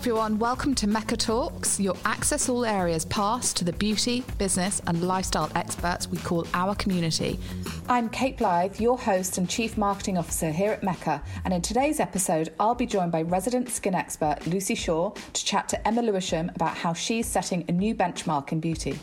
everyone, 0.00 0.38
welcome 0.38 0.74
to 0.74 0.86
Mecca 0.86 1.14
Talks, 1.14 1.78
your 1.78 1.94
access 2.06 2.48
all 2.48 2.64
areas 2.64 3.04
pass 3.04 3.52
to 3.52 3.66
the 3.66 3.72
beauty, 3.74 4.24
business, 4.38 4.80
and 4.86 5.06
lifestyle 5.06 5.50
experts 5.54 6.08
we 6.08 6.16
call 6.16 6.46
our 6.54 6.74
community. 6.74 7.38
I'm 7.86 8.08
Kate 8.08 8.38
Blythe, 8.38 8.80
your 8.80 8.96
host 8.96 9.36
and 9.36 9.46
Chief 9.46 9.76
Marketing 9.76 10.16
Officer 10.16 10.52
here 10.52 10.72
at 10.72 10.82
Mecca, 10.82 11.22
and 11.44 11.52
in 11.52 11.60
today's 11.60 12.00
episode, 12.00 12.50
I'll 12.58 12.74
be 12.74 12.86
joined 12.86 13.12
by 13.12 13.20
resident 13.20 13.68
skin 13.68 13.94
expert 13.94 14.46
Lucy 14.46 14.74
Shaw 14.74 15.10
to 15.10 15.44
chat 15.44 15.68
to 15.68 15.86
Emma 15.86 16.00
Lewisham 16.00 16.50
about 16.54 16.78
how 16.78 16.94
she's 16.94 17.26
setting 17.26 17.66
a 17.68 17.72
new 17.72 17.94
benchmark 17.94 18.52
in 18.52 18.60
beauty. 18.60 18.98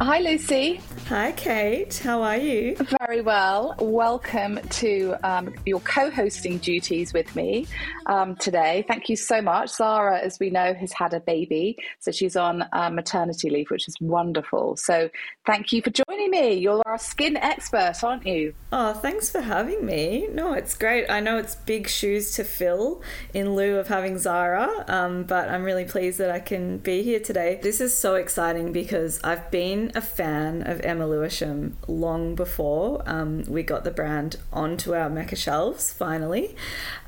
Hi, 0.00 0.20
Lucy. 0.20 0.80
Hi, 1.08 1.32
Kate. 1.32 1.94
How 1.98 2.22
are 2.22 2.38
you? 2.38 2.76
Very 2.98 3.20
well. 3.20 3.74
Welcome 3.78 4.58
to 4.70 5.14
um, 5.22 5.54
your 5.66 5.80
co 5.80 6.10
hosting 6.10 6.56
duties 6.56 7.12
with 7.12 7.36
me 7.36 7.66
um, 8.06 8.36
today. 8.36 8.86
Thank 8.88 9.10
you 9.10 9.16
so 9.16 9.42
much. 9.42 9.68
Zara, 9.68 10.18
as 10.18 10.40
we 10.40 10.48
know, 10.48 10.72
has 10.72 10.94
had 10.94 11.12
a 11.12 11.20
baby, 11.20 11.76
so 12.00 12.10
she's 12.10 12.36
on 12.36 12.64
uh, 12.72 12.88
maternity 12.88 13.50
leave, 13.50 13.70
which 13.70 13.86
is 13.86 13.94
wonderful. 14.00 14.78
So 14.78 15.10
thank 15.44 15.74
you 15.74 15.82
for 15.82 15.90
joining 15.90 16.30
me. 16.30 16.54
You're 16.54 16.82
our 16.86 16.98
skin 16.98 17.36
expert, 17.36 18.02
aren't 18.02 18.26
you? 18.26 18.54
Oh, 18.72 18.94
thanks 18.94 19.30
for 19.30 19.42
having 19.42 19.84
me. 19.84 20.26
No, 20.32 20.54
it's 20.54 20.74
great. 20.74 21.10
I 21.10 21.20
know 21.20 21.36
it's 21.36 21.54
big 21.54 21.86
shoes 21.86 22.32
to 22.32 22.44
fill 22.44 23.02
in 23.34 23.54
lieu 23.54 23.76
of 23.76 23.88
having 23.88 24.16
Zara, 24.16 24.86
um, 24.88 25.24
but 25.24 25.50
I'm 25.50 25.64
really 25.64 25.84
pleased 25.84 26.16
that 26.18 26.30
I 26.30 26.40
can 26.40 26.78
be 26.78 27.02
here 27.02 27.20
today. 27.20 27.60
This 27.62 27.82
is 27.82 27.96
so 27.96 28.14
exciting 28.14 28.72
because 28.72 29.20
I've 29.22 29.50
been 29.50 29.92
a 29.94 30.00
fan 30.00 30.62
of 30.66 30.80
Emma 30.94 31.08
Lewisham 31.08 31.76
long 31.88 32.36
before 32.36 33.02
um, 33.04 33.42
we 33.48 33.64
got 33.64 33.82
the 33.82 33.90
brand 33.90 34.36
onto 34.52 34.94
our 34.94 35.10
Mecca 35.10 35.34
shelves 35.34 35.92
finally. 35.92 36.54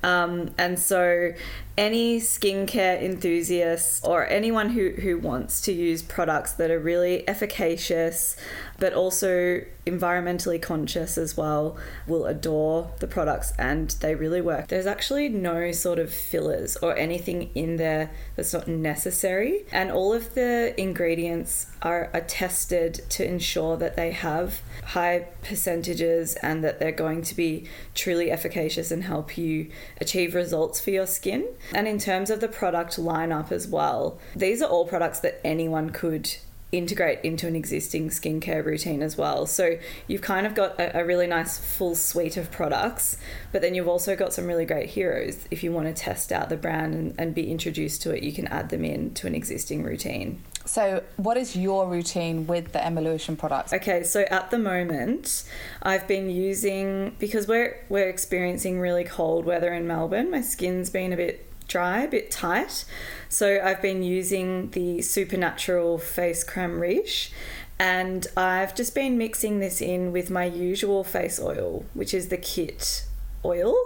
Um, 0.03 0.51
and 0.59 0.77
so 0.77 1.33
any 1.77 2.19
skincare 2.19 3.03
enthusiast 3.03 4.05
or 4.05 4.27
anyone 4.27 4.71
who, 4.71 4.91
who 4.91 5.19
wants 5.19 5.61
to 5.63 5.73
use 5.73 6.03
products 6.03 6.53
that 6.53 6.71
are 6.71 6.79
really 6.79 7.29
efficacious 7.29 8.37
but 8.79 8.93
also 8.93 9.63
environmentally 9.87 10.61
conscious 10.61 11.17
as 11.17 11.37
well 11.37 11.77
will 12.07 12.27
adore 12.27 12.91
the 12.99 13.07
products 13.07 13.53
and 13.59 13.91
they 14.01 14.15
really 14.15 14.41
work. 14.41 14.69
There's 14.69 14.87
actually 14.87 15.29
no 15.29 15.73
sort 15.73 15.99
of 15.99 16.13
fillers 16.13 16.77
or 16.79 16.97
anything 16.97 17.51
in 17.55 17.77
there 17.77 18.11
that's 18.35 18.53
not 18.53 18.67
necessary 18.69 19.65
and 19.73 19.91
all 19.91 20.13
of 20.13 20.35
the 20.35 20.79
ingredients 20.79 21.67
are, 21.83 22.11
are 22.13 22.21
tested 22.23 23.03
to 23.11 23.27
ensure 23.27 23.77
that 23.77 23.97
they 23.97 24.11
have 24.11 24.61
high 24.87 25.27
percentages 25.43 26.35
and 26.37 26.65
that 26.65 26.79
they're 26.81 26.93
going 26.93 27.23
to 27.23 27.35
be 27.35 27.69
truly 27.95 28.31
efficacious 28.31 28.91
and 28.91 29.05
help 29.05 29.39
you 29.39 29.71
achieve 30.01 30.35
results 30.35 30.81
for 30.81 30.91
your 30.91 31.07
skin. 31.07 31.47
And 31.75 31.89
in 31.89 31.99
terms 31.99 32.31
of 32.31 32.41
the 32.41 32.49
product 32.49 32.97
lineup 32.97 33.53
as 33.53 33.67
well, 33.67 34.19
these 34.35 34.63
are 34.63 34.69
all 34.69 34.87
products 34.87 35.21
that 35.21 35.41
anyone 35.45 35.91
could 35.91 36.37
integrate 36.73 37.21
into 37.23 37.47
an 37.47 37.55
existing 37.55 38.09
skincare 38.11 38.65
routine 38.65 39.03
as 39.03 39.17
well. 39.17 39.47
So 39.47 39.79
you've 40.09 40.21
kind 40.21 40.47
of 40.47 40.55
got 40.55 40.79
a, 40.81 41.01
a, 41.01 41.05
really 41.05 41.27
nice 41.27 41.59
full 41.59 41.95
suite 41.95 42.37
of 42.37 42.51
products, 42.51 43.19
but 43.53 43.63
then 43.63 43.75
you've 43.75 43.87
also 43.87 44.17
got 44.17 44.33
some 44.33 44.47
really 44.47 44.65
great 44.65 44.91
heroes. 44.91 45.47
If 45.51 45.63
you 45.63 45.73
want 45.73 45.87
to 45.87 45.95
test 45.95 46.33
out 46.33 46.49
the 46.49 46.57
brand 46.57 46.95
and, 46.95 47.15
and 47.19 47.35
be 47.35 47.51
introduced 47.51 48.03
to 48.03 48.11
it, 48.11 48.23
you 48.23 48.33
can 48.33 48.49
add 48.49 48.71
them 48.71 48.85
in 48.85 49.15
to 49.15 49.29
an 49.29 49.35
existing 49.35 49.85
routine. 49.85 50.43
So, 50.65 51.05
what 51.17 51.37
is 51.37 51.55
your 51.55 51.87
routine 51.89 52.49
with 52.49 52.73
the 52.73 52.81
Lewisham 53.01 53.37
products? 53.37 53.73
Okay, 53.73 54.03
so 54.03 54.23
at 54.23 54.51
the 54.51 54.59
moment, 54.59 55.45
I've 55.81 56.09
been 56.09 56.29
using 56.29 57.15
because 57.21 57.47
we're 57.47 57.79
we're 57.89 58.09
experiencing 58.09 58.81
really 58.81 59.05
cold 59.05 59.45
weather 59.45 59.73
in 59.73 59.87
Melbourne. 59.87 60.29
My 60.29 60.41
skin's 60.41 60.91
been 60.91 61.13
a 61.13 61.17
bit 61.17 61.47
dry, 61.69 62.03
a 62.03 62.09
bit 62.09 62.31
tight. 62.31 62.85
So 63.29 63.61
I've 63.63 63.83
been 63.83 64.03
using 64.03 64.71
the 64.71 65.03
Supernatural 65.03 65.99
Face 65.99 66.45
Creme 66.45 66.81
Riche 66.81 67.33
and 67.79 68.27
I've 68.37 68.75
just 68.75 68.95
been 68.95 69.19
mixing 69.19 69.59
this 69.61 69.81
in 69.81 70.13
with 70.13 70.31
my 70.31 70.45
usual 70.45 71.05
face 71.05 71.39
oil, 71.39 71.85
which 71.93 72.15
is 72.15 72.29
the 72.29 72.39
kit 72.39 73.05
oil. 73.45 73.77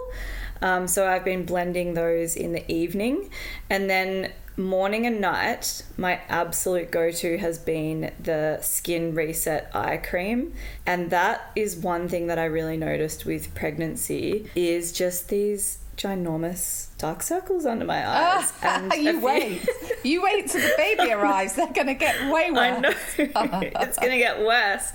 Um, 0.61 0.87
so 0.87 1.07
I've 1.07 1.25
been 1.25 1.45
blending 1.45 1.95
those 1.95 2.35
in 2.35 2.53
the 2.53 2.69
evening 2.71 3.29
and 3.69 3.89
then 3.89 4.31
morning 4.57 5.05
and 5.05 5.19
night, 5.21 5.83
my 5.97 6.19
absolute 6.27 6.91
go 6.91 7.11
to 7.11 7.37
has 7.37 7.57
been 7.57 8.11
the 8.19 8.59
Skin 8.61 9.15
Reset 9.15 9.73
Eye 9.75 9.97
Cream. 9.97 10.53
And 10.85 11.09
that 11.09 11.51
is 11.55 11.75
one 11.75 12.07
thing 12.07 12.27
that 12.27 12.37
I 12.37 12.45
really 12.45 12.77
noticed 12.77 13.25
with 13.25 13.53
pregnancy 13.55 14.49
is 14.55 14.91
just 14.91 15.29
these 15.29 15.79
ginormous 15.97 16.90
dark 17.01 17.23
circles 17.23 17.65
under 17.65 17.83
my 17.83 18.07
eyes. 18.07 18.53
and 18.61 18.93
you 18.93 19.19
wait. 19.19 19.67
you 20.03 20.21
wait 20.21 20.47
till 20.47 20.61
the 20.61 20.73
baby 20.77 21.11
arrives. 21.11 21.53
They're 21.53 21.73
going 21.73 21.87
to 21.87 21.95
get 21.95 22.31
way 22.31 22.51
worse. 22.51 23.19
I 23.35 23.45
know. 23.47 23.61
it's 23.81 23.97
going 23.97 24.11
to 24.11 24.17
get 24.17 24.39
worse. 24.39 24.93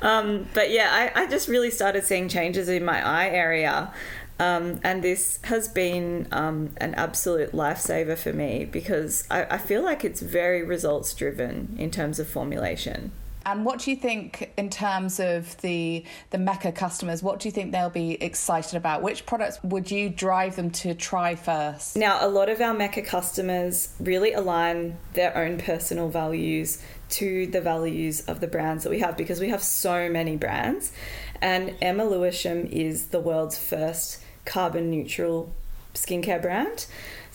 Um, 0.00 0.46
but 0.52 0.70
yeah, 0.70 0.88
I, 0.92 1.22
I 1.22 1.26
just 1.26 1.48
really 1.48 1.70
started 1.70 2.04
seeing 2.04 2.28
changes 2.28 2.68
in 2.68 2.84
my 2.84 3.04
eye 3.04 3.28
area. 3.28 3.92
Um, 4.38 4.80
and 4.84 5.02
this 5.02 5.38
has 5.44 5.66
been 5.66 6.28
um, 6.30 6.74
an 6.76 6.94
absolute 6.94 7.52
lifesaver 7.52 8.18
for 8.18 8.34
me 8.34 8.66
because 8.66 9.26
I, 9.30 9.44
I 9.44 9.58
feel 9.58 9.82
like 9.82 10.04
it's 10.04 10.20
very 10.20 10.62
results 10.62 11.14
driven 11.14 11.74
in 11.78 11.90
terms 11.90 12.18
of 12.18 12.28
formulation. 12.28 13.12
And 13.46 13.64
what 13.64 13.78
do 13.78 13.90
you 13.90 13.96
think 13.96 14.52
in 14.58 14.70
terms 14.70 15.20
of 15.20 15.56
the 15.60 16.04
the 16.30 16.38
Mecca 16.38 16.72
customers? 16.72 17.22
What 17.22 17.38
do 17.38 17.46
you 17.46 17.52
think 17.52 17.70
they'll 17.70 17.88
be 17.88 18.20
excited 18.20 18.74
about? 18.74 19.02
Which 19.02 19.24
products 19.24 19.62
would 19.62 19.88
you 19.88 20.10
drive 20.10 20.56
them 20.56 20.70
to 20.72 20.94
try 20.94 21.36
first? 21.36 21.96
Now, 21.96 22.18
a 22.20 22.28
lot 22.28 22.48
of 22.48 22.60
our 22.60 22.74
Mecca 22.74 23.02
customers 23.02 23.94
really 24.00 24.32
align 24.32 24.98
their 25.14 25.34
own 25.36 25.58
personal 25.58 26.08
values 26.08 26.82
to 27.08 27.46
the 27.46 27.60
values 27.60 28.22
of 28.22 28.40
the 28.40 28.48
brands 28.48 28.82
that 28.82 28.90
we 28.90 28.98
have 28.98 29.16
because 29.16 29.38
we 29.38 29.48
have 29.50 29.62
so 29.62 30.08
many 30.08 30.36
brands. 30.36 30.90
And 31.40 31.76
Emma 31.80 32.04
Lewisham 32.04 32.66
is 32.66 33.06
the 33.06 33.20
world's 33.20 33.56
first 33.56 34.20
carbon 34.44 34.90
neutral 34.90 35.54
skincare 35.94 36.42
brand. 36.42 36.86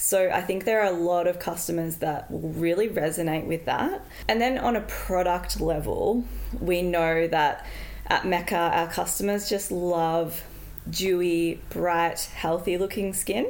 So 0.02 0.32
I 0.32 0.42
think 0.42 0.66
there 0.66 0.82
are 0.82 0.92
a 0.92 0.98
lot 0.98 1.28
of 1.28 1.38
customers 1.38 1.98
that 1.98 2.32
will 2.32 2.50
really 2.50 2.90
resonate 2.90 3.46
with 3.46 3.66
that. 3.66 4.04
And 4.28 4.42
then 4.42 4.58
on 4.58 4.76
a 4.76 4.82
product 4.82 5.62
level, 5.62 6.26
we 6.60 6.82
know 6.82 7.28
that 7.28 7.68
at 8.08 8.26
Mecca, 8.26 8.56
our 8.56 8.88
customers 8.88 9.48
just 9.48 9.72
love 9.72 10.44
dewy, 10.90 11.62
bright, 11.70 12.22
healthy 12.34 12.80
looking 12.80 13.14
skin. 13.14 13.46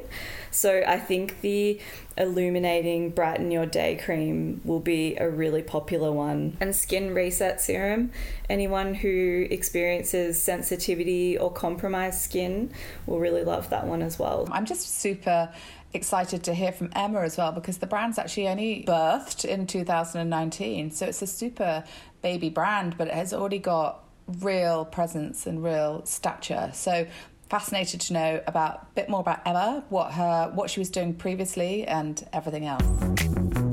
So 0.52 0.84
I 0.86 1.00
think 1.00 1.40
the 1.40 1.80
illuminating 2.18 3.12
brighten 3.12 3.50
your 3.52 3.66
day 3.66 3.96
cream 4.04 4.60
will 4.66 4.82
be 4.82 5.16
a 5.16 5.30
really 5.30 5.64
popular 5.64 6.12
one. 6.12 6.58
And 6.60 6.76
skin 6.76 7.14
reset 7.14 7.62
serum, 7.62 8.12
anyone 8.50 8.94
who 8.94 9.48
experiences 9.50 10.42
sensitivity 10.42 11.38
or 11.38 11.50
compromised 11.50 12.20
skin 12.20 12.74
will 13.06 13.20
really 13.20 13.46
love 13.46 13.70
that 13.70 13.88
one 13.88 14.02
as 14.02 14.20
well. 14.20 14.50
I'm 14.52 14.66
just 14.66 15.00
super 15.00 15.50
excited 15.94 16.44
to 16.44 16.54
hear 16.54 16.72
from 16.72 16.90
Emma 16.96 17.22
as 17.22 17.38
well 17.38 17.52
because 17.52 17.78
the 17.78 17.88
brand's 17.88 18.18
actually 18.18 18.48
only 18.48 18.84
birthed 18.88 19.46
in 19.46 19.68
2019. 19.68 20.92
So 20.92 21.06
it's 21.06 21.22
a 21.22 21.28
super 21.28 21.84
baby 22.22 22.50
brand, 22.50 22.98
but 22.98 23.08
it 23.08 23.14
has 23.14 23.34
already 23.34 23.60
got 23.60 24.04
real 24.40 24.86
presence 24.86 25.46
and 25.46 25.64
real 25.64 26.06
stature. 26.06 26.72
So 26.74 27.06
fascinated 27.50 28.00
to 28.02 28.14
know 28.14 28.42
about 28.48 28.76
a 28.76 28.96
bit 28.96 29.10
more 29.10 29.20
about 29.20 29.46
Emma, 29.46 29.84
what 29.90 30.14
her 30.14 30.52
what 30.54 30.70
she 30.70 30.80
was 30.80 30.90
doing 30.90 31.14
previously 31.14 31.86
and 31.86 32.26
everything 32.32 32.66
else. 32.66 33.71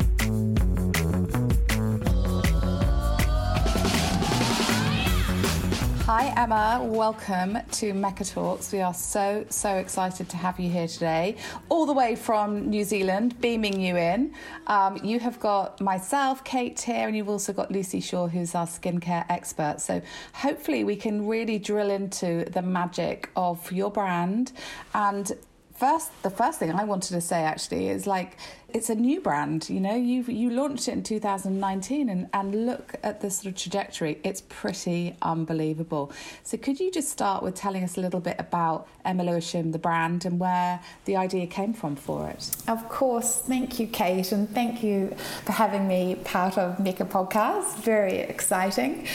Hi, 6.08 6.32
Emma. 6.38 6.80
Welcome 6.82 7.58
to 7.72 7.92
Mecca 7.92 8.24
Talks. 8.24 8.72
We 8.72 8.80
are 8.80 8.94
so, 8.94 9.44
so 9.50 9.74
excited 9.74 10.26
to 10.30 10.38
have 10.38 10.58
you 10.58 10.70
here 10.70 10.88
today, 10.88 11.36
all 11.68 11.84
the 11.84 11.92
way 11.92 12.16
from 12.16 12.70
New 12.70 12.82
Zealand, 12.82 13.38
beaming 13.42 13.78
you 13.78 13.98
in. 13.98 14.32
Um, 14.68 14.96
you 15.04 15.20
have 15.20 15.38
got 15.38 15.82
myself, 15.82 16.42
Kate, 16.44 16.80
here, 16.80 17.08
and 17.08 17.14
you've 17.14 17.28
also 17.28 17.52
got 17.52 17.70
Lucy 17.70 18.00
Shaw, 18.00 18.26
who's 18.26 18.54
our 18.54 18.64
skincare 18.64 19.26
expert. 19.28 19.82
So 19.82 20.00
hopefully, 20.32 20.82
we 20.82 20.96
can 20.96 21.26
really 21.26 21.58
drill 21.58 21.90
into 21.90 22.46
the 22.46 22.62
magic 22.62 23.28
of 23.36 23.70
your 23.70 23.90
brand 23.90 24.52
and 24.94 25.30
first 25.78 26.10
the 26.22 26.30
first 26.30 26.58
thing 26.58 26.72
I 26.72 26.84
wanted 26.84 27.12
to 27.12 27.20
say 27.20 27.42
actually 27.42 27.88
is 27.88 28.06
like 28.06 28.36
it's 28.74 28.90
a 28.90 28.94
new 28.94 29.20
brand 29.20 29.70
you 29.70 29.80
know? 29.80 29.94
You 29.94 30.22
you 30.22 30.50
launched 30.50 30.88
it 30.88 30.92
in 30.92 31.02
2019 31.02 32.08
and 32.08 32.28
and 32.32 32.66
look 32.66 32.94
at 33.02 33.20
the 33.20 33.30
sort 33.30 33.46
of 33.52 33.56
trajectory. 33.60 34.18
It's 34.24 34.42
pretty 34.48 35.16
unbelievable. 35.22 36.12
So 36.42 36.56
could 36.56 36.80
you 36.80 36.90
just 36.90 37.08
start 37.08 37.42
with 37.42 37.54
telling 37.54 37.84
us 37.84 37.96
a 37.96 38.00
little 38.00 38.20
bit 38.20 38.36
about 38.38 38.88
Emma 39.04 39.24
Lewisham 39.24 39.72
the 39.72 39.78
brand 39.78 40.24
and 40.24 40.38
where 40.38 40.80
the 41.04 41.16
idea 41.16 41.46
came 41.46 41.72
from 41.72 41.96
for 41.96 42.28
it? 42.28 42.50
Of 42.66 42.88
course. 42.88 43.36
Thank 43.36 43.78
you 43.78 43.86
Kate 43.86 44.32
and 44.32 44.48
thank 44.50 44.82
you 44.82 45.14
for 45.44 45.52
having 45.52 45.86
me 45.86 46.16
part 46.24 46.58
of 46.58 46.78
Mecca 46.80 47.04
podcast. 47.04 47.76
Very 47.82 48.18
exciting 48.18 49.06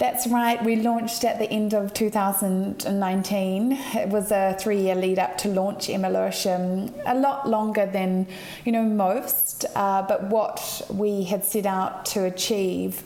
That's 0.00 0.26
right. 0.26 0.64
We 0.64 0.76
launched 0.76 1.24
at 1.24 1.38
the 1.38 1.44
end 1.44 1.74
of 1.74 1.92
2019. 1.92 3.72
It 3.72 4.08
was 4.08 4.32
a 4.32 4.56
three-year 4.58 4.94
lead 4.94 5.18
up 5.18 5.36
to 5.38 5.48
launch 5.48 5.90
Emma 5.90 6.08
Lewisham, 6.08 6.90
a 7.04 7.14
lot 7.14 7.46
longer 7.46 7.84
than 7.84 8.26
you 8.64 8.72
know 8.72 8.82
most. 8.82 9.66
Uh, 9.74 10.00
but 10.08 10.30
what 10.30 10.80
we 10.88 11.24
had 11.24 11.44
set 11.44 11.66
out 11.66 12.06
to 12.06 12.24
achieve 12.24 13.02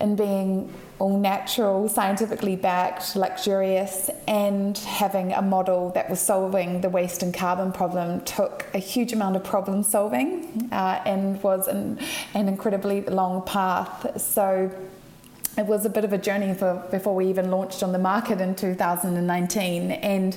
in 0.00 0.16
being 0.16 0.72
all 0.98 1.18
natural, 1.18 1.86
scientifically 1.86 2.56
backed, 2.56 3.14
luxurious, 3.14 4.08
and 4.26 4.78
having 4.78 5.34
a 5.34 5.42
model 5.42 5.90
that 5.90 6.08
was 6.08 6.18
solving 6.18 6.80
the 6.80 6.88
waste 6.88 7.22
and 7.22 7.34
carbon 7.34 7.72
problem 7.72 8.22
took 8.22 8.64
a 8.72 8.78
huge 8.78 9.12
amount 9.12 9.36
of 9.36 9.44
problem 9.44 9.82
solving 9.82 10.66
uh, 10.72 11.02
and 11.04 11.42
was 11.42 11.68
an, 11.68 11.98
an 12.32 12.48
incredibly 12.48 13.02
long 13.02 13.42
path. 13.42 14.18
So 14.18 14.70
it 15.60 15.66
was 15.66 15.84
a 15.84 15.90
bit 15.90 16.04
of 16.04 16.12
a 16.12 16.18
journey 16.18 16.54
for, 16.54 16.82
before 16.90 17.14
we 17.14 17.26
even 17.26 17.50
launched 17.50 17.82
on 17.82 17.92
the 17.92 17.98
market 17.98 18.40
in 18.40 18.54
2019. 18.54 19.92
And 19.92 20.36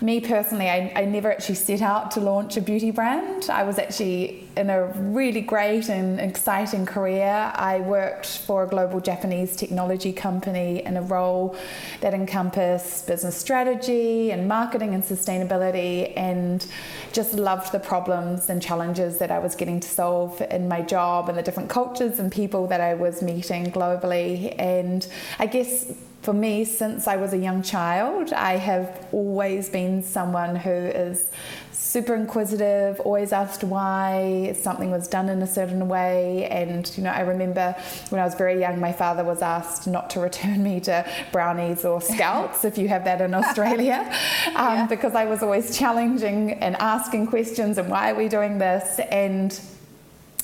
me 0.00 0.20
personally, 0.20 0.68
I, 0.68 0.92
I 0.94 1.04
never 1.04 1.32
actually 1.32 1.56
set 1.56 1.82
out 1.82 2.10
to 2.12 2.20
launch 2.20 2.56
a 2.56 2.60
beauty 2.60 2.90
brand. 2.90 3.50
I 3.50 3.64
was 3.64 3.78
actually 3.78 4.46
in 4.56 4.70
a 4.70 4.86
really 4.86 5.40
great 5.40 5.88
and 5.88 6.20
exciting 6.20 6.86
career. 6.86 7.52
I 7.54 7.80
worked 7.80 8.38
for 8.38 8.64
a 8.64 8.66
global 8.66 9.00
Japanese 9.00 9.56
technology 9.56 10.12
company 10.12 10.84
in 10.84 10.96
a 10.96 11.02
role 11.02 11.56
that 12.00 12.14
encompassed 12.14 13.06
business 13.06 13.36
strategy 13.36 14.30
and 14.30 14.46
marketing 14.46 14.94
and 14.94 15.02
sustainability, 15.02 16.12
and 16.16 16.66
just 17.12 17.34
loved 17.34 17.72
the 17.72 17.80
problems 17.80 18.50
and 18.50 18.62
challenges 18.62 19.18
that 19.18 19.30
I 19.30 19.38
was 19.38 19.54
getting 19.54 19.80
to 19.80 19.88
solve 19.88 20.40
in 20.50 20.68
my 20.68 20.82
job 20.82 21.28
and 21.28 21.36
the 21.36 21.42
different 21.42 21.68
cultures 21.68 22.18
and 22.18 22.30
people 22.30 22.66
that 22.68 22.80
I 22.80 22.94
was 22.94 23.22
meeting 23.22 23.72
globally. 23.72 24.54
And 24.58 25.06
I 25.38 25.46
guess 25.46 25.92
for 26.22 26.32
me, 26.32 26.64
since 26.64 27.06
I 27.06 27.16
was 27.16 27.32
a 27.32 27.38
young 27.38 27.62
child, 27.62 28.32
I 28.32 28.56
have 28.56 29.06
always 29.12 29.68
been 29.68 30.02
someone 30.02 30.56
who 30.56 30.70
is 30.70 31.30
super 31.72 32.14
inquisitive, 32.14 33.00
always 33.00 33.32
asked 33.32 33.62
why 33.62 34.54
something 34.60 34.90
was 34.90 35.06
done 35.08 35.28
in 35.28 35.40
a 35.42 35.46
certain 35.46 35.88
way. 35.88 36.46
And, 36.50 36.90
you 36.96 37.04
know, 37.04 37.10
I 37.10 37.20
remember 37.20 37.74
when 38.10 38.20
I 38.20 38.24
was 38.24 38.34
very 38.34 38.58
young, 38.58 38.80
my 38.80 38.92
father 38.92 39.24
was 39.24 39.42
asked 39.42 39.86
not 39.86 40.10
to 40.10 40.20
return 40.20 40.62
me 40.62 40.80
to 40.80 41.08
brownies 41.32 41.84
or 41.84 42.02
scouts, 42.02 42.64
if 42.64 42.76
you 42.76 42.88
have 42.88 43.04
that 43.04 43.20
in 43.20 43.32
Australia, 43.32 44.04
um, 44.48 44.54
yeah. 44.54 44.86
because 44.86 45.14
I 45.14 45.24
was 45.24 45.42
always 45.42 45.78
challenging 45.78 46.52
and 46.54 46.76
asking 46.76 47.28
questions 47.28 47.78
and 47.78 47.88
why 47.88 48.10
are 48.10 48.16
we 48.16 48.28
doing 48.28 48.58
this? 48.58 48.98
And 49.10 49.58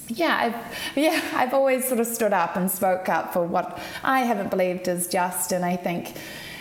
yeah, 0.08 0.36
I've, 0.36 0.78
yeah, 0.96 1.22
I've 1.34 1.54
always 1.54 1.86
sort 1.86 2.00
of 2.00 2.06
stood 2.06 2.32
up 2.32 2.56
and 2.56 2.70
spoke 2.70 3.08
up 3.08 3.32
for 3.32 3.44
what 3.44 3.78
I 4.02 4.20
haven't 4.20 4.50
believed 4.50 4.88
is 4.88 5.06
just. 5.08 5.52
And 5.52 5.64
I 5.64 5.76
think, 5.76 6.14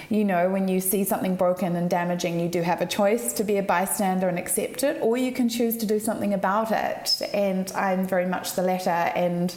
you 0.10 0.24
know, 0.24 0.50
when 0.50 0.68
you 0.68 0.80
see 0.80 1.04
something 1.04 1.36
broken 1.36 1.76
and 1.76 1.90
damaging, 1.90 2.40
you 2.40 2.48
do 2.48 2.62
have 2.62 2.82
a 2.82 2.86
choice 2.86 3.34
to 3.34 3.44
be 3.44 3.58
a 3.58 3.64
bystander 3.64 4.28
and 4.28 4.38
accept 4.38 4.84
it, 4.84 5.02
or 5.02 5.18
you 5.18 5.32
can 5.32 5.50
choose 5.50 5.78
to 5.78 5.86
do 5.86 6.00
something 6.00 6.34
about 6.34 6.72
it. 6.72 7.22
And 7.34 7.72
I'm 7.74 8.08
very 8.08 8.26
much 8.26 8.54
the 8.54 8.62
latter. 8.62 8.90
And 8.90 9.54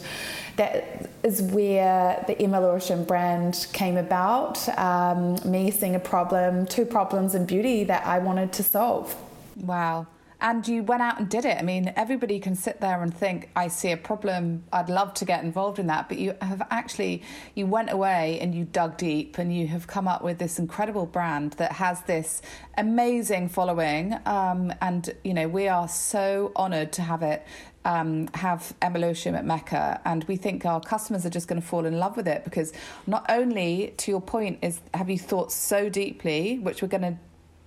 that 0.55 1.09
is 1.23 1.41
where 1.41 2.23
the 2.27 2.41
Emma 2.41 2.59
Lewisham 2.59 3.03
brand 3.03 3.67
came 3.73 3.97
about. 3.97 4.67
Um, 4.77 5.37
me 5.45 5.69
seeing 5.69 5.95
a 5.95 5.99
problem, 5.99 6.65
two 6.65 6.85
problems 6.85 7.35
in 7.35 7.45
beauty 7.45 7.83
that 7.83 8.05
I 8.05 8.19
wanted 8.19 8.53
to 8.53 8.63
solve. 8.63 9.15
Wow 9.55 10.07
and 10.39 10.67
you 10.67 10.83
went 10.83 11.01
out 11.01 11.19
and 11.19 11.29
did 11.29 11.45
it. 11.45 11.57
I 11.57 11.63
mean, 11.63 11.91
everybody 11.95 12.39
can 12.39 12.55
sit 12.55 12.79
there 12.79 13.01
and 13.01 13.15
think, 13.15 13.49
I 13.55 13.67
see 13.69 13.91
a 13.91 13.97
problem, 13.97 14.63
I'd 14.71 14.89
love 14.89 15.13
to 15.15 15.25
get 15.25 15.43
involved 15.43 15.79
in 15.79 15.87
that. 15.87 16.07
But 16.09 16.19
you 16.19 16.35
have 16.41 16.65
actually, 16.69 17.23
you 17.55 17.65
went 17.65 17.91
away 17.91 18.39
and 18.39 18.53
you 18.53 18.65
dug 18.65 18.97
deep 18.97 19.37
and 19.37 19.55
you 19.55 19.67
have 19.67 19.87
come 19.87 20.07
up 20.07 20.23
with 20.23 20.37
this 20.37 20.59
incredible 20.59 21.07
brand 21.07 21.53
that 21.53 21.73
has 21.73 22.01
this 22.01 22.41
amazing 22.77 23.49
following. 23.49 24.15
Um, 24.25 24.71
and, 24.81 25.09
you 25.23 25.33
know, 25.33 25.47
we 25.47 25.67
are 25.67 25.87
so 25.87 26.51
honored 26.55 26.91
to 26.93 27.01
have 27.01 27.23
it. 27.23 27.45
Um, 27.85 28.27
have 28.33 28.73
Emma 28.81 28.99
at 29.07 29.45
Mecca, 29.45 30.01
and 30.03 30.25
we 30.25 30.35
think 30.35 30.65
our 30.65 30.81
customers 30.81 31.25
are 31.25 31.29
just 31.29 31.47
going 31.47 31.61
to 31.61 31.65
fall 31.65 31.85
in 31.85 31.99
love 31.99 32.17
with 32.17 32.27
it 32.27 32.43
because 32.43 32.73
not 33.05 33.25
only, 33.29 33.93
to 33.95 34.11
your 34.11 34.19
point, 34.19 34.59
is 34.61 34.81
have 34.93 35.09
you 35.09 35.17
thought 35.17 35.53
so 35.53 35.87
deeply, 35.87 36.59
which 36.59 36.81
we're 36.81 36.89
going 36.89 37.03
to 37.03 37.17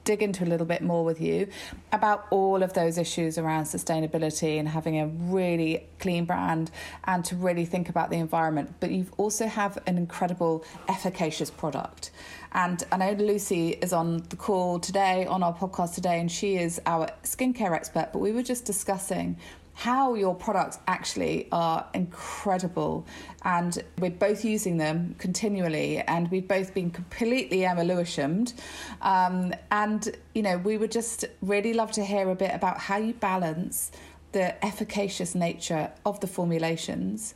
dig 0.05 0.23
into 0.23 0.45
a 0.45 0.47
little 0.47 0.67
bit 0.67 0.83
more 0.83 1.05
with 1.05 1.21
you 1.21 1.49
about 1.93 2.27
all 2.31 2.63
of 2.63 2.73
those 2.73 2.99
issues 2.99 3.39
around 3.39 3.65
sustainability 3.65 4.59
and 4.59 4.69
having 4.69 4.99
a 4.99 5.07
really 5.07 5.87
clean 5.99 6.25
brand 6.25 6.71
and 7.05 7.25
to 7.25 7.37
really 7.37 7.65
think 7.65 7.89
about 7.89 8.11
the 8.11 8.17
environment. 8.17 8.75
But 8.81 8.91
you 8.91 9.07
also 9.17 9.47
have 9.47 9.79
an 9.87 9.99
incredible, 9.99 10.65
efficacious 10.89 11.51
product. 11.51 12.11
And 12.53 12.83
I 12.91 12.97
know 12.97 13.13
Lucy 13.13 13.71
is 13.71 13.93
on 13.93 14.25
the 14.29 14.37
call 14.37 14.81
today, 14.81 15.25
on 15.27 15.43
our 15.43 15.55
podcast 15.55 15.95
today, 15.95 16.19
and 16.19 16.31
she 16.31 16.57
is 16.57 16.81
our 16.85 17.09
skincare 17.23 17.73
expert. 17.73 18.09
But 18.13 18.19
we 18.19 18.33
were 18.33 18.43
just 18.43 18.65
discussing 18.65 19.37
how 19.81 20.13
your 20.13 20.35
products 20.35 20.79
actually 20.87 21.49
are 21.53 21.87
incredible. 21.95 23.07
And 23.45 23.83
we're 23.99 24.11
both 24.11 24.45
using 24.45 24.77
them 24.77 25.15
continually, 25.17 26.01
and 26.01 26.31
we've 26.31 26.47
both 26.47 26.75
been 26.75 26.91
completely 26.91 27.65
Emma 27.65 27.83
Lewishamed. 27.83 28.53
Um, 29.01 29.55
and, 29.71 30.15
you 30.35 30.43
know, 30.43 30.59
we 30.59 30.77
would 30.77 30.93
just 30.93 31.25
really 31.41 31.73
love 31.73 31.93
to 31.93 32.05
hear 32.05 32.29
a 32.29 32.35
bit 32.35 32.55
about 32.55 32.77
how 32.77 32.99
you 32.99 33.15
balance 33.15 33.91
the 34.33 34.63
efficacious 34.63 35.35
nature 35.35 35.91
of 36.05 36.21
the 36.21 36.27
formulations 36.27 37.35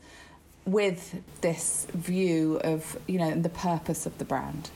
with 0.66 1.22
this 1.40 1.86
view 1.94 2.60
of, 2.62 2.98
you 3.06 3.18
know, 3.18 3.34
the 3.40 3.48
purpose 3.48 4.04
of 4.04 4.18
the 4.18 4.24
brand. 4.26 4.68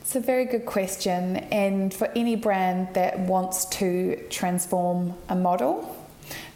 It's 0.00 0.16
a 0.16 0.20
very 0.20 0.46
good 0.46 0.66
question. 0.66 1.36
And 1.52 1.94
for 1.94 2.10
any 2.16 2.34
brand 2.34 2.94
that 2.94 3.20
wants 3.20 3.66
to 3.66 4.16
transform 4.30 5.14
a 5.28 5.36
model, 5.36 5.94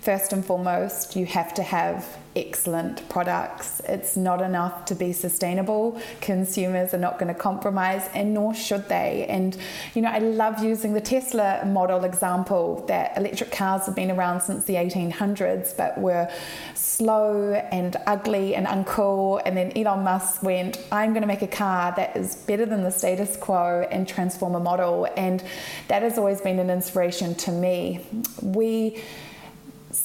First 0.01 0.33
and 0.33 0.45
foremost, 0.45 1.15
you 1.15 1.27
have 1.27 1.55
to 1.55 1.63
have 1.63 2.19
excellent 2.35 3.09
products. 3.09 3.81
It's 3.85 4.17
not 4.17 4.41
enough 4.41 4.85
to 4.87 4.95
be 4.95 5.13
sustainable. 5.13 6.01
Consumers 6.21 6.93
are 6.93 6.99
not 6.99 7.21
going 7.21 7.33
to 7.33 7.39
compromise, 7.39 8.09
and 8.15 8.35
nor 8.35 8.55
should 8.55 8.89
they. 8.89 9.27
And, 9.29 9.57
you 9.95 10.03
know, 10.03 10.11
I 10.11 10.19
love 10.19 10.63
using 10.63 10.95
the 10.95 11.01
Tesla 11.01 11.65
model 11.67 12.05
example 12.05 12.85
that 12.89 13.17
electric 13.17 13.53
cars 13.53 13.87
have 13.87 13.95
been 13.95 14.11
around 14.11 14.41
since 14.41 14.65
the 14.65 14.75
1800s, 14.75 15.77
but 15.77 15.97
were 15.99 16.29
slow 16.75 17.53
and 17.53 17.97
ugly 18.07 18.55
and 18.55 18.67
uncool. 18.67 19.41
And 19.45 19.57
then 19.57 19.71
Elon 19.77 20.03
Musk 20.03 20.43
went, 20.43 20.79
I'm 20.91 21.13
going 21.13 21.23
to 21.23 21.29
make 21.29 21.43
a 21.43 21.47
car 21.47 21.93
that 21.97 22.17
is 22.17 22.37
better 22.37 22.67
than 22.67 22.83
the 22.83 22.91
status 22.91 23.37
quo 23.37 23.87
and 23.91 24.09
transform 24.09 24.55
a 24.55 24.61
model. 24.61 25.07
And 25.17 25.45
that 25.89 26.03
has 26.03 26.19
always 26.19 26.41
been 26.41 26.59
an 26.59 26.71
inspiration 26.71 27.35
to 27.37 27.53
me. 27.53 28.05
We 28.43 29.01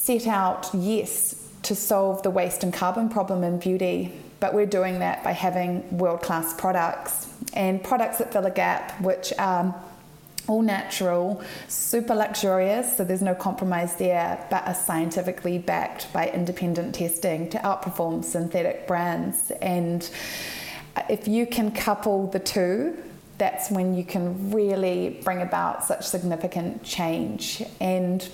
set 0.07 0.25
out, 0.25 0.69
yes, 0.73 1.35
to 1.63 1.75
solve 1.75 2.23
the 2.23 2.29
waste 2.29 2.63
and 2.63 2.73
carbon 2.73 3.09
problem 3.09 3.43
in 3.43 3.59
beauty, 3.59 4.13
but 4.39 4.53
we're 4.53 4.65
doing 4.65 4.99
that 4.99 5.21
by 5.21 5.33
having 5.33 5.97
world 5.97 6.21
class 6.21 6.53
products 6.53 7.27
and 7.53 7.83
products 7.83 8.19
that 8.19 8.31
fill 8.31 8.45
a 8.45 8.51
gap, 8.51 9.01
which 9.01 9.33
are 9.37 9.75
all 10.47 10.61
natural, 10.61 11.43
super 11.67 12.15
luxurious, 12.15 12.95
so 12.95 13.03
there's 13.03 13.21
no 13.21 13.35
compromise 13.35 13.97
there, 13.97 14.47
but 14.49 14.65
are 14.65 14.73
scientifically 14.73 15.57
backed 15.57 16.11
by 16.13 16.29
independent 16.29 16.95
testing 16.95 17.49
to 17.49 17.57
outperform 17.57 18.23
synthetic 18.23 18.87
brands. 18.87 19.51
And 19.61 20.09
if 21.09 21.27
you 21.27 21.45
can 21.45 21.71
couple 21.71 22.27
the 22.27 22.39
two, 22.39 22.97
that's 23.37 23.69
when 23.69 23.93
you 23.93 24.05
can 24.05 24.51
really 24.51 25.19
bring 25.25 25.41
about 25.41 25.83
such 25.83 26.07
significant 26.07 26.81
change. 26.81 27.61
And 27.81 28.25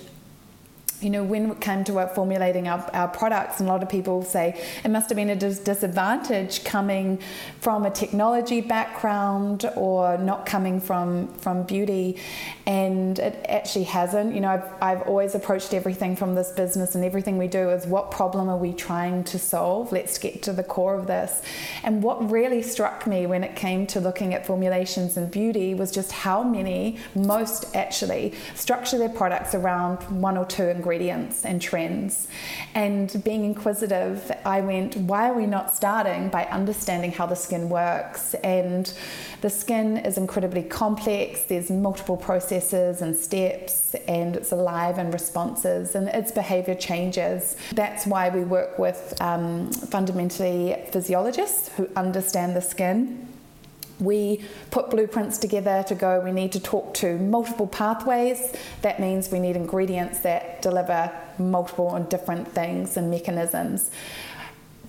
you 1.00 1.10
know, 1.10 1.22
when 1.22 1.50
it 1.50 1.60
came 1.60 1.84
to 1.84 2.06
formulating 2.14 2.66
our, 2.66 2.88
our 2.94 3.08
products, 3.08 3.60
and 3.60 3.68
a 3.68 3.72
lot 3.72 3.82
of 3.82 3.90
people 3.90 4.22
say 4.22 4.58
it 4.82 4.90
must 4.90 5.10
have 5.10 5.16
been 5.16 5.30
a 5.30 5.36
dis- 5.36 5.58
disadvantage 5.58 6.64
coming 6.64 7.18
from 7.60 7.84
a 7.84 7.90
technology 7.90 8.62
background 8.62 9.70
or 9.76 10.16
not 10.16 10.46
coming 10.46 10.80
from, 10.80 11.28
from 11.34 11.64
beauty. 11.64 12.18
And 12.66 13.18
it 13.18 13.44
actually 13.48 13.84
hasn't. 13.84 14.34
You 14.34 14.40
know, 14.40 14.48
I've, 14.48 14.72
I've 14.80 15.02
always 15.02 15.34
approached 15.34 15.74
everything 15.74 16.16
from 16.16 16.34
this 16.34 16.52
business, 16.52 16.94
and 16.94 17.04
everything 17.04 17.36
we 17.36 17.48
do 17.48 17.68
is 17.68 17.86
what 17.86 18.10
problem 18.10 18.48
are 18.48 18.56
we 18.56 18.72
trying 18.72 19.24
to 19.24 19.38
solve? 19.38 19.92
Let's 19.92 20.16
get 20.16 20.42
to 20.44 20.52
the 20.54 20.64
core 20.64 20.94
of 20.94 21.06
this. 21.06 21.42
And 21.82 22.02
what 22.02 22.30
really 22.30 22.62
struck 22.62 23.06
me 23.06 23.26
when 23.26 23.44
it 23.44 23.56
came 23.56 23.86
to 23.88 24.00
looking 24.00 24.32
at 24.32 24.46
formulations 24.46 25.18
and 25.18 25.30
beauty 25.30 25.74
was 25.74 25.90
just 25.90 26.12
how 26.12 26.42
many, 26.42 26.96
most 27.14 27.76
actually, 27.76 28.32
structure 28.54 28.96
their 28.96 29.10
products 29.10 29.54
around 29.54 29.98
one 30.22 30.38
or 30.38 30.46
two 30.46 30.64
ingredients 30.64 30.93
ingredients 30.94 31.44
and 31.44 31.60
trends. 31.60 32.28
And 32.74 33.22
being 33.24 33.44
inquisitive, 33.44 34.30
I 34.44 34.60
went, 34.60 34.96
why 34.96 35.28
are 35.28 35.34
we 35.34 35.46
not 35.46 35.74
starting 35.74 36.28
by 36.28 36.44
understanding 36.44 37.10
how 37.12 37.26
the 37.26 37.34
skin 37.34 37.68
works? 37.68 38.34
And 38.44 38.92
the 39.40 39.50
skin 39.50 39.98
is 39.98 40.18
incredibly 40.18 40.62
complex, 40.62 41.44
there's 41.44 41.70
multiple 41.70 42.16
processes 42.16 43.02
and 43.02 43.16
steps, 43.16 43.94
and 44.06 44.36
it's 44.36 44.52
alive 44.52 44.98
and 44.98 45.12
responses, 45.12 45.94
and 45.94 46.08
its 46.08 46.30
behavior 46.30 46.74
changes. 46.74 47.56
That's 47.72 48.06
why 48.06 48.28
we 48.28 48.44
work 48.44 48.78
with 48.78 49.14
um, 49.20 49.72
fundamentally 49.72 50.76
physiologists 50.92 51.70
who 51.76 51.88
understand 51.96 52.54
the 52.54 52.62
skin 52.62 53.33
we 54.00 54.44
put 54.70 54.90
blueprints 54.90 55.38
together 55.38 55.84
to 55.88 55.94
go, 55.94 56.20
we 56.20 56.32
need 56.32 56.52
to 56.52 56.60
talk 56.60 56.94
to 56.94 57.16
multiple 57.18 57.66
pathways. 57.66 58.54
That 58.82 59.00
means 59.00 59.30
we 59.30 59.38
need 59.38 59.56
ingredients 59.56 60.20
that 60.20 60.62
deliver 60.62 61.12
multiple 61.38 61.94
and 61.94 62.08
different 62.08 62.48
things 62.48 62.96
and 62.96 63.10
mechanisms. 63.10 63.90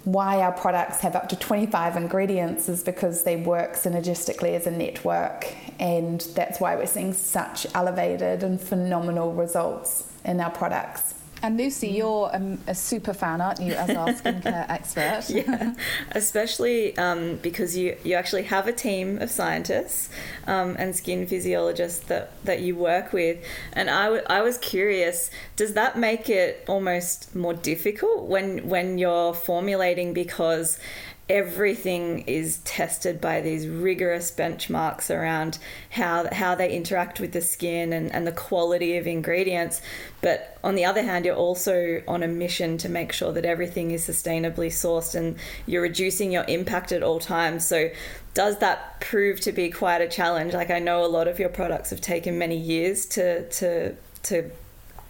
Why 0.03 0.41
our 0.41 0.51
products 0.51 0.99
have 0.99 1.15
up 1.15 1.29
to 1.29 1.35
25 1.35 1.97
ingredients 1.97 2.69
is 2.69 2.83
because 2.83 3.23
they 3.23 3.37
work 3.37 3.73
synergistically 3.73 4.53
as 4.53 4.67
a 4.67 4.71
network, 4.71 5.47
and 5.79 6.21
that's 6.35 6.59
why 6.59 6.75
we're 6.75 6.85
seeing 6.85 7.13
such 7.13 7.65
elevated 7.73 8.43
and 8.43 8.61
phenomenal 8.61 9.33
results 9.33 10.11
in 10.23 10.39
our 10.39 10.51
products. 10.51 11.14
And 11.41 11.57
Lucy, 11.57 11.89
you're 11.89 12.29
a, 12.33 12.57
a, 12.67 12.75
super 12.75 13.13
fan, 13.13 13.41
aren't 13.41 13.61
you, 13.61 13.73
as 13.73 13.89
our 13.91 14.07
skincare 14.13 14.69
expert? 14.69 15.25
yeah, 15.29 15.75
especially 16.11 16.97
um, 16.97 17.37
because 17.37 17.77
you, 17.77 17.97
you 18.03 18.15
actually 18.15 18.43
have 18.43 18.67
a 18.67 18.71
team 18.71 19.21
of 19.21 19.29
scientists 19.29 20.09
um, 20.47 20.75
and 20.79 20.95
skin 20.95 21.27
physiologists 21.27 22.05
that, 22.05 22.31
that 22.45 22.61
you 22.61 22.75
work 22.75 23.13
with. 23.13 23.37
And 23.73 23.89
I, 23.89 24.05
w- 24.05 24.23
I 24.27 24.41
was 24.41 24.57
curious, 24.57 25.29
does 25.55 25.73
that 25.73 25.97
make 25.97 26.29
it 26.29 26.63
almost 26.67 27.35
more 27.35 27.53
difficult 27.53 28.23
when, 28.23 28.67
when 28.67 28.97
you're 28.97 29.33
formulating 29.33 30.13
because 30.13 30.79
everything 31.27 32.19
is 32.27 32.59
tested 32.59 33.19
by 33.19 33.41
these 33.41 33.67
rigorous 33.67 34.31
benchmarks 34.31 35.09
around 35.09 35.57
how 35.89 36.27
how 36.31 36.53
they 36.53 36.71
interact 36.71 37.19
with 37.19 37.31
the 37.31 37.41
skin 37.41 37.93
and, 37.93 38.11
and 38.11 38.27
the 38.27 38.31
quality 38.31 38.95
of 38.97 39.07
ingredients. 39.07 39.81
But 40.21 40.57
on 40.63 40.75
the 40.75 40.85
other 40.85 41.01
hand, 41.01 41.25
you're 41.25 41.35
also 41.35 42.01
on 42.07 42.21
a 42.21 42.27
mission 42.27 42.77
to 42.79 42.89
make 42.89 43.11
sure 43.11 43.31
that 43.33 43.45
everything 43.45 43.91
is 43.91 44.07
sustainably 44.07 44.67
sourced 44.67 45.15
and 45.15 45.37
you're 45.65 45.81
reducing 45.81 46.31
your 46.31 46.45
impact 46.47 46.91
at 46.91 47.01
all 47.01 47.19
times. 47.19 47.65
So 47.65 47.89
does 48.35 48.59
that 48.59 48.99
prove 49.01 49.39
to 49.41 49.51
be 49.51 49.71
quite 49.71 50.01
a 50.01 50.07
challenge? 50.07 50.53
Like 50.53 50.69
I 50.69 50.79
know 50.79 51.03
a 51.03 51.07
lot 51.07 51.27
of 51.27 51.39
your 51.39 51.49
products 51.49 51.89
have 51.89 52.01
taken 52.01 52.37
many 52.37 52.57
years 52.57 53.07
to 53.07 53.49
to 53.49 53.95
to 54.23 54.51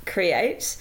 create. 0.05 0.77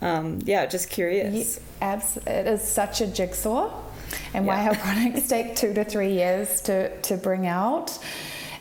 Um, 0.00 0.38
yeah, 0.44 0.64
just 0.66 0.88
curious. 0.88 1.60
Yeah, 1.82 2.00
it 2.26 2.46
is 2.46 2.62
such 2.62 3.00
a 3.00 3.06
jigsaw 3.06 3.89
and 4.34 4.46
yeah. 4.46 4.64
why 4.64 4.68
our 4.68 4.74
products 4.76 5.28
take 5.28 5.56
two 5.56 5.74
to 5.74 5.84
three 5.84 6.12
years 6.12 6.60
to, 6.62 7.00
to 7.02 7.16
bring 7.16 7.46
out 7.46 7.98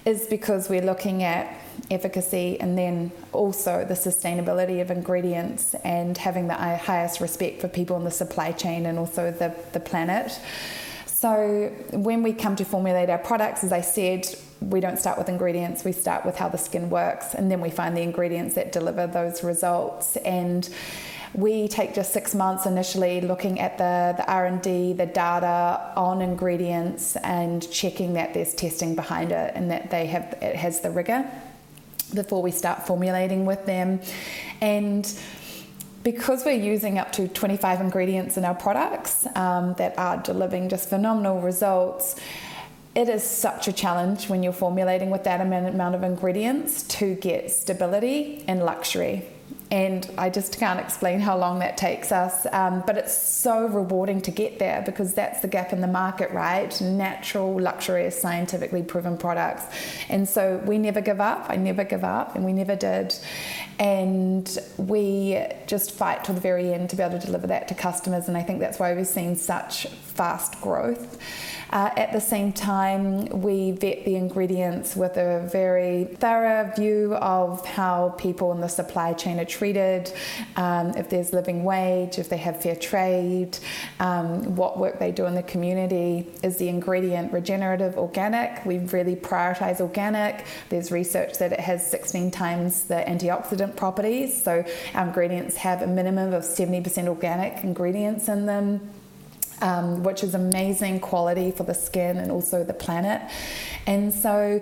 is 0.06 0.27
because 0.27 0.70
we're 0.70 0.82
looking 0.82 1.24
at 1.24 1.60
efficacy 1.91 2.60
and 2.60 2.77
then 2.77 3.12
also 3.32 3.86
the 3.86 3.94
sustainability 3.94 4.82
of 4.82 4.91
ingredients 4.91 5.75
and 5.84 6.18
having 6.18 6.48
the 6.48 6.53
highest 6.53 7.20
respect 7.20 7.62
for 7.62 7.68
people 7.68 7.98
in 7.98 8.03
the 8.03 8.12
supply 8.12 8.51
chain 8.51 8.86
and 8.86 9.00
also 9.00 9.32
the, 9.32 9.53
the 9.74 9.79
planet. 9.79 10.39
So, 11.06 11.74
when 11.91 12.24
we 12.24 12.32
come 12.32 12.56
to 12.56 12.63
formulate 12.63 13.10
our 13.10 13.18
products, 13.18 13.65
as 13.65 13.74
I 13.74 13.82
said, 13.82 14.25
we 14.62 14.79
don't 14.79 14.98
start 14.98 15.18
with 15.18 15.27
ingredients, 15.27 15.84
we 15.84 15.91
start 15.91 16.25
with 16.25 16.38
how 16.38 16.48
the 16.48 16.58
skin 16.58 16.89
works, 16.89 17.34
and 17.34 17.51
then 17.51 17.60
we 17.60 17.70
find 17.70 17.96
the 17.96 18.01
ingredients 18.01 18.56
that 18.56 18.72
deliver 18.72 19.06
those 19.06 19.44
results. 19.44 20.15
And 20.18 20.70
we 21.33 21.67
take 21.67 21.93
just 21.93 22.12
six 22.12 22.33
months 22.33 22.65
initially 22.65 23.21
looking 23.21 23.59
at 23.59 23.77
the, 23.77 24.13
the 24.17 24.31
r&d 24.31 24.93
the 24.93 25.05
data 25.05 25.91
on 25.95 26.21
ingredients 26.21 27.15
and 27.17 27.69
checking 27.71 28.13
that 28.13 28.33
there's 28.33 28.53
testing 28.53 28.95
behind 28.95 29.31
it 29.31 29.51
and 29.55 29.69
that 29.69 29.91
they 29.91 30.07
have 30.07 30.38
it 30.41 30.55
has 30.55 30.81
the 30.81 30.89
rigor 30.89 31.29
before 32.13 32.41
we 32.41 32.51
start 32.51 32.86
formulating 32.86 33.45
with 33.45 33.65
them. 33.65 34.01
And 34.62 35.12
because 36.03 36.45
we're 36.45 36.51
using 36.51 36.98
up 36.98 37.12
to 37.13 37.27
25 37.27 37.81
ingredients 37.81 38.38
in 38.38 38.45
our 38.45 38.55
products 38.55 39.27
um, 39.36 39.74
that 39.75 39.98
are 39.98 40.17
delivering 40.17 40.69
just 40.69 40.89
phenomenal 40.89 41.41
results 41.41 42.19
it 42.95 43.07
is 43.07 43.24
such 43.24 43.67
a 43.67 43.71
challenge 43.71 44.29
when 44.29 44.41
you're 44.41 44.51
formulating 44.51 45.12
with 45.12 45.24
that 45.25 45.39
amount 45.41 45.93
of 45.93 46.01
ingredients 46.01 46.81
to 46.83 47.13
get 47.15 47.51
stability 47.51 48.43
and 48.48 48.63
luxury 48.65 49.24
and 49.71 50.09
I 50.17 50.31
just 50.31 50.57
can't 50.57 50.79
explain 50.79 51.19
how 51.19 51.38
long 51.38 51.59
that 51.59 51.77
takes 51.77 52.11
us. 52.11 52.47
Um, 52.51 52.83
but 52.88 52.97
it's 52.97 53.15
so 53.15 53.67
rewarding 53.67 54.19
to 54.21 54.31
get 54.31 54.57
there 54.57 54.81
because 54.83 55.13
that's 55.13 55.41
the 55.41 55.47
gap 55.47 55.71
in 55.73 55.81
the 55.81 55.88
market, 55.88 56.31
right? 56.31 56.79
Natural, 56.81 57.53
luxurious, 57.55 58.19
scientifically 58.19 58.81
proven 58.81 59.15
products. 59.15 59.65
And 60.09 60.27
so 60.27 60.59
we 60.65 60.79
never 60.79 61.01
give 61.01 61.21
up. 61.21 61.45
I 61.49 61.55
never 61.55 61.83
give 61.83 62.03
up, 62.03 62.35
and 62.35 62.43
we 62.45 62.53
never 62.53 62.75
did. 62.75 63.15
And 63.77 64.57
we 64.77 65.45
just 65.67 65.91
fight 65.91 66.23
till 66.23 66.33
the 66.33 66.41
very 66.41 66.73
end 66.73 66.89
to 66.89 66.95
be 66.95 67.03
able 67.03 67.19
to 67.19 67.25
deliver 67.25 67.47
that 67.47 67.67
to 67.67 67.75
customers. 67.75 68.27
And 68.27 68.35
I 68.35 68.41
think 68.41 68.59
that's 68.59 68.79
why 68.79 68.95
we've 68.95 69.05
seen 69.05 69.35
such 69.35 69.85
fast 69.88 70.59
growth. 70.61 71.19
Uh, 71.71 71.91
at 71.97 72.11
the 72.11 72.19
same 72.19 72.51
time, 72.51 73.25
we 73.41 73.71
vet 73.71 74.03
the 74.03 74.15
ingredients 74.15 74.95
with 74.95 75.17
a 75.17 75.47
very 75.51 76.05
thorough 76.05 76.71
view 76.75 77.13
of 77.15 77.63
how 77.65 78.09
people 78.17 78.51
in 78.51 78.59
the 78.59 78.67
supply 78.67 79.13
chain 79.13 79.39
are 79.39 79.45
treated, 79.45 80.11
um, 80.55 80.89
if 80.97 81.09
there's 81.09 81.31
living 81.31 81.63
wage, 81.63 82.17
if 82.17 82.27
they 82.27 82.38
have 82.38 82.59
fair 82.61 82.75
trade, 82.75 83.57
um, 83.99 84.55
what 84.55 84.79
work 84.79 84.97
they 84.97 85.11
do 85.11 85.25
in 85.25 85.35
the 85.35 85.43
community. 85.43 86.27
Is 86.41 86.57
the 86.57 86.69
ingredient 86.69 87.31
regenerative, 87.31 87.97
organic? 87.97 88.65
We 88.65 88.79
really 88.79 89.15
prioritize 89.15 89.79
organic. 89.79 90.45
There's 90.69 90.91
research 90.91 91.38
that 91.38 91.53
it 91.53 91.59
has 91.59 91.85
16 91.89 92.31
times 92.31 92.85
the 92.85 93.03
antioxidant 93.07 93.75
properties, 93.75 94.41
so 94.41 94.65
our 94.95 95.05
ingredients 95.05 95.55
have 95.57 95.83
a 95.83 95.88
minimum 95.88 96.33
of 96.33 96.43
70% 96.43 97.07
organic 97.07 97.63
ingredients 97.63 98.27
in 98.27 98.47
them 98.47 98.89
um, 99.62 100.04
which 100.04 100.24
is 100.24 100.34
amazing 100.34 101.00
quality 101.00 101.51
for 101.51 101.63
the 101.63 101.74
skin 101.74 102.18
and 102.18 102.32
also 102.32 102.63
the 102.63 102.74
planet. 102.74 103.22
And 103.86 104.13
so 104.13 104.62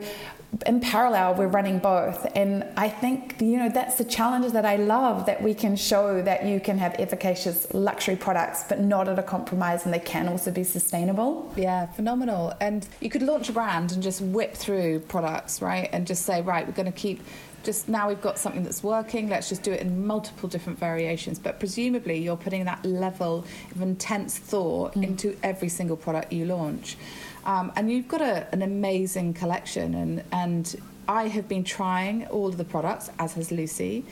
in 0.65 0.79
parallel 0.79 1.35
we're 1.35 1.47
running 1.47 1.77
both. 1.77 2.25
And 2.35 2.63
i 2.77 2.87
think 2.87 3.41
you 3.41 3.57
know 3.57 3.69
that's 3.69 3.95
the 3.95 4.05
challenge 4.05 4.53
that 4.53 4.65
i 4.65 4.77
love 4.77 5.25
that 5.25 5.43
we 5.43 5.53
can 5.53 5.75
show 5.75 6.21
that 6.21 6.45
you 6.45 6.59
can 6.59 6.77
have 6.77 6.95
efficacious 6.99 7.67
luxury 7.73 8.15
products 8.15 8.63
but 8.67 8.79
not 8.79 9.07
at 9.09 9.19
a 9.19 9.23
compromise 9.23 9.85
and 9.85 9.93
they 9.93 9.99
can 9.99 10.27
also 10.27 10.49
be 10.51 10.63
sustainable. 10.63 11.51
Yeah 11.55 11.87
phenomenal. 11.87 12.53
And 12.61 12.87
you 13.01 13.09
could 13.09 13.21
launch 13.21 13.49
a 13.49 13.51
brand 13.51 13.91
and 13.91 14.01
just 14.01 14.21
whip 14.21 14.55
through 14.55 15.01
products 15.01 15.61
right? 15.61 15.89
And 15.91 16.07
just 16.07 16.23
say 16.25 16.41
right 16.41 16.65
we're 16.65 16.73
going 16.73 16.91
to 16.91 16.99
keep 16.99 17.21
just 17.63 17.89
now 17.89 18.07
we've 18.07 18.21
got 18.21 18.37
something 18.37 18.63
that's 18.63 18.83
working, 18.83 19.29
let's 19.29 19.49
just 19.49 19.63
do 19.63 19.71
it 19.71 19.81
in 19.81 20.05
multiple 20.05 20.47
different 20.49 20.79
variations. 20.79 21.39
But 21.39 21.59
presumably, 21.59 22.17
you're 22.17 22.37
putting 22.37 22.65
that 22.65 22.83
level 22.85 23.45
of 23.71 23.81
intense 23.81 24.37
thought 24.37 24.93
mm. 24.93 25.03
into 25.03 25.37
every 25.43 25.69
single 25.69 25.97
product 25.97 26.31
you 26.31 26.45
launch. 26.45 26.97
Um, 27.45 27.71
and 27.75 27.91
you've 27.91 28.07
got 28.07 28.21
a, 28.21 28.47
an 28.51 28.61
amazing 28.61 29.33
collection, 29.33 29.95
and, 29.95 30.23
and 30.31 30.75
I 31.07 31.27
have 31.29 31.47
been 31.47 31.63
trying 31.63 32.27
all 32.27 32.47
of 32.47 32.57
the 32.57 32.65
products, 32.65 33.09
as 33.19 33.33
has 33.33 33.51
Lucy. 33.51 34.05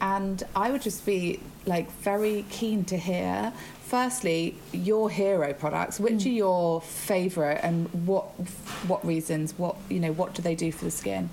And 0.00 0.42
I 0.56 0.70
would 0.70 0.82
just 0.82 1.06
be 1.06 1.40
like 1.64 1.90
very 2.00 2.44
keen 2.50 2.84
to 2.86 2.96
hear 2.96 3.52
firstly 3.92 4.56
your 4.72 5.10
hero 5.10 5.52
products 5.52 6.00
which 6.00 6.14
mm. 6.14 6.26
are 6.26 6.30
your 6.30 6.80
favorite 6.80 7.60
and 7.62 7.86
what 8.06 8.24
what 8.88 9.04
reasons 9.06 9.52
what 9.58 9.76
you 9.90 10.00
know 10.00 10.12
what 10.12 10.34
do 10.34 10.40
they 10.40 10.54
do 10.54 10.72
for 10.72 10.86
the 10.86 10.90
skin 10.90 11.28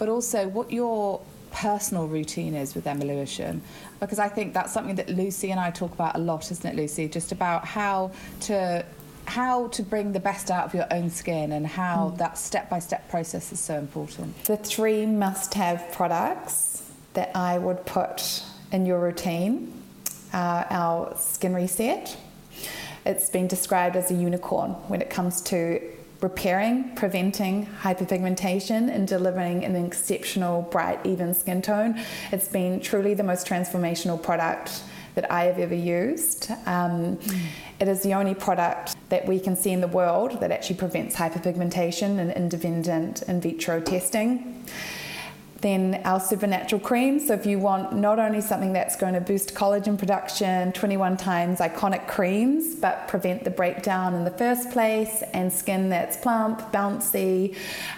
but 0.00 0.08
also 0.08 0.48
what 0.48 0.72
your 0.72 1.20
personal 1.52 2.08
routine 2.08 2.54
is 2.54 2.74
with 2.74 2.86
Emma 2.86 3.04
Lewisham 3.04 3.60
because 4.00 4.18
I 4.18 4.28
think 4.28 4.54
that's 4.54 4.72
something 4.72 4.94
that 4.94 5.10
Lucy 5.10 5.50
and 5.50 5.60
I 5.60 5.70
talk 5.70 5.92
about 5.92 6.16
a 6.16 6.18
lot 6.18 6.50
isn't 6.50 6.68
it 6.68 6.74
Lucy? 6.74 7.06
Just 7.06 7.32
about 7.32 7.66
how 7.66 8.10
to 8.42 8.84
how 9.26 9.68
to 9.68 9.82
bring 9.82 10.12
the 10.12 10.18
best 10.18 10.50
out 10.50 10.64
of 10.64 10.74
your 10.74 10.86
own 10.90 11.10
skin 11.10 11.52
and 11.52 11.66
how 11.66 12.12
mm. 12.14 12.18
that 12.18 12.38
step-by-step 12.38 13.10
process 13.10 13.52
is 13.52 13.60
so 13.60 13.78
important. 13.78 14.42
The 14.44 14.56
three 14.56 15.04
must-have 15.04 15.92
products 15.92 16.90
that 17.12 17.30
I 17.36 17.58
would 17.58 17.84
put 17.84 18.42
in 18.72 18.86
your 18.86 18.98
routine 18.98 19.72
are 20.32 20.66
our 20.70 21.14
skin 21.16 21.54
reset. 21.54 22.16
It's 23.04 23.28
been 23.28 23.46
described 23.46 23.96
as 23.96 24.10
a 24.10 24.14
unicorn 24.14 24.70
when 24.88 25.02
it 25.02 25.10
comes 25.10 25.42
to 25.42 25.80
repairing, 26.20 26.94
preventing 26.94 27.66
hyperpigmentation, 27.82 28.94
and 28.94 29.08
delivering 29.08 29.64
an 29.64 29.76
exceptional, 29.76 30.62
bright, 30.62 31.04
even 31.04 31.34
skin 31.34 31.62
tone. 31.62 32.00
It's 32.30 32.48
been 32.48 32.80
truly 32.80 33.14
the 33.14 33.22
most 33.22 33.46
transformational 33.46 34.22
product 34.22 34.82
that 35.14 35.30
I 35.30 35.44
have 35.44 35.58
ever 35.58 35.74
used. 35.74 36.50
Um, 36.66 37.16
mm. 37.16 37.46
It 37.80 37.88
is 37.88 38.02
the 38.02 38.14
only 38.14 38.34
product 38.34 38.96
that 39.08 39.26
we 39.26 39.40
can 39.40 39.56
see 39.56 39.70
in 39.70 39.80
the 39.80 39.88
world 39.88 40.40
that 40.40 40.50
actually 40.52 40.76
prevents 40.76 41.16
hyperpigmentation 41.16 42.18
in 42.18 42.30
independent 42.30 43.22
in 43.22 43.40
vitro 43.40 43.80
testing. 43.80 44.64
Then 45.60 46.00
our 46.04 46.20
supernatural 46.20 46.80
cream. 46.80 47.18
So 47.18 47.34
if 47.34 47.44
you 47.44 47.58
want 47.58 47.94
not 47.94 48.18
only 48.18 48.40
something 48.40 48.72
that's 48.72 48.96
going 48.96 49.14
to 49.14 49.20
boost 49.20 49.54
collagen 49.54 49.98
production, 49.98 50.72
21 50.72 51.16
times 51.16 51.58
iconic 51.58 52.06
creams, 52.08 52.74
but 52.74 53.08
prevent 53.08 53.44
the 53.44 53.50
breakdown 53.50 54.14
in 54.14 54.24
the 54.24 54.30
first 54.30 54.70
place, 54.70 55.22
and 55.34 55.52
skin 55.52 55.88
that's 55.88 56.16
plump, 56.16 56.60
bouncy, 56.72 57.56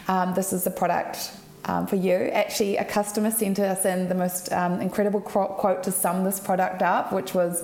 um, 0.08 0.34
this 0.34 0.52
is 0.52 0.64
the 0.64 0.70
product 0.70 1.32
um, 1.66 1.86
for 1.86 1.96
you. 1.96 2.30
Actually, 2.32 2.76
a 2.76 2.84
customer 2.84 3.30
sent 3.30 3.58
us 3.58 3.84
in 3.84 4.08
the 4.08 4.14
most 4.14 4.52
um, 4.52 4.80
incredible 4.80 5.20
quote 5.20 5.82
to 5.84 5.92
sum 5.92 6.24
this 6.24 6.40
product 6.40 6.82
up, 6.82 7.12
which 7.12 7.34
was, 7.34 7.62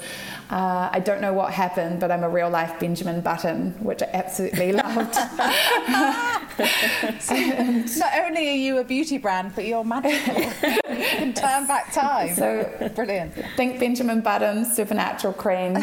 uh, 0.50 0.88
"I 0.92 1.00
don't 1.00 1.20
know 1.20 1.32
what 1.32 1.52
happened, 1.52 2.00
but 2.00 2.10
I'm 2.10 2.22
a 2.22 2.28
real 2.28 2.50
life 2.50 2.78
Benjamin 2.78 3.20
Button," 3.20 3.72
which 3.82 4.02
I 4.02 4.10
absolutely 4.14 4.72
loved. 4.82 5.14
so, 7.20 7.34
not 7.34 8.12
only 8.24 8.48
are 8.48 8.56
you 8.56 8.78
a 8.78 8.84
beauty 8.84 9.18
brand, 9.18 9.52
but 9.54 9.66
you're 9.66 9.84
magical. 9.84 10.42
you 10.42 10.50
can 11.18 11.34
turn 11.34 11.66
back 11.66 11.92
time. 11.92 12.34
So 12.34 12.90
brilliant. 12.94 13.34
Think 13.56 13.80
Benjamin 13.80 14.20
Button 14.20 14.64
Supernatural 14.64 15.34
Cream. 15.34 15.76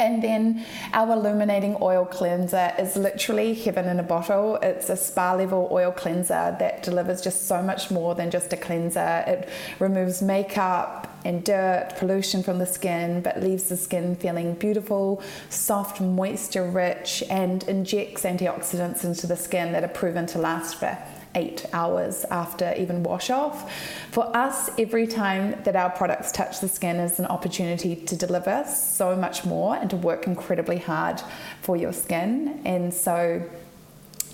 And 0.00 0.22
then 0.22 0.64
our 0.94 1.12
illuminating 1.12 1.76
oil 1.82 2.06
cleanser 2.06 2.72
is 2.78 2.96
literally 2.96 3.52
heaven 3.52 3.86
in 3.86 4.00
a 4.00 4.02
bottle. 4.02 4.56
It's 4.62 4.88
a 4.88 4.96
spa 4.96 5.34
level 5.34 5.68
oil 5.70 5.92
cleanser 5.92 6.56
that 6.58 6.82
delivers 6.82 7.20
just 7.20 7.46
so 7.46 7.62
much 7.62 7.90
more 7.90 8.14
than 8.14 8.30
just 8.30 8.50
a 8.54 8.56
cleanser. 8.56 9.22
It 9.26 9.50
removes 9.78 10.22
makeup 10.22 11.06
and 11.26 11.44
dirt, 11.44 11.92
pollution 11.98 12.42
from 12.42 12.58
the 12.58 12.66
skin, 12.66 13.20
but 13.20 13.42
leaves 13.42 13.64
the 13.64 13.76
skin 13.76 14.16
feeling 14.16 14.54
beautiful, 14.54 15.22
soft, 15.50 16.00
moisture 16.00 16.64
rich, 16.64 17.22
and 17.28 17.62
injects 17.64 18.22
antioxidants 18.22 19.04
into 19.04 19.26
the 19.26 19.36
skin 19.36 19.72
that 19.72 19.84
are 19.84 19.88
proven 19.88 20.24
to 20.28 20.38
last 20.38 20.76
for 20.76 20.96
eight 21.34 21.66
hours 21.72 22.24
after 22.30 22.74
even 22.76 23.02
wash 23.02 23.30
off. 23.30 23.72
For 24.10 24.34
us, 24.36 24.70
every 24.78 25.06
time 25.06 25.62
that 25.64 25.76
our 25.76 25.90
products 25.90 26.32
touch 26.32 26.60
the 26.60 26.68
skin 26.68 26.96
is 26.96 27.18
an 27.18 27.26
opportunity 27.26 27.96
to 27.96 28.16
deliver 28.16 28.64
so 28.66 29.16
much 29.16 29.44
more 29.44 29.76
and 29.76 29.88
to 29.90 29.96
work 29.96 30.26
incredibly 30.26 30.78
hard 30.78 31.20
for 31.62 31.76
your 31.76 31.92
skin. 31.92 32.60
And 32.64 32.92
so 32.92 33.42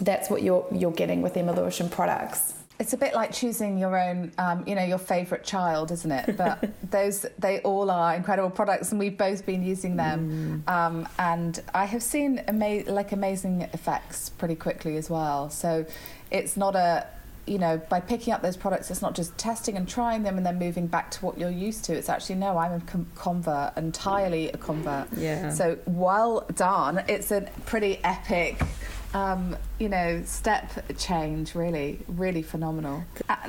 that's 0.00 0.30
what 0.30 0.42
you're, 0.42 0.66
you're 0.72 0.92
getting 0.92 1.22
with 1.22 1.36
Emma 1.36 1.52
Lewisham 1.52 1.88
products. 1.88 2.54
It's 2.78 2.92
a 2.92 2.98
bit 2.98 3.14
like 3.14 3.32
choosing 3.32 3.78
your 3.78 3.98
own, 3.98 4.32
um, 4.36 4.62
you 4.66 4.74
know, 4.74 4.84
your 4.84 4.98
favourite 4.98 5.44
child, 5.44 5.90
isn't 5.92 6.12
it? 6.12 6.36
But 6.36 6.68
those, 6.90 7.24
they 7.38 7.60
all 7.60 7.90
are 7.90 8.14
incredible 8.14 8.50
products, 8.50 8.90
and 8.90 8.98
we've 9.00 9.16
both 9.16 9.46
been 9.46 9.62
using 9.62 9.96
them. 9.96 10.62
Mm. 10.66 10.70
Um, 10.70 11.08
and 11.18 11.62
I 11.72 11.86
have 11.86 12.02
seen 12.02 12.38
ama- 12.40 12.84
like 12.86 13.12
amazing 13.12 13.62
effects 13.72 14.28
pretty 14.28 14.56
quickly 14.56 14.98
as 14.98 15.08
well. 15.08 15.48
So 15.48 15.86
it's 16.30 16.56
not 16.56 16.74
a 16.74 17.06
you 17.46 17.58
know, 17.58 17.78
by 17.88 18.00
picking 18.00 18.32
up 18.32 18.42
those 18.42 18.56
products, 18.56 18.90
it's 18.90 19.00
not 19.00 19.14
just 19.14 19.36
testing 19.38 19.76
and 19.76 19.88
trying 19.88 20.24
them 20.24 20.36
and 20.36 20.44
then 20.44 20.58
moving 20.58 20.88
back 20.88 21.12
to 21.12 21.24
what 21.24 21.38
you're 21.38 21.48
used 21.48 21.84
to. 21.84 21.92
It's 21.94 22.08
actually, 22.08 22.34
no, 22.34 22.58
I'm 22.58 22.72
a 22.72 22.80
com- 22.80 23.06
convert, 23.14 23.76
entirely 23.76 24.50
a 24.50 24.56
convert. 24.56 25.12
Yeah. 25.12 25.50
So 25.50 25.78
well 25.86 26.44
done. 26.56 27.04
It's 27.08 27.30
a 27.30 27.48
pretty 27.64 28.00
epic 28.02 28.60
um, 29.14 29.56
you 29.78 29.88
know, 29.88 30.22
step 30.24 30.70
change, 30.98 31.54
really, 31.54 31.98
really 32.06 32.42
phenomenal. 32.42 33.04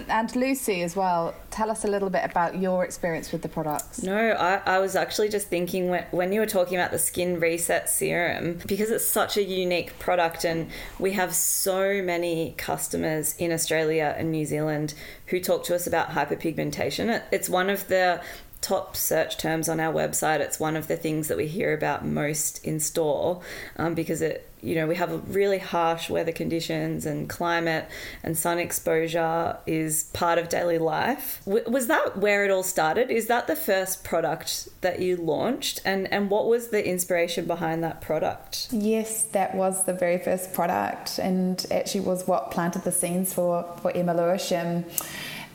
And, 0.09 0.35
Lucy 0.35 0.81
as 0.81 0.95
well, 0.95 1.33
tell 1.51 1.71
us 1.71 1.83
a 1.83 1.87
little 1.87 2.09
bit 2.09 2.23
about 2.23 2.57
your 2.59 2.83
experience 2.83 3.31
with 3.31 3.41
the 3.41 3.49
products. 3.49 4.03
No, 4.03 4.31
I, 4.31 4.61
I 4.65 4.79
was 4.79 4.95
actually 4.95 5.29
just 5.29 5.47
thinking 5.47 5.89
when, 5.89 6.05
when 6.11 6.31
you 6.31 6.39
were 6.39 6.45
talking 6.45 6.77
about 6.77 6.91
the 6.91 6.99
Skin 6.99 7.39
Reset 7.39 7.89
Serum, 7.89 8.59
because 8.67 8.91
it's 8.91 9.05
such 9.05 9.37
a 9.37 9.43
unique 9.43 9.97
product, 9.99 10.43
and 10.43 10.69
we 10.99 11.11
have 11.13 11.33
so 11.33 12.01
many 12.01 12.53
customers 12.57 13.35
in 13.37 13.51
Australia 13.51 14.15
and 14.17 14.31
New 14.31 14.45
Zealand 14.45 14.93
who 15.27 15.39
talk 15.39 15.63
to 15.65 15.75
us 15.75 15.87
about 15.87 16.09
hyperpigmentation. 16.09 17.09
It, 17.09 17.23
it's 17.31 17.49
one 17.49 17.69
of 17.69 17.87
the 17.87 18.21
top 18.61 18.95
search 18.95 19.37
terms 19.37 19.69
on 19.69 19.79
our 19.79 19.93
website. 19.93 20.39
It's 20.39 20.59
one 20.59 20.75
of 20.75 20.87
the 20.87 20.97
things 20.97 21.27
that 21.27 21.37
we 21.37 21.47
hear 21.47 21.73
about 21.73 22.05
most 22.05 22.63
in 22.65 22.79
store 22.79 23.41
um, 23.77 23.93
because 23.93 24.21
it, 24.21 24.49
you 24.61 24.75
know, 24.75 24.87
we 24.87 24.95
have 24.95 25.35
really 25.35 25.59
harsh 25.59 26.09
weather 26.09 26.31
conditions 26.31 27.05
and 27.05 27.29
climate 27.29 27.87
and 28.23 28.35
sun 28.35 28.57
exposure 28.57 29.57
is 29.67 30.05
part 30.13 30.39
of 30.39 30.49
daily 30.49 30.79
life. 30.79 31.41
W- 31.45 31.69
was 31.69 31.87
that 31.87 32.17
where 32.17 32.43
it 32.43 32.51
all 32.51 32.63
started? 32.63 33.11
Is 33.11 33.27
that 33.27 33.47
the 33.47 33.55
first 33.55 34.03
product 34.03 34.67
that 34.81 34.99
you 34.99 35.15
launched? 35.15 35.79
And, 35.85 36.11
and 36.11 36.29
what 36.29 36.47
was 36.47 36.69
the 36.69 36.85
inspiration 36.85 37.45
behind 37.45 37.83
that 37.83 38.01
product? 38.01 38.67
Yes, 38.71 39.23
that 39.25 39.55
was 39.55 39.83
the 39.85 39.93
very 39.93 40.17
first 40.17 40.53
product 40.53 41.19
and 41.19 41.63
actually 41.69 42.01
was 42.01 42.27
what 42.27 42.49
planted 42.49 42.83
the 42.83 42.91
scenes 42.91 43.33
for, 43.33 43.63
for 43.81 43.91
Emma 43.95 44.15
Lewisham 44.15 44.85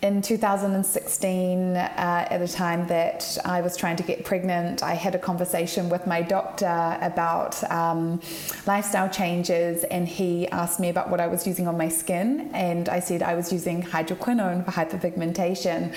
in 0.03 0.21
2016, 0.21 1.77
uh, 1.77 2.27
at 2.29 2.39
the 2.39 2.49
time 2.49 2.89
that 2.89 3.39
I 3.45 3.61
was 3.61 3.77
trying 3.77 3.95
to 3.97 4.03
get 4.03 4.25
pregnant, 4.25 4.83
I 4.83 4.95
had 4.95 5.15
a 5.15 5.19
conversation 5.19 5.89
with 5.89 6.09
my 6.09 6.23
doctor 6.23 6.99
about 7.01 7.63
um, 7.71 8.21
lifestyle 8.67 9.09
changes, 9.09 9.85
and 9.85 10.09
he 10.09 10.49
asked 10.49 10.81
me 10.81 10.89
about 10.89 11.09
what 11.09 11.21
I 11.21 11.29
was 11.29 11.47
using 11.47 11.69
on 11.69 11.79
my 11.79 11.89
skin, 11.89 12.51
and 12.53 12.89
I 12.89 12.99
said 12.99 13.23
I 13.23 13.37
was 13.37 13.53
using 13.53 13.81
hydroquinone 13.81 14.65
for 14.65 14.73
hyperpigmentation, 14.73 15.95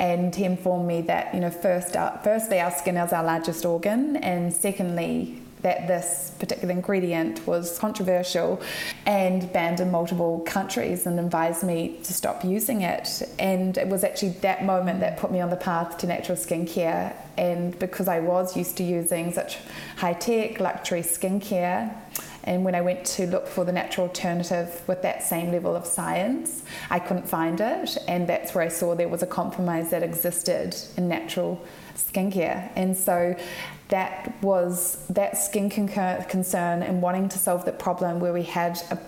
and 0.00 0.34
he 0.34 0.44
informed 0.44 0.88
me 0.88 1.02
that 1.02 1.32
you 1.32 1.38
know 1.38 1.50
first, 1.50 1.94
uh, 1.94 2.18
firstly 2.18 2.58
our 2.58 2.72
skin 2.72 2.96
is 2.96 3.12
our 3.12 3.22
largest 3.22 3.64
organ, 3.64 4.16
and 4.16 4.52
secondly 4.52 5.43
that 5.64 5.88
this 5.88 6.30
particular 6.38 6.72
ingredient 6.72 7.44
was 7.46 7.78
controversial 7.78 8.60
and 9.06 9.50
banned 9.54 9.80
in 9.80 9.90
multiple 9.90 10.40
countries 10.40 11.06
and 11.06 11.18
advised 11.18 11.64
me 11.64 11.98
to 12.04 12.12
stop 12.12 12.44
using 12.44 12.82
it. 12.82 13.22
And 13.38 13.76
it 13.78 13.88
was 13.88 14.04
actually 14.04 14.32
that 14.42 14.62
moment 14.62 15.00
that 15.00 15.16
put 15.16 15.32
me 15.32 15.40
on 15.40 15.48
the 15.48 15.56
path 15.56 15.96
to 15.98 16.06
natural 16.06 16.36
skincare. 16.36 17.16
And 17.38 17.76
because 17.78 18.08
I 18.08 18.20
was 18.20 18.54
used 18.56 18.76
to 18.76 18.84
using 18.84 19.32
such 19.32 19.56
high 19.96 20.12
tech 20.12 20.60
luxury 20.60 21.00
skincare, 21.00 21.94
and 22.44 22.62
when 22.62 22.74
I 22.74 22.82
went 22.82 23.04
to 23.06 23.26
look 23.26 23.48
for 23.48 23.64
the 23.64 23.72
natural 23.72 24.06
alternative 24.06 24.82
with 24.86 25.00
that 25.02 25.22
same 25.22 25.50
level 25.50 25.74
of 25.74 25.86
science, 25.86 26.62
I 26.90 26.98
couldn't 26.98 27.26
find 27.26 27.58
it. 27.60 27.96
And 28.06 28.28
that's 28.28 28.54
where 28.54 28.62
I 28.62 28.68
saw 28.68 28.94
there 28.94 29.08
was 29.08 29.22
a 29.22 29.26
compromise 29.26 29.90
that 29.90 30.02
existed 30.02 30.76
in 30.98 31.08
natural 31.08 31.64
skincare. 31.96 32.70
And 32.76 32.96
so 32.96 33.34
that 33.88 34.34
was 34.42 35.06
that 35.08 35.38
skin 35.38 35.70
concern 35.70 36.82
and 36.82 37.00
wanting 37.00 37.30
to 37.30 37.38
solve 37.38 37.64
the 37.64 37.72
problem 37.72 38.20
where 38.20 38.32
we 38.32 38.42
had 38.42 38.78
a 38.90 38.98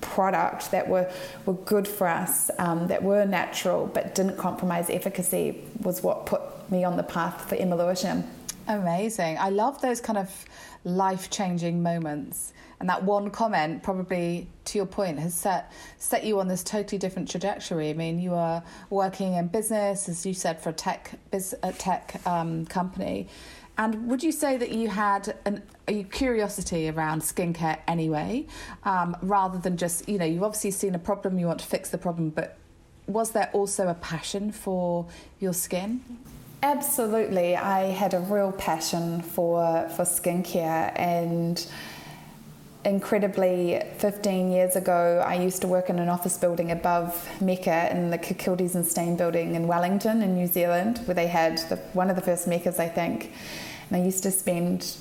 product 0.00 0.72
that 0.72 0.88
were, 0.88 1.10
were 1.46 1.54
good 1.54 1.86
for 1.86 2.08
us, 2.08 2.50
um, 2.58 2.88
that 2.88 3.02
were 3.02 3.24
natural 3.24 3.86
but 3.86 4.16
didn't 4.16 4.36
compromise 4.36 4.90
efficacy 4.90 5.62
was 5.82 6.02
what 6.02 6.26
put 6.26 6.40
me 6.70 6.82
on 6.82 6.96
the 6.96 7.02
path 7.02 7.48
for 7.48 7.54
Emma 7.54 7.76
Lewisham. 7.76 8.24
Amazing. 8.66 9.36
I 9.38 9.50
love 9.50 9.80
those 9.80 10.00
kind 10.00 10.18
of 10.18 10.44
life 10.84 11.30
changing 11.30 11.82
moments. 11.82 12.52
And 12.80 12.88
that 12.88 13.04
one 13.04 13.30
comment, 13.30 13.82
probably 13.82 14.48
to 14.64 14.78
your 14.78 14.86
point, 14.86 15.18
has 15.18 15.34
set 15.34 15.70
set 15.98 16.24
you 16.24 16.40
on 16.40 16.48
this 16.48 16.64
totally 16.64 16.98
different 16.98 17.30
trajectory. 17.30 17.90
I 17.90 17.92
mean, 17.92 18.18
you 18.18 18.34
are 18.34 18.62
working 18.88 19.34
in 19.34 19.48
business, 19.48 20.08
as 20.08 20.24
you 20.24 20.32
said, 20.32 20.60
for 20.60 20.70
a 20.70 20.72
tech 20.72 21.12
biz, 21.30 21.54
a 21.62 21.72
tech 21.72 22.26
um, 22.26 22.64
company, 22.66 23.28
and 23.80 24.08
would 24.08 24.22
you 24.22 24.30
say 24.30 24.58
that 24.58 24.72
you 24.72 24.88
had 24.88 25.36
an, 25.46 25.62
a 25.88 26.02
curiosity 26.04 26.90
around 26.90 27.22
skincare 27.22 27.78
anyway, 27.88 28.46
um, 28.84 29.16
rather 29.22 29.58
than 29.58 29.78
just, 29.78 30.06
you 30.06 30.18
know, 30.18 30.26
you've 30.26 30.42
obviously 30.42 30.70
seen 30.70 30.94
a 30.94 30.98
problem, 30.98 31.38
you 31.38 31.46
want 31.46 31.60
to 31.60 31.66
fix 31.66 31.88
the 31.88 31.96
problem, 31.96 32.28
but 32.28 32.58
was 33.06 33.30
there 33.30 33.48
also 33.54 33.88
a 33.88 33.94
passion 33.94 34.52
for 34.52 35.06
your 35.40 35.54
skin? 35.54 36.02
Absolutely. 36.62 37.56
I 37.56 37.86
had 37.86 38.12
a 38.12 38.20
real 38.20 38.52
passion 38.52 39.22
for, 39.22 39.88
for 39.96 40.02
skincare 40.04 40.92
and 40.94 41.66
incredibly 42.84 43.82
15 43.98 44.50
years 44.50 44.74
ago 44.74 45.22
I 45.26 45.34
used 45.34 45.60
to 45.62 45.68
work 45.68 45.90
in 45.90 45.98
an 45.98 46.08
office 46.08 46.38
building 46.38 46.70
above 46.70 47.28
Mecca 47.40 47.90
in 47.90 48.10
the 48.10 48.18
Kirkcaldie 48.18 48.74
and 48.74 48.86
Stains 48.86 49.18
building 49.18 49.54
in 49.54 49.66
Wellington 49.66 50.22
in 50.22 50.34
New 50.34 50.46
Zealand 50.46 50.98
where 51.04 51.14
they 51.14 51.26
had 51.26 51.58
the, 51.68 51.76
one 51.92 52.08
of 52.08 52.16
the 52.16 52.22
first 52.22 52.48
Meccas 52.48 52.78
I 52.78 52.88
think 52.88 53.32
and 53.90 54.00
I 54.00 54.04
used 54.04 54.22
to 54.22 54.30
spend 54.30 54.96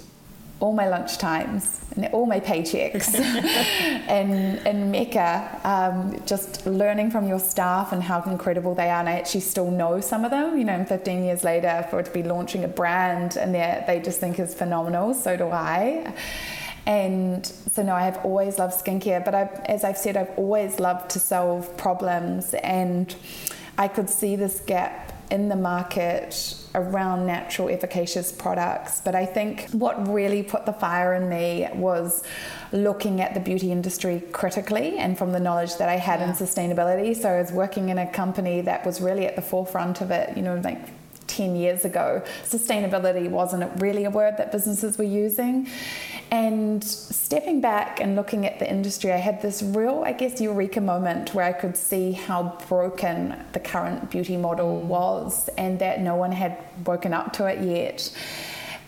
all 0.59 0.73
my 0.73 0.87
lunch 0.87 1.17
times 1.17 1.79
and 1.95 2.07
all 2.07 2.25
my 2.25 2.39
paychecks 2.39 3.15
in, 4.09 4.57
in 4.67 4.91
Mecca, 4.91 5.61
um, 5.63 6.21
just 6.25 6.65
learning 6.65 7.11
from 7.11 7.27
your 7.27 7.39
staff 7.39 7.93
and 7.93 8.03
how 8.03 8.21
incredible 8.23 8.75
they 8.75 8.89
are. 8.89 8.99
And 8.99 9.07
I 9.07 9.13
actually 9.13 9.41
still 9.41 9.71
know 9.71 10.01
some 10.01 10.25
of 10.25 10.31
them, 10.31 10.57
you 10.57 10.65
know, 10.65 10.83
15 10.83 11.23
years 11.23 11.43
later, 11.43 11.87
for 11.89 11.99
it 11.99 12.07
to 12.07 12.11
be 12.11 12.23
launching 12.23 12.63
a 12.65 12.67
brand 12.67 13.37
and 13.37 13.55
that 13.55 13.87
they 13.87 14.01
just 14.01 14.19
think 14.19 14.37
is 14.39 14.53
phenomenal. 14.53 15.13
So 15.13 15.37
do 15.37 15.47
I. 15.47 16.13
And 16.89 17.45
so, 17.45 17.83
no, 17.83 17.93
I 17.93 18.01
have 18.01 18.25
always 18.25 18.57
loved 18.57 18.73
skincare, 18.73 19.23
but 19.23 19.35
I've, 19.35 19.53
as 19.65 19.83
I've 19.83 19.97
said, 19.97 20.17
I've 20.17 20.35
always 20.39 20.79
loved 20.79 21.11
to 21.11 21.19
solve 21.19 21.77
problems. 21.77 22.55
And 22.55 23.15
I 23.77 23.87
could 23.87 24.09
see 24.09 24.35
this 24.35 24.59
gap 24.61 25.13
in 25.29 25.49
the 25.49 25.55
market 25.55 26.55
around 26.73 27.27
natural, 27.27 27.69
efficacious 27.69 28.31
products. 28.31 29.01
But 29.01 29.13
I 29.13 29.27
think 29.27 29.69
what 29.69 30.11
really 30.11 30.41
put 30.41 30.65
the 30.65 30.73
fire 30.73 31.13
in 31.13 31.29
me 31.29 31.67
was 31.75 32.23
looking 32.71 33.21
at 33.21 33.35
the 33.35 33.39
beauty 33.39 33.71
industry 33.71 34.23
critically 34.31 34.97
and 34.97 35.15
from 35.15 35.31
the 35.31 35.39
knowledge 35.39 35.77
that 35.77 35.89
I 35.89 35.97
had 35.97 36.21
yeah. 36.21 36.29
in 36.29 36.33
sustainability. 36.33 37.15
So 37.15 37.29
I 37.29 37.39
was 37.39 37.51
working 37.51 37.89
in 37.89 37.99
a 37.99 38.11
company 38.11 38.61
that 38.61 38.83
was 38.83 38.99
really 38.99 39.27
at 39.27 39.35
the 39.35 39.43
forefront 39.43 40.01
of 40.01 40.09
it, 40.09 40.35
you 40.35 40.41
know, 40.41 40.59
like 40.63 40.79
10 41.29 41.55
years 41.55 41.85
ago, 41.85 42.21
sustainability 42.43 43.29
wasn't 43.29 43.81
really 43.81 44.05
a 44.05 44.09
word 44.09 44.35
that 44.37 44.51
businesses 44.51 44.97
were 44.97 45.05
using. 45.05 45.67
And 46.31 46.83
stepping 46.83 47.61
back 47.61 47.99
and 47.99 48.15
looking 48.15 48.45
at 48.45 48.59
the 48.59 48.69
industry, 48.69 49.11
I 49.11 49.17
had 49.17 49.41
this 49.41 49.63
real, 49.63 50.03
I 50.05 50.11
guess, 50.11 50.41
eureka 50.41 50.81
moment 50.81 51.33
where 51.33 51.45
I 51.45 51.53
could 51.53 51.77
see 51.77 52.11
how 52.11 52.57
broken 52.67 53.41
the 53.53 53.59
current 53.59 54.11
beauty 54.11 54.37
model 54.37 54.81
mm. 54.81 54.85
was 54.85 55.49
and 55.57 55.79
that 55.79 56.01
no 56.01 56.15
one 56.15 56.31
had 56.31 56.57
woken 56.85 57.13
up 57.13 57.33
to 57.33 57.45
it 57.45 57.63
yet 57.63 58.11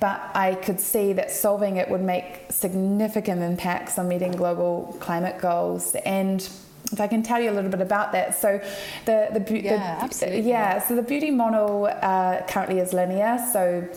but 0.01 0.31
I 0.33 0.55
could 0.55 0.79
see 0.79 1.13
that 1.13 1.29
solving 1.29 1.77
it 1.77 1.87
would 1.87 2.01
make 2.01 2.47
significant 2.49 3.43
impacts 3.43 3.99
on 3.99 4.07
meeting 4.07 4.31
global 4.31 4.97
climate 4.99 5.39
goals 5.39 5.95
and 6.05 6.49
if 6.91 6.99
I 6.99 7.07
can 7.07 7.23
tell 7.23 7.39
you 7.39 7.49
a 7.49 7.53
little 7.53 7.71
bit 7.71 7.81
about 7.81 8.11
that. 8.13 8.35
So, 8.35 8.61
the 9.05 9.29
the, 9.33 9.39
be- 9.39 9.61
yeah, 9.61 9.97
the 9.97 10.03
absolutely. 10.03 10.41
yeah, 10.41 10.79
so 10.79 10.95
the 10.95 11.03
beauty 11.03 11.31
model 11.31 11.85
uh, 12.01 12.41
currently 12.47 12.79
is 12.79 12.93
linear. 12.93 13.39
So 13.51 13.87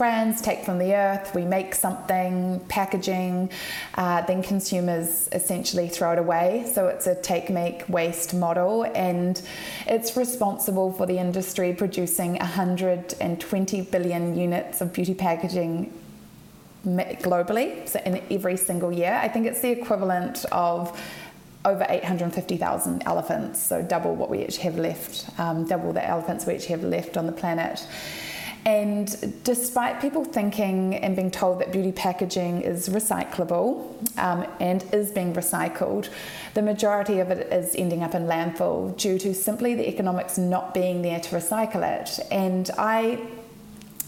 brands 0.00 0.40
take 0.40 0.64
from 0.64 0.78
the 0.78 0.94
earth, 0.94 1.34
we 1.34 1.44
make 1.44 1.74
something, 1.74 2.58
packaging, 2.68 3.50
uh, 3.96 4.22
then 4.22 4.42
consumers 4.42 5.28
essentially 5.32 5.90
throw 5.90 6.12
it 6.12 6.18
away. 6.18 6.70
So 6.74 6.88
it's 6.88 7.06
a 7.06 7.14
take, 7.20 7.50
make, 7.50 7.86
waste 7.86 8.32
model, 8.32 8.84
and 8.94 9.40
it's 9.86 10.16
responsible 10.16 10.90
for 10.90 11.04
the 11.04 11.18
industry 11.18 11.74
producing 11.74 12.36
120 12.36 13.80
billion 13.82 14.38
units 14.38 14.80
of 14.80 14.90
beauty 14.94 15.12
packaging 15.12 15.92
globally, 16.86 17.86
so 17.86 18.00
in 18.06 18.22
every 18.30 18.56
single 18.56 18.90
year. 18.90 19.20
I 19.22 19.28
think 19.28 19.46
it's 19.46 19.60
the 19.60 19.70
equivalent 19.70 20.46
of 20.50 20.98
over 21.64 21.84
850,000 21.88 23.02
elephants, 23.04 23.60
so 23.60 23.82
double 23.82 24.14
what 24.14 24.30
we 24.30 24.42
actually 24.42 24.64
have 24.64 24.78
left, 24.78 25.38
um, 25.38 25.66
double 25.66 25.92
the 25.92 26.06
elephants 26.06 26.46
we 26.46 26.54
actually 26.54 26.70
have 26.70 26.84
left 26.84 27.16
on 27.16 27.26
the 27.26 27.32
planet. 27.32 27.86
And 28.66 29.42
despite 29.42 30.02
people 30.02 30.24
thinking 30.24 30.94
and 30.96 31.16
being 31.16 31.30
told 31.30 31.60
that 31.60 31.72
beauty 31.72 31.92
packaging 31.92 32.60
is 32.60 32.90
recyclable 32.90 34.18
um, 34.18 34.46
and 34.60 34.84
is 34.92 35.10
being 35.10 35.32
recycled, 35.32 36.10
the 36.52 36.60
majority 36.60 37.20
of 37.20 37.30
it 37.30 37.50
is 37.52 37.74
ending 37.74 38.02
up 38.02 38.14
in 38.14 38.26
landfill 38.26 38.96
due 38.98 39.18
to 39.18 39.34
simply 39.34 39.74
the 39.74 39.88
economics 39.88 40.36
not 40.36 40.74
being 40.74 41.00
there 41.00 41.20
to 41.20 41.36
recycle 41.36 41.82
it. 41.82 42.20
And 42.30 42.70
I 42.76 43.18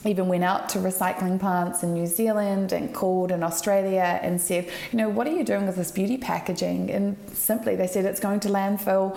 even 0.04 0.28
went 0.28 0.44
out 0.44 0.68
to 0.70 0.78
recycling 0.78 1.38
plants 1.38 1.82
in 1.82 1.94
New 1.94 2.06
Zealand 2.06 2.72
and 2.72 2.92
called 2.92 3.30
in 3.30 3.42
Australia 3.42 4.18
and 4.22 4.40
said, 4.40 4.68
you 4.90 4.98
know, 4.98 5.08
what 5.08 5.26
are 5.26 5.32
you 5.32 5.44
doing 5.44 5.66
with 5.66 5.76
this 5.76 5.90
beauty 5.90 6.16
packaging? 6.16 6.90
And 6.90 7.16
simply 7.32 7.76
they 7.76 7.86
said 7.86 8.04
it's 8.04 8.20
going 8.20 8.40
to 8.40 8.48
landfill. 8.48 9.16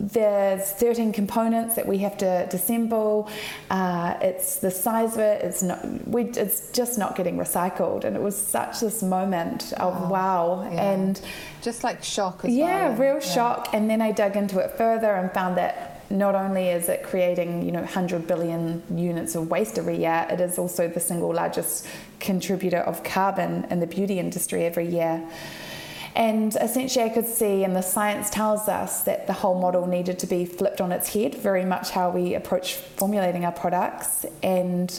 There's 0.00 0.70
13 0.72 1.12
components 1.12 1.76
that 1.76 1.86
we 1.86 1.98
have 1.98 2.16
to 2.18 2.48
disassemble. 2.50 3.30
Uh, 3.70 4.16
it's 4.22 4.56
the 4.56 4.70
size 4.70 5.12
of 5.12 5.20
it. 5.20 5.44
It's 5.44 5.62
not. 5.62 5.84
We, 6.08 6.24
it's 6.24 6.72
just 6.72 6.96
not 6.98 7.16
getting 7.16 7.36
recycled. 7.36 8.04
And 8.04 8.16
it 8.16 8.22
was 8.22 8.34
such 8.34 8.80
this 8.80 9.02
moment 9.02 9.74
of 9.74 10.10
wow. 10.10 10.66
Yeah. 10.72 10.92
And 10.92 11.20
just 11.60 11.84
like 11.84 12.02
shock 12.02 12.46
as 12.46 12.54
yeah, 12.54 12.88
well. 12.88 12.98
real 12.98 13.14
yeah. 13.14 13.34
shock. 13.34 13.68
And 13.74 13.90
then 13.90 14.00
I 14.00 14.10
dug 14.12 14.36
into 14.36 14.58
it 14.58 14.70
further 14.78 15.14
and 15.14 15.30
found 15.32 15.58
that 15.58 15.89
not 16.10 16.34
only 16.34 16.68
is 16.68 16.88
it 16.88 17.02
creating 17.04 17.64
you 17.64 17.72
know 17.72 17.80
100 17.80 18.26
billion 18.26 18.82
units 18.94 19.34
of 19.34 19.48
waste 19.48 19.78
every 19.78 19.96
year, 19.96 20.26
it 20.30 20.40
is 20.40 20.58
also 20.58 20.88
the 20.88 21.00
single 21.00 21.32
largest 21.32 21.86
contributor 22.18 22.78
of 22.78 23.02
carbon 23.04 23.64
in 23.70 23.80
the 23.80 23.86
beauty 23.86 24.18
industry 24.18 24.64
every 24.64 24.86
year. 24.86 25.26
And 26.16 26.56
essentially, 26.56 27.04
I 27.04 27.08
could 27.08 27.26
see, 27.26 27.62
and 27.62 27.74
the 27.74 27.82
science 27.82 28.30
tells 28.30 28.68
us 28.68 29.04
that 29.04 29.28
the 29.28 29.32
whole 29.32 29.60
model 29.60 29.86
needed 29.86 30.18
to 30.18 30.26
be 30.26 30.44
flipped 30.44 30.80
on 30.80 30.90
its 30.90 31.14
head, 31.14 31.36
very 31.36 31.64
much 31.64 31.90
how 31.90 32.10
we 32.10 32.34
approach 32.34 32.74
formulating 32.74 33.44
our 33.44 33.52
products. 33.52 34.26
And 34.42 34.90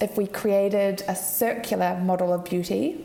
if 0.00 0.16
we 0.16 0.28
created 0.28 1.02
a 1.08 1.16
circular 1.16 1.98
model 2.00 2.32
of 2.32 2.44
beauty, 2.44 3.04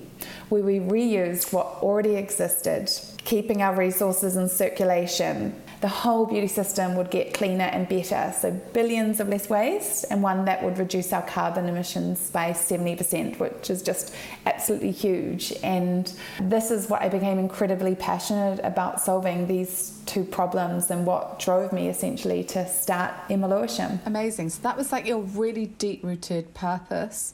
where 0.49 0.61
we 0.61 0.79
reused 0.79 1.51
what 1.51 1.65
already 1.81 2.15
existed, 2.15 2.91
keeping 3.25 3.61
our 3.61 3.75
resources 3.75 4.35
in 4.35 4.47
circulation, 4.47 5.59
the 5.81 5.87
whole 5.87 6.25
beauty 6.25 6.47
system 6.47 6.95
would 6.95 7.09
get 7.09 7.33
cleaner 7.33 7.63
and 7.63 7.87
better. 7.87 8.33
So, 8.37 8.51
billions 8.73 9.19
of 9.19 9.29
less 9.29 9.49
waste, 9.49 10.05
and 10.09 10.21
one 10.21 10.45
that 10.45 10.61
would 10.61 10.77
reduce 10.77 11.13
our 11.13 11.21
carbon 11.21 11.69
emissions 11.69 12.29
by 12.29 12.51
70%, 12.51 13.39
which 13.39 13.69
is 13.69 13.81
just 13.81 14.13
absolutely 14.45 14.91
huge. 14.91 15.53
And 15.63 16.11
this 16.41 16.69
is 16.69 16.89
what 16.89 17.01
I 17.01 17.07
became 17.07 17.39
incredibly 17.39 17.95
passionate 17.95 18.59
about 18.63 18.99
solving 18.99 19.47
these 19.47 20.01
two 20.05 20.25
problems 20.25 20.91
and 20.91 21.05
what 21.05 21.39
drove 21.39 21.71
me 21.71 21.87
essentially 21.87 22.43
to 22.45 22.67
start 22.67 23.13
Emma 23.29 23.47
Lewisham. 23.47 24.01
Amazing. 24.05 24.49
So, 24.49 24.61
that 24.63 24.75
was 24.75 24.91
like 24.91 25.07
your 25.07 25.21
really 25.21 25.67
deep 25.67 26.03
rooted 26.03 26.53
purpose. 26.53 27.33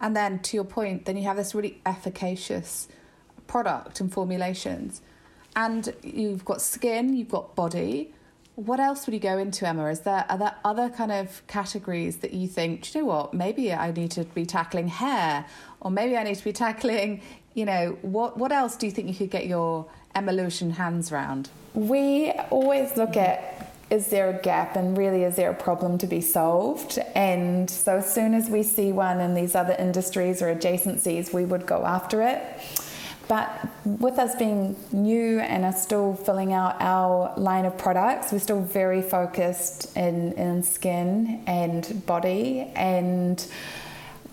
And 0.00 0.16
then, 0.16 0.40
to 0.40 0.56
your 0.56 0.64
point, 0.64 1.04
then 1.04 1.16
you 1.16 1.24
have 1.24 1.36
this 1.36 1.54
really 1.54 1.80
efficacious 1.86 2.88
product 3.46 4.00
and 4.00 4.12
formulations 4.12 5.00
and 5.56 5.94
you've 6.02 6.44
got 6.44 6.60
skin, 6.60 7.16
you've 7.16 7.28
got 7.30 7.54
body. 7.54 8.12
What 8.56 8.78
else 8.78 9.06
would 9.06 9.14
you 9.14 9.20
go 9.20 9.38
into, 9.38 9.66
Emma? 9.66 9.86
Is 9.86 10.00
there 10.00 10.24
are 10.28 10.38
there 10.38 10.54
other 10.64 10.88
kind 10.88 11.10
of 11.10 11.44
categories 11.48 12.18
that 12.18 12.32
you 12.32 12.46
think, 12.46 12.94
you 12.94 13.00
know 13.00 13.06
what, 13.06 13.34
maybe 13.34 13.72
I 13.72 13.90
need 13.90 14.12
to 14.12 14.24
be 14.24 14.46
tackling 14.46 14.88
hair, 14.88 15.44
or 15.80 15.90
maybe 15.90 16.16
I 16.16 16.22
need 16.22 16.36
to 16.36 16.44
be 16.44 16.52
tackling, 16.52 17.20
you 17.54 17.64
know, 17.64 17.98
what 18.02 18.36
what 18.36 18.52
else 18.52 18.76
do 18.76 18.86
you 18.86 18.92
think 18.92 19.08
you 19.08 19.14
could 19.14 19.30
get 19.30 19.46
your 19.46 19.86
Lewisham 20.16 20.70
hands 20.70 21.10
round? 21.10 21.50
We 21.74 22.30
always 22.50 22.96
look 22.96 23.16
at 23.16 23.54
is 23.90 24.08
there 24.08 24.30
a 24.30 24.42
gap 24.42 24.76
and 24.76 24.96
really 24.96 25.24
is 25.24 25.36
there 25.36 25.50
a 25.50 25.54
problem 25.54 25.98
to 25.98 26.06
be 26.06 26.20
solved? 26.20 26.98
And 27.14 27.68
so 27.70 27.98
as 27.98 28.12
soon 28.12 28.34
as 28.34 28.48
we 28.48 28.62
see 28.62 28.92
one 28.92 29.20
in 29.20 29.34
these 29.34 29.54
other 29.54 29.74
industries 29.78 30.42
or 30.42 30.54
adjacencies, 30.54 31.32
we 31.32 31.44
would 31.44 31.66
go 31.66 31.84
after 31.84 32.22
it. 32.22 32.42
But 33.26 33.68
with 33.84 34.18
us 34.18 34.34
being 34.36 34.76
new 34.92 35.40
and 35.40 35.64
are 35.64 35.72
still 35.72 36.14
filling 36.14 36.52
out 36.52 36.76
our 36.80 37.32
line 37.36 37.64
of 37.64 37.78
products, 37.78 38.32
we're 38.32 38.38
still 38.38 38.60
very 38.60 39.00
focused 39.00 39.96
in, 39.96 40.32
in 40.32 40.62
skin 40.62 41.42
and 41.46 42.04
body 42.06 42.70
and 42.74 43.44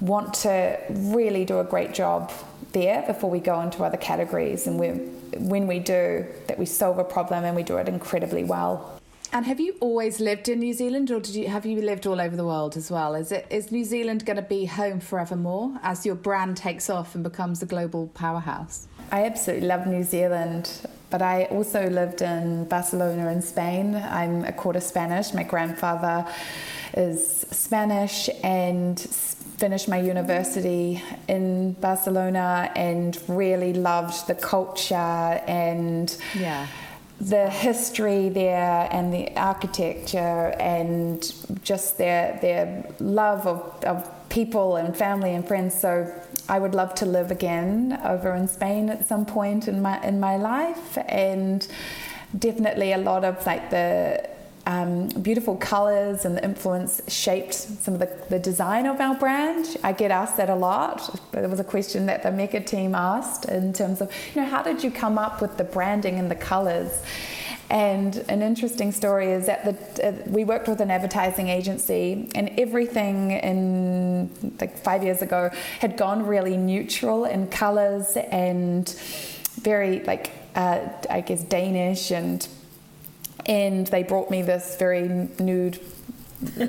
want 0.01 0.33
to 0.33 0.77
really 0.89 1.45
do 1.45 1.59
a 1.59 1.63
great 1.63 1.93
job 1.93 2.31
there 2.73 3.03
before 3.05 3.29
we 3.29 3.39
go 3.39 3.61
into 3.61 3.83
other 3.83 3.97
categories. 3.97 4.67
And 4.67 4.79
we 4.79 4.89
when 5.37 5.67
we 5.67 5.79
do, 5.79 6.25
that 6.47 6.59
we 6.59 6.65
solve 6.65 6.97
a 6.99 7.03
problem 7.03 7.45
and 7.45 7.55
we 7.55 7.63
do 7.63 7.77
it 7.77 7.87
incredibly 7.87 8.43
well. 8.43 9.00
And 9.33 9.45
have 9.45 9.61
you 9.61 9.75
always 9.79 10.19
lived 10.19 10.49
in 10.49 10.59
New 10.59 10.73
Zealand, 10.73 11.09
or 11.09 11.21
did 11.21 11.35
you 11.35 11.47
have 11.47 11.65
you 11.65 11.81
lived 11.81 12.05
all 12.05 12.19
over 12.19 12.35
the 12.35 12.43
world 12.43 12.75
as 12.75 12.91
well? 12.91 13.15
Is 13.15 13.31
it 13.31 13.47
is 13.49 13.71
New 13.71 13.85
Zealand 13.85 14.25
going 14.25 14.35
to 14.35 14.41
be 14.41 14.65
home 14.65 14.99
forevermore 14.99 15.79
as 15.83 16.05
your 16.05 16.15
brand 16.15 16.57
takes 16.57 16.89
off 16.89 17.15
and 17.15 17.23
becomes 17.23 17.61
a 17.61 17.65
global 17.65 18.07
powerhouse? 18.07 18.87
I 19.09 19.23
absolutely 19.23 19.67
love 19.67 19.87
New 19.87 20.03
Zealand, 20.03 20.85
but 21.09 21.21
I 21.21 21.45
also 21.45 21.89
lived 21.89 22.21
in 22.21 22.65
Barcelona 22.65 23.31
in 23.31 23.41
Spain. 23.41 23.95
I'm 23.95 24.43
a 24.43 24.51
quarter 24.51 24.81
Spanish. 24.81 25.33
My 25.33 25.43
grandfather 25.43 26.27
is 26.97 27.45
Spanish 27.51 28.29
and 28.43 28.99
finished 28.99 29.87
my 29.87 30.01
university 30.01 31.01
in 31.29 31.71
Barcelona 31.73 32.69
and 32.75 33.17
really 33.29 33.71
loved 33.71 34.27
the 34.27 34.35
culture 34.35 34.95
and 34.95 36.17
yeah 36.37 36.67
the 37.21 37.49
history 37.51 38.29
there 38.29 38.87
and 38.91 39.13
the 39.13 39.31
architecture 39.35 40.55
and 40.59 41.31
just 41.63 41.99
their 41.99 42.39
their 42.41 42.83
love 42.99 43.45
of, 43.45 43.83
of 43.83 44.29
people 44.29 44.77
and 44.77 44.97
family 44.97 45.35
and 45.35 45.47
friends. 45.47 45.79
So 45.79 46.11
I 46.49 46.57
would 46.57 46.73
love 46.73 46.95
to 46.95 47.05
live 47.05 47.29
again 47.29 47.99
over 48.03 48.33
in 48.33 48.47
Spain 48.47 48.89
at 48.89 49.07
some 49.07 49.27
point 49.27 49.67
in 49.67 49.83
my 49.83 50.01
in 50.03 50.19
my 50.19 50.37
life 50.37 50.97
and 51.07 51.67
definitely 52.37 52.91
a 52.93 52.97
lot 52.97 53.23
of 53.23 53.45
like 53.45 53.69
the 53.69 54.27
um, 54.71 55.07
beautiful 55.21 55.57
colors 55.57 56.23
and 56.23 56.37
the 56.37 56.43
influence 56.43 57.01
shaped 57.07 57.53
some 57.53 57.93
of 57.95 57.99
the, 57.99 58.09
the 58.29 58.39
design 58.39 58.85
of 58.85 59.01
our 59.01 59.15
brand. 59.15 59.77
I 59.83 59.91
get 59.91 60.11
asked 60.11 60.37
that 60.37 60.49
a 60.49 60.55
lot. 60.55 61.19
There 61.31 61.47
was 61.49 61.59
a 61.59 61.63
question 61.63 62.05
that 62.05 62.23
the 62.23 62.31
Mecca 62.31 62.61
team 62.61 62.95
asked 62.95 63.45
in 63.45 63.73
terms 63.73 63.99
of, 63.99 64.09
you 64.33 64.41
know, 64.41 64.47
how 64.47 64.63
did 64.63 64.81
you 64.83 64.89
come 64.89 65.17
up 65.17 65.41
with 65.41 65.57
the 65.57 65.65
branding 65.65 66.19
and 66.19 66.31
the 66.31 66.35
colors? 66.35 67.03
And 67.69 68.15
an 68.29 68.41
interesting 68.41 68.91
story 68.91 69.31
is 69.31 69.45
that 69.47 69.65
the, 69.65 70.07
uh, 70.07 70.13
we 70.27 70.43
worked 70.45 70.67
with 70.67 70.81
an 70.81 70.91
advertising 70.91 71.47
agency, 71.49 72.29
and 72.35 72.49
everything 72.57 73.31
in 73.31 74.29
like 74.59 74.77
five 74.77 75.03
years 75.03 75.21
ago 75.21 75.49
had 75.79 75.95
gone 75.97 76.25
really 76.25 76.57
neutral 76.57 77.25
in 77.25 77.47
colors 77.47 78.17
and 78.17 78.89
very 79.61 80.01
like 80.03 80.31
uh, 80.55 80.79
I 81.09 81.21
guess 81.21 81.43
Danish 81.43 82.11
and 82.11 82.45
and 83.45 83.87
they 83.87 84.03
brought 84.03 84.29
me 84.29 84.41
this 84.41 84.75
very 84.77 85.29
nude 85.39 85.79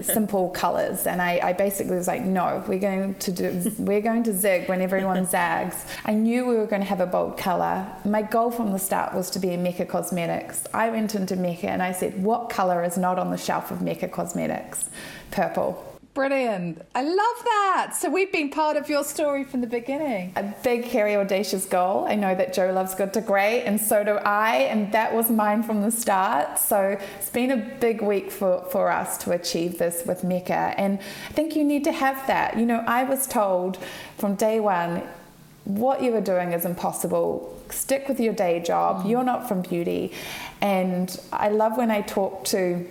simple 0.02 0.50
colors. 0.50 1.06
And 1.06 1.22
I, 1.22 1.40
I, 1.42 1.52
basically 1.52 1.96
was 1.96 2.06
like 2.06 2.22
no 2.22 2.62
we're 2.68 2.78
going 2.78 3.14
to 3.14 3.32
do 3.32 3.72
we're 3.78 4.00
going 4.00 4.22
to 4.24 4.32
zig 4.34 4.68
when 4.68 4.80
everyone 4.80 5.24
zags. 5.26 5.86
I 6.04 6.12
knew 6.12 6.46
we 6.46 6.56
were 6.56 6.66
going 6.66 6.82
to 6.82 6.88
have 6.88 7.00
a 7.00 7.06
bold 7.06 7.38
color. 7.38 7.86
My 8.04 8.22
goal 8.22 8.50
from 8.50 8.72
the 8.72 8.78
start 8.78 9.14
was 9.14 9.30
to 9.30 9.38
be 9.38 9.50
in 9.50 9.62
Mecca 9.62 9.86
Cosmetics. 9.86 10.64
I 10.74 10.90
went 10.90 11.14
into 11.14 11.36
Mecca 11.36 11.70
and 11.70 11.82
I 11.82 11.92
said 11.92 12.22
what 12.22 12.50
color 12.50 12.84
is 12.84 12.98
not 12.98 13.18
on 13.18 13.30
the 13.30 13.38
shelf 13.38 13.70
of 13.70 13.82
Mecca 13.82 14.08
Cosmetics? 14.08 14.90
Purple 15.30 15.91
Brilliant. 16.14 16.82
I 16.94 17.02
love 17.02 17.16
that. 17.16 17.92
So 17.98 18.10
we've 18.10 18.30
been 18.30 18.50
part 18.50 18.76
of 18.76 18.90
your 18.90 19.02
story 19.02 19.44
from 19.44 19.62
the 19.62 19.66
beginning. 19.66 20.34
A 20.36 20.42
big, 20.62 20.84
hairy, 20.84 21.16
audacious 21.16 21.64
goal. 21.64 22.04
I 22.06 22.16
know 22.16 22.34
that 22.34 22.52
Jo 22.52 22.70
loves 22.70 22.94
good 22.94 23.14
to 23.14 23.22
great, 23.22 23.62
and 23.62 23.80
so 23.80 24.04
do 24.04 24.16
I, 24.16 24.56
and 24.56 24.92
that 24.92 25.14
was 25.14 25.30
mine 25.30 25.62
from 25.62 25.80
the 25.80 25.90
start. 25.90 26.58
So 26.58 26.98
it's 27.18 27.30
been 27.30 27.50
a 27.50 27.56
big 27.56 28.02
week 28.02 28.30
for, 28.30 28.62
for 28.70 28.90
us 28.90 29.16
to 29.18 29.32
achieve 29.32 29.78
this 29.78 30.04
with 30.04 30.22
Mecca. 30.22 30.74
And 30.76 30.98
I 30.98 31.32
think 31.32 31.56
you 31.56 31.64
need 31.64 31.84
to 31.84 31.92
have 31.92 32.26
that. 32.26 32.58
You 32.58 32.66
know, 32.66 32.84
I 32.86 33.04
was 33.04 33.26
told 33.26 33.78
from 34.18 34.34
day 34.34 34.60
one, 34.60 35.02
what 35.64 36.02
you 36.02 36.14
are 36.14 36.20
doing 36.20 36.52
is 36.52 36.66
impossible. 36.66 37.58
Stick 37.70 38.06
with 38.06 38.20
your 38.20 38.34
day 38.34 38.60
job. 38.60 39.04
Mm. 39.04 39.10
You're 39.10 39.24
not 39.24 39.48
from 39.48 39.62
beauty. 39.62 40.12
And 40.60 41.18
I 41.32 41.48
love 41.48 41.78
when 41.78 41.90
I 41.90 42.02
talk 42.02 42.44
to 42.46 42.86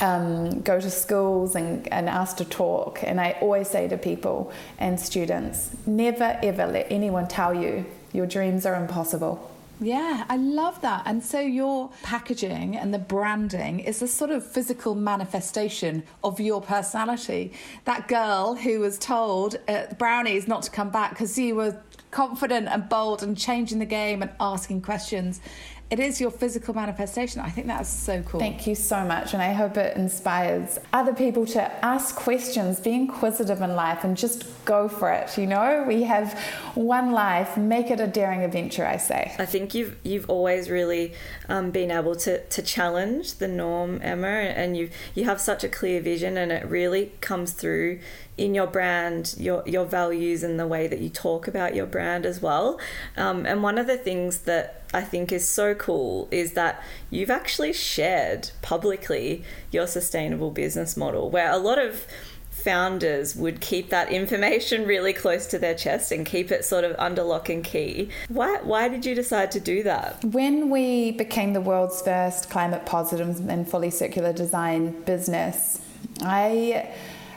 um, 0.00 0.60
go 0.60 0.80
to 0.80 0.90
schools 0.90 1.54
and, 1.54 1.90
and 1.92 2.08
ask 2.08 2.36
to 2.38 2.44
talk. 2.44 3.02
And 3.02 3.20
I 3.20 3.36
always 3.40 3.68
say 3.68 3.88
to 3.88 3.96
people 3.96 4.52
and 4.78 4.98
students 4.98 5.70
never 5.86 6.38
ever 6.42 6.66
let 6.66 6.86
anyone 6.90 7.28
tell 7.28 7.54
you 7.54 7.86
your 8.12 8.26
dreams 8.26 8.66
are 8.66 8.74
impossible. 8.74 9.52
Yeah, 9.78 10.24
I 10.30 10.38
love 10.38 10.80
that. 10.80 11.02
And 11.04 11.22
so 11.22 11.38
your 11.38 11.90
packaging 12.02 12.76
and 12.76 12.94
the 12.94 12.98
branding 12.98 13.80
is 13.80 14.00
a 14.00 14.08
sort 14.08 14.30
of 14.30 14.44
physical 14.44 14.94
manifestation 14.94 16.02
of 16.24 16.40
your 16.40 16.62
personality. 16.62 17.52
That 17.84 18.08
girl 18.08 18.54
who 18.54 18.80
was 18.80 18.98
told 18.98 19.56
at 19.68 19.98
Brownies 19.98 20.48
not 20.48 20.62
to 20.62 20.70
come 20.70 20.88
back 20.88 21.10
because 21.10 21.38
you 21.38 21.56
were 21.56 21.76
confident 22.10 22.68
and 22.68 22.88
bold 22.88 23.22
and 23.22 23.36
changing 23.36 23.78
the 23.78 23.84
game 23.84 24.22
and 24.22 24.30
asking 24.40 24.80
questions 24.80 25.42
it 25.88 26.00
is 26.00 26.20
your 26.20 26.32
physical 26.32 26.74
manifestation. 26.74 27.40
I 27.40 27.50
think 27.50 27.68
that's 27.68 27.88
so 27.88 28.20
cool. 28.22 28.40
Thank 28.40 28.66
you 28.66 28.74
so 28.74 29.04
much. 29.04 29.34
And 29.34 29.42
I 29.42 29.52
hope 29.52 29.76
it 29.76 29.96
inspires 29.96 30.80
other 30.92 31.14
people 31.14 31.46
to 31.46 31.62
ask 31.84 32.16
questions, 32.16 32.80
be 32.80 32.92
inquisitive 32.92 33.60
in 33.60 33.76
life, 33.76 34.02
and 34.02 34.16
just 34.16 34.44
go 34.64 34.88
for 34.88 35.12
it. 35.12 35.38
You 35.38 35.46
know, 35.46 35.84
we 35.86 36.02
have 36.02 36.36
one 36.74 37.12
life, 37.12 37.56
make 37.56 37.92
it 37.92 38.00
a 38.00 38.08
daring 38.08 38.42
adventure, 38.42 38.84
I 38.84 38.96
say. 38.96 39.34
I 39.38 39.46
think 39.46 39.74
you've, 39.74 39.96
you've 40.02 40.28
always 40.28 40.70
really 40.70 41.14
um, 41.48 41.70
been 41.70 41.92
able 41.92 42.16
to, 42.16 42.44
to 42.44 42.62
challenge 42.62 43.34
the 43.34 43.46
norm, 43.46 44.00
Emma, 44.02 44.26
and 44.26 44.76
you, 44.76 44.90
you 45.14 45.24
have 45.24 45.40
such 45.40 45.62
a 45.62 45.68
clear 45.68 46.00
vision, 46.00 46.36
and 46.36 46.50
it 46.50 46.66
really 46.66 47.12
comes 47.20 47.52
through 47.52 48.00
in 48.38 48.54
your 48.54 48.66
brand, 48.66 49.34
your 49.38 49.62
your 49.66 49.84
values 49.84 50.42
and 50.42 50.60
the 50.60 50.66
way 50.66 50.86
that 50.86 51.00
you 51.00 51.08
talk 51.08 51.48
about 51.48 51.74
your 51.74 51.86
brand 51.86 52.26
as 52.26 52.42
well. 52.42 52.78
Um, 53.16 53.46
and 53.46 53.62
one 53.62 53.78
of 53.78 53.86
the 53.86 53.96
things 53.96 54.40
that 54.40 54.82
I 54.92 55.02
think 55.02 55.32
is 55.32 55.48
so 55.48 55.74
cool 55.74 56.28
is 56.30 56.52
that 56.52 56.82
you've 57.10 57.30
actually 57.30 57.72
shared 57.72 58.50
publicly 58.62 59.42
your 59.70 59.86
sustainable 59.86 60.50
business 60.50 60.96
model, 60.96 61.30
where 61.30 61.50
a 61.50 61.58
lot 61.58 61.78
of 61.78 62.06
founders 62.50 63.36
would 63.36 63.60
keep 63.60 63.90
that 63.90 64.10
information 64.10 64.84
really 64.86 65.12
close 65.12 65.46
to 65.46 65.58
their 65.58 65.74
chest 65.74 66.10
and 66.10 66.26
keep 66.26 66.50
it 66.50 66.64
sort 66.64 66.82
of 66.82 66.96
under 66.98 67.22
lock 67.22 67.48
and 67.48 67.62
key. 67.62 68.08
Why, 68.28 68.58
why 68.62 68.88
did 68.88 69.06
you 69.06 69.14
decide 69.14 69.52
to 69.52 69.60
do 69.60 69.84
that? 69.84 70.24
When 70.24 70.68
we 70.68 71.12
became 71.12 71.52
the 71.52 71.60
world's 71.60 72.02
first 72.02 72.50
climate 72.50 72.84
positive 72.84 73.48
and 73.48 73.68
fully 73.70 73.90
circular 73.90 74.32
design 74.32 75.00
business, 75.02 75.80
I 76.22 76.92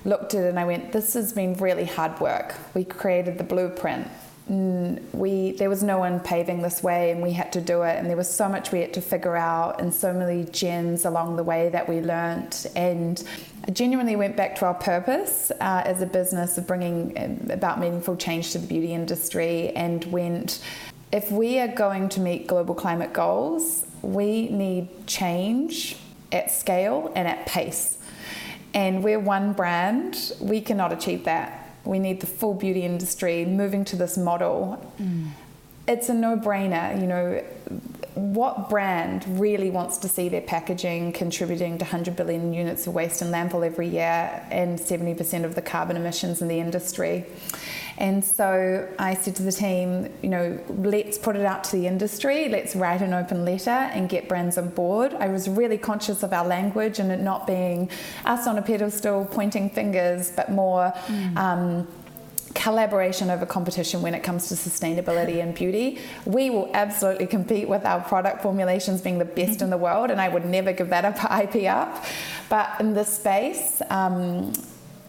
looked 0.05 0.33
at 0.33 0.43
it 0.43 0.49
and 0.49 0.59
I 0.59 0.65
went, 0.65 0.91
this 0.91 1.13
has 1.13 1.33
been 1.33 1.53
really 1.55 1.85
hard 1.85 2.19
work. 2.19 2.55
We 2.73 2.83
created 2.83 3.37
the 3.37 3.43
blueprint. 3.43 4.07
We 4.47 5.51
there 5.51 5.69
was 5.69 5.83
no 5.83 5.99
one 5.99 6.19
paving 6.21 6.63
this 6.63 6.81
way, 6.81 7.11
and 7.11 7.21
we 7.21 7.33
had 7.33 7.53
to 7.53 7.61
do 7.61 7.83
it. 7.83 7.97
And 7.97 8.09
there 8.09 8.17
was 8.17 8.27
so 8.27 8.49
much 8.49 8.71
we 8.71 8.79
had 8.81 8.95
to 8.95 9.01
figure 9.01 9.35
out, 9.35 9.79
and 9.79 9.93
so 9.93 10.11
many 10.11 10.43
gems 10.45 11.05
along 11.05 11.35
the 11.35 11.43
way 11.43 11.69
that 11.69 11.87
we 11.87 12.01
learnt. 12.01 12.65
And 12.75 13.23
I 13.67 13.69
genuinely 13.71 14.15
went 14.15 14.35
back 14.35 14.55
to 14.55 14.65
our 14.65 14.73
purpose 14.73 15.51
uh, 15.51 15.83
as 15.85 16.01
a 16.01 16.07
business 16.07 16.57
of 16.57 16.65
bringing 16.65 17.13
um, 17.19 17.51
about 17.51 17.79
meaningful 17.79 18.15
change 18.15 18.53
to 18.53 18.57
the 18.57 18.65
beauty 18.65 18.91
industry, 18.91 19.69
and 19.75 20.03
went. 20.05 20.63
If 21.11 21.31
we 21.31 21.59
are 21.59 21.67
going 21.67 22.09
to 22.09 22.19
meet 22.19 22.47
global 22.47 22.73
climate 22.73 23.13
goals, 23.13 23.85
we 24.01 24.49
need 24.49 25.05
change 25.05 25.95
at 26.31 26.49
scale 26.49 27.11
and 27.15 27.27
at 27.27 27.45
pace 27.45 27.98
and 28.73 29.03
we're 29.03 29.19
one 29.19 29.53
brand, 29.53 30.33
we 30.39 30.61
cannot 30.61 30.91
achieve 30.91 31.25
that. 31.25 31.75
We 31.85 31.99
need 31.99 32.21
the 32.21 32.27
full 32.27 32.53
beauty 32.53 32.83
industry 32.83 33.45
moving 33.45 33.83
to 33.85 33.95
this 33.95 34.17
model. 34.17 34.85
Mm. 35.01 35.29
It's 35.87 36.09
a 36.09 36.13
no 36.13 36.37
brainer, 36.37 36.99
you 36.99 37.07
know. 37.07 37.43
What 38.13 38.69
brand 38.69 39.25
really 39.39 39.69
wants 39.69 39.97
to 39.99 40.09
see 40.09 40.29
their 40.29 40.41
packaging 40.41 41.13
contributing 41.13 41.77
to 41.77 41.85
100 41.85 42.15
billion 42.15 42.53
units 42.53 42.85
of 42.85 42.93
waste 42.93 43.21
in 43.21 43.29
landfill 43.29 43.65
every 43.65 43.87
year 43.87 44.45
and 44.51 44.77
70% 44.77 45.45
of 45.45 45.55
the 45.55 45.61
carbon 45.61 45.95
emissions 45.95 46.41
in 46.41 46.47
the 46.47 46.59
industry? 46.59 47.25
And 47.99 48.23
so 48.23 48.87
I 48.97 49.13
said 49.13 49.35
to 49.35 49.43
the 49.43 49.51
team, 49.51 50.09
you 50.21 50.29
know, 50.29 50.57
let's 50.69 51.17
put 51.17 51.35
it 51.35 51.45
out 51.45 51.65
to 51.65 51.75
the 51.75 51.85
industry, 51.85 52.47
let's 52.47 52.73
write 52.73 53.01
an 53.01 53.13
open 53.13 53.43
letter 53.43 53.69
and 53.69 54.07
get 54.07 54.29
brands 54.29 54.57
on 54.57 54.69
board. 54.69 55.13
I 55.15 55.27
was 55.27 55.49
really 55.49 55.77
conscious 55.77 56.23
of 56.23 56.31
our 56.31 56.47
language 56.47 56.99
and 56.99 57.11
it 57.11 57.19
not 57.19 57.45
being 57.45 57.89
us 58.23 58.47
on 58.47 58.57
a 58.57 58.61
pedestal 58.61 59.25
pointing 59.25 59.69
fingers, 59.69 60.31
but 60.31 60.49
more. 60.49 60.93
Mm. 61.07 61.37
Um, 61.37 61.87
collaboration 62.55 63.29
over 63.29 63.45
competition 63.45 64.01
when 64.01 64.15
it 64.15 64.23
comes 64.23 64.49
to 64.49 64.55
sustainability 64.55 65.41
and 65.41 65.53
beauty. 65.53 65.99
We 66.25 66.49
will 66.49 66.69
absolutely 66.73 67.27
compete 67.27 67.69
with 67.69 67.85
our 67.85 68.01
product 68.01 68.41
formulations 68.41 69.01
being 69.01 69.19
the 69.19 69.25
best 69.25 69.61
in 69.61 69.69
the 69.69 69.77
world, 69.77 70.09
and 70.09 70.19
I 70.19 70.29
would 70.29 70.45
never 70.45 70.73
give 70.73 70.89
that 70.89 71.05
up, 71.05 71.15
IP 71.39 71.69
up. 71.69 72.03
But 72.49 72.79
in 72.79 72.95
this 72.95 73.15
space, 73.15 73.83
um, 73.91 74.51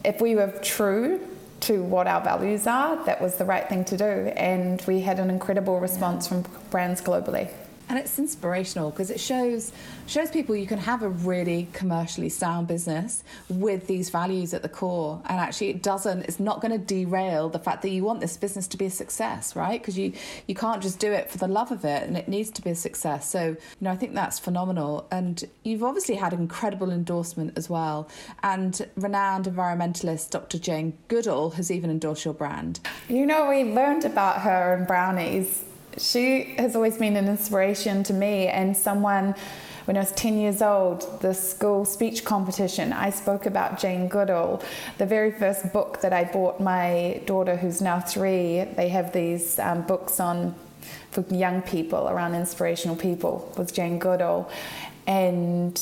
if 0.05 0.21
we 0.21 0.37
were 0.37 0.53
true 0.63 1.19
to 1.61 1.83
what 1.83 2.07
our 2.07 2.21
values 2.21 2.67
are, 2.67 3.03
that 3.05 3.21
was 3.21 3.37
the 3.37 3.45
right 3.45 3.69
thing 3.69 3.85
to 3.87 3.97
do. 3.97 4.05
And 4.05 4.83
we 4.87 5.01
had 5.01 5.19
an 5.19 5.31
incredible 5.31 5.81
response 5.81 6.27
from 6.27 6.45
brands 6.71 7.01
globally 7.01 7.51
and 7.91 7.99
it's 7.99 8.21
inspirational 8.21 8.91
because 8.91 9.11
it 9.11 9.19
shows 9.19 9.73
shows 10.07 10.31
people 10.31 10.55
you 10.55 10.67
can 10.67 10.79
have 10.79 11.03
a 11.03 11.09
really 11.09 11.69
commercially 11.73 12.29
sound 12.29 12.69
business 12.69 13.25
with 13.49 13.89
these 13.89 14.11
values 14.11 14.55
at 14.55 14.63
the 14.63 14.69
core. 14.69 15.21
And 15.29 15.41
actually 15.41 15.71
it 15.71 15.83
doesn't 15.83 16.23
it's 16.23 16.39
not 16.39 16.61
going 16.61 16.71
to 16.71 16.79
derail 16.79 17.49
the 17.49 17.59
fact 17.59 17.83
that 17.83 17.91
you 17.91 18.05
want 18.05 18.21
this 18.21 18.37
business 18.37 18.69
to 18.69 18.77
be 18.77 18.87
a 18.87 18.91
success 18.91 19.57
right? 19.57 19.81
Because 19.81 19.99
you 19.99 20.13
you 20.47 20.55
can't 20.55 20.81
just 20.81 21.01
do 21.01 21.13
it 21.13 21.31
for 21.31 21.39
the 21.39 21.49
love 21.49 21.73
of 21.73 21.85
it 21.85 22.05
and 22.05 22.17
it 22.17 22.29
needs 22.29 22.51
to 22.53 22.63
be 22.63 22.71
a 22.71 22.77
success. 22.77 23.29
So 23.29 23.49
you 23.49 23.57
know 23.81 23.91
I 23.91 23.97
think 23.97 24.15
that's 24.15 24.39
phenomenal. 24.39 25.09
And 25.11 25.43
you've 25.65 25.83
obviously 25.83 26.15
had 26.15 26.33
incredible 26.33 26.93
endorsement 26.93 27.55
as 27.57 27.69
well. 27.69 28.09
And 28.45 28.87
renowned 28.95 29.47
environmentalist 29.47 30.31
Dr. 30.31 30.59
Jane 30.59 30.97
Goodall 31.09 31.51
has 31.51 31.73
even 31.73 31.91
endorsed 31.91 32.25
your 32.25 32.35
brand. 32.35 32.79
You 33.09 33.27
know 33.27 33.49
we 33.49 33.65
learned 33.65 34.05
about 34.05 34.43
her 34.43 34.75
and 34.75 34.87
brownies 34.87 35.65
she 35.99 36.55
has 36.57 36.77
always 36.77 36.99
been 36.99 37.17
an 37.17 37.29
inspiration 37.29 38.03
to 38.05 38.13
me 38.13 38.49
and 38.49 38.77
someone 38.77 39.35
when 39.87 39.97
I 39.97 40.01
was 40.01 40.13
10 40.13 40.39
years 40.39 40.63
old, 40.63 41.21
the 41.21 41.35
school 41.35 41.85
speech 41.85 42.25
competition, 42.25 42.93
I 42.93 43.11
spoke 43.11 43.47
about 43.47 43.81
Jane 43.81 44.07
Goodall. 44.07 44.63
The 44.99 45.07
very 45.07 45.33
first 45.33 45.73
book 45.73 46.01
that 46.03 46.13
I 46.13 46.25
bought 46.25 46.61
my 46.61 47.21
daughter, 47.27 47.57
who's 47.57 47.83
now 47.83 47.99
three, 47.99 48.65
they 48.77 48.89
have 48.91 49.13
these 49.13 49.59
um, 49.59 49.83
books 49.83 50.21
on 50.21 50.55
for 51.11 51.23
young 51.35 51.63
people 51.63 52.09
around 52.09 52.37
inspirational 52.37 52.95
people 52.95 53.53
with 53.59 53.75
Jane 53.75 53.99
Goodall. 53.99 54.49
And 55.09 55.81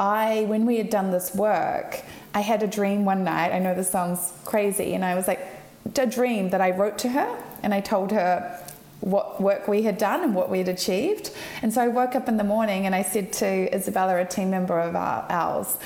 I, 0.00 0.44
when 0.48 0.64
we 0.64 0.78
had 0.78 0.88
done 0.88 1.10
this 1.10 1.34
work, 1.34 2.00
I 2.34 2.40
had 2.40 2.62
a 2.62 2.66
dream 2.66 3.04
one 3.04 3.24
night. 3.24 3.52
I 3.52 3.58
know 3.58 3.74
this 3.74 3.90
sounds 3.90 4.32
crazy, 4.44 4.94
and 4.94 5.04
I 5.04 5.14
was 5.14 5.28
like, 5.28 5.40
a 5.98 6.06
dream 6.06 6.48
that 6.48 6.62
I 6.62 6.70
wrote 6.70 6.96
to 7.00 7.10
her, 7.10 7.42
and 7.62 7.74
I 7.74 7.80
told 7.80 8.10
her 8.12 8.63
what 9.04 9.38
work 9.38 9.68
we 9.68 9.82
had 9.82 9.98
done 9.98 10.24
and 10.24 10.34
what 10.34 10.48
we 10.48 10.58
had 10.58 10.68
achieved. 10.68 11.30
And 11.60 11.72
so 11.72 11.82
I 11.82 11.88
woke 11.88 12.14
up 12.14 12.26
in 12.26 12.38
the 12.38 12.44
morning 12.44 12.86
and 12.86 12.94
I 12.94 13.02
said 13.02 13.34
to 13.34 13.74
Isabella, 13.74 14.18
a 14.18 14.24
team 14.24 14.50
member 14.50 14.80
of 14.80 14.96
ours, 14.96 15.76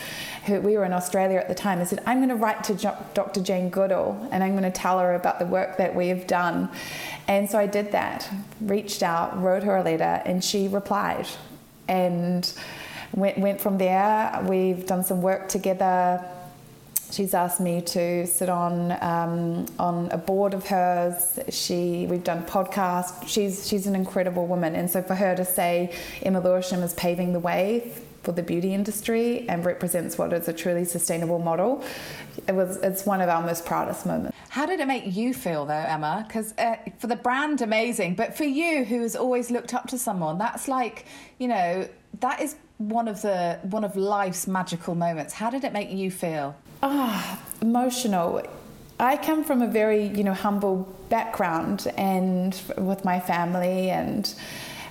who 0.46 0.60
we 0.60 0.76
were 0.76 0.84
in 0.84 0.92
Australia 0.92 1.38
at 1.38 1.48
the 1.48 1.54
time, 1.54 1.80
I 1.80 1.84
said, 1.84 2.00
I'm 2.06 2.18
going 2.18 2.28
to 2.28 2.36
write 2.36 2.62
to 2.64 2.74
Dr. 3.14 3.42
Jane 3.42 3.70
Goodall 3.70 4.28
and 4.30 4.44
I'm 4.44 4.52
going 4.52 4.62
to 4.62 4.70
tell 4.70 5.00
her 5.00 5.14
about 5.14 5.40
the 5.40 5.46
work 5.46 5.78
that 5.78 5.96
we 5.96 6.08
have 6.08 6.28
done. 6.28 6.70
And 7.26 7.50
so 7.50 7.58
I 7.58 7.66
did 7.66 7.90
that, 7.90 8.30
reached 8.60 9.02
out, 9.02 9.42
wrote 9.42 9.64
her 9.64 9.76
a 9.76 9.82
letter, 9.82 10.22
and 10.24 10.42
she 10.42 10.68
replied. 10.68 11.26
And 11.88 12.50
went, 13.14 13.38
went 13.38 13.60
from 13.60 13.78
there. 13.78 14.44
We've 14.46 14.86
done 14.86 15.02
some 15.02 15.22
work 15.22 15.48
together 15.48 16.24
she's 17.10 17.34
asked 17.34 17.60
me 17.60 17.80
to 17.80 18.26
sit 18.26 18.48
on 18.48 18.92
um, 19.02 19.66
on 19.78 20.08
a 20.10 20.18
board 20.18 20.54
of 20.54 20.66
hers. 20.66 21.38
She 21.48 22.06
we've 22.08 22.24
done 22.24 22.44
podcasts. 22.44 23.28
She's 23.28 23.66
she's 23.68 23.86
an 23.86 23.94
incredible 23.94 24.46
woman, 24.46 24.74
and 24.74 24.90
so 24.90 25.02
for 25.02 25.14
her 25.14 25.34
to 25.36 25.44
say 25.44 25.94
Emma 26.22 26.40
Lewisham 26.40 26.82
is 26.82 26.94
paving 26.94 27.32
the 27.32 27.40
way 27.40 27.92
for 28.22 28.32
the 28.32 28.42
beauty 28.42 28.74
industry 28.74 29.48
and 29.48 29.64
represents 29.64 30.18
what 30.18 30.32
is 30.32 30.48
a 30.48 30.52
truly 30.52 30.84
sustainable 30.84 31.38
model. 31.38 31.82
It 32.46 32.52
was 32.52 32.76
it's 32.78 33.06
one 33.06 33.20
of 33.20 33.28
our 33.28 33.42
most 33.42 33.64
proudest 33.64 34.06
moments. 34.06 34.36
How 34.50 34.66
did 34.66 34.80
it 34.80 34.86
make 34.86 35.04
you 35.06 35.32
feel 35.34 35.66
though, 35.66 35.74
Emma? 35.74 36.24
Because 36.26 36.52
uh, 36.58 36.76
for 36.98 37.06
the 37.06 37.16
brand, 37.16 37.62
amazing, 37.62 38.14
but 38.14 38.36
for 38.36 38.44
you, 38.44 38.84
who 38.84 39.02
has 39.02 39.16
always 39.16 39.50
looked 39.50 39.74
up 39.74 39.86
to 39.88 39.98
someone, 39.98 40.38
that's 40.38 40.68
like 40.68 41.06
you 41.38 41.48
know 41.48 41.88
that 42.20 42.40
is 42.40 42.56
one 42.78 43.08
of 43.08 43.22
the 43.22 43.58
one 43.62 43.84
of 43.84 43.96
life's 43.96 44.46
magical 44.46 44.94
moments. 44.94 45.32
How 45.32 45.50
did 45.50 45.64
it 45.64 45.72
make 45.72 45.90
you 45.90 46.10
feel? 46.10 46.56
Ah, 46.82 47.40
emotional. 47.60 48.42
I 49.00 49.16
come 49.16 49.42
from 49.42 49.62
a 49.62 49.66
very, 49.66 50.06
you 50.06 50.22
know, 50.22 50.34
humble 50.34 50.88
background 51.08 51.90
and 51.96 52.60
with 52.76 53.04
my 53.04 53.18
family 53.18 53.90
and 53.90 54.32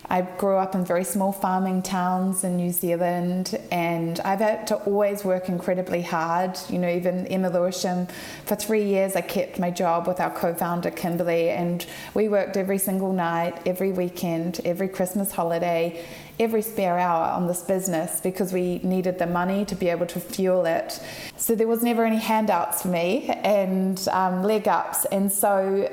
I 0.10 0.22
grew 0.22 0.56
up 0.56 0.74
in 0.74 0.86
very 0.86 1.04
small 1.04 1.34
farming 1.34 1.82
towns 1.82 2.46
in 2.46 2.56
New 2.56 2.72
Zealand, 2.72 3.60
and 3.72 4.22
I've 4.22 4.40
had 4.40 4.66
to 4.68 4.76
always 4.86 5.26
work 5.26 5.50
incredibly 5.50 6.02
hard. 6.02 6.58
You 6.70 6.80
know, 6.80 6.88
even 6.88 7.28
Emma 7.28 7.50
Lewisham, 7.50 8.08
for 8.46 8.56
three 8.56 8.86
years, 8.86 9.18
I 9.18 9.22
kept 9.22 9.60
my 9.60 9.70
job 9.70 10.08
with 10.08 10.22
our 10.22 10.32
co 10.32 10.54
founder, 10.54 10.92
Kimberly, 10.92 11.50
and 11.50 11.86
we 12.14 12.30
worked 12.30 12.56
every 12.56 12.78
single 12.78 13.12
night, 13.12 13.60
every 13.66 13.92
weekend, 13.92 14.62
every 14.64 14.88
Christmas 14.88 15.30
holiday, 15.34 16.02
every 16.40 16.62
spare 16.62 17.00
hour 17.00 17.24
on 17.32 17.48
this 17.48 17.62
business 17.62 18.22
because 18.22 18.54
we 18.54 18.80
needed 18.80 19.18
the 19.18 19.26
money 19.26 19.66
to 19.66 19.76
be 19.76 19.90
able 19.90 20.06
to 20.06 20.20
fuel 20.20 20.66
it. 20.66 21.00
So 21.36 21.56
there 21.56 21.68
was 21.68 21.84
never 21.84 22.06
any 22.06 22.18
handouts 22.18 22.84
for 22.84 22.90
me 22.90 23.28
and 23.44 24.08
um, 24.10 24.44
leg 24.44 24.68
ups. 24.68 25.06
And 25.06 25.32
so 25.32 25.92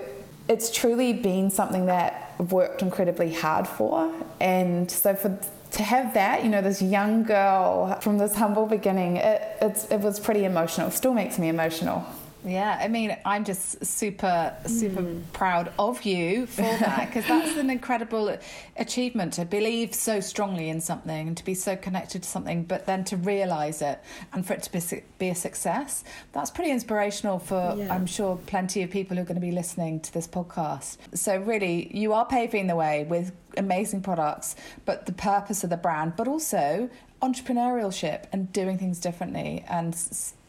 it's 0.49 0.71
truly 0.71 1.13
been 1.13 1.51
something 1.51 1.87
that 1.87 2.35
I've 2.39 2.53
worked 2.53 2.83
incredibly 2.83 3.33
hard 3.33 3.67
for. 3.67 4.13
And 4.41 4.91
so 4.91 5.15
for 5.15 5.39
to 5.73 5.83
have 5.83 6.15
that, 6.15 6.45
you 6.45 6.51
know, 6.51 6.63
this 6.63 6.81
young 6.81 7.25
girl 7.25 7.99
from 8.01 8.19
this 8.19 8.35
humble 8.37 8.67
beginning, 8.67 9.17
it, 9.17 9.59
it 9.91 10.01
was 10.01 10.21
pretty 10.21 10.45
emotional. 10.45 10.89
It 10.89 10.93
still 10.93 11.15
makes 11.15 11.39
me 11.39 11.49
emotional. 11.49 12.07
Yeah, 12.45 12.79
I 12.81 12.89
mean, 12.89 13.17
I'm 13.25 13.45
just 13.45 13.85
super, 13.85 14.55
super 14.67 15.03
mm. 15.03 15.23
proud 15.33 15.73
of 15.79 16.03
you 16.05 16.47
for 16.47 16.63
that 16.63 17.07
because 17.07 17.27
that's 17.27 17.57
an 17.57 17.71
incredible 17.71 18.37
achievement 18.77 19.33
to 19.35 19.45
believe 19.45 19.95
so 19.95 20.21
strongly 20.21 20.69
in 20.69 20.81
something 20.81 21.29
and 21.29 21.37
to 21.37 21.45
be 21.45 21.55
so 21.55 21.77
connected 21.77 22.23
to 22.23 22.29
something, 22.29 22.65
but 22.65 22.87
then 22.87 23.05
to 23.05 23.17
realize 23.17 23.81
it 23.81 24.01
and 24.33 24.47
for 24.47 24.53
it 24.53 24.63
to 24.65 24.73
be, 24.73 25.03
be 25.19 25.29
a 25.31 25.35
success. 25.35 26.05
That's 26.33 26.51
pretty 26.51 26.71
inspirational 26.71 27.39
for, 27.39 27.75
yeah. 27.77 27.95
I'm 27.95 28.07
sure, 28.07 28.37
plenty 28.47 28.83
of 28.83 28.91
people 28.91 29.17
who 29.17 29.23
are 29.23 29.27
going 29.27 29.41
to 29.41 29.47
be 29.47 29.53
listening 29.53 30.01
to 30.01 30.13
this 30.13 30.29
podcast. 30.29 30.99
So, 31.15 31.39
really, 31.39 31.97
you 31.97 32.13
are 32.13 32.27
paving 32.27 32.67
the 32.67 32.77
way 32.77 33.05
with 33.05 33.33
amazing 33.57 34.03
products, 34.03 34.57
but 34.85 35.07
the 35.07 35.13
purpose 35.13 35.65
of 35.65 35.71
the 35.71 35.77
brand, 35.77 36.15
but 36.17 36.29
also 36.29 36.91
entrepreneurship 37.23 38.25
and 38.33 38.53
doing 38.53 38.77
things 38.77 39.01
differently 39.01 39.65
and 39.69 39.95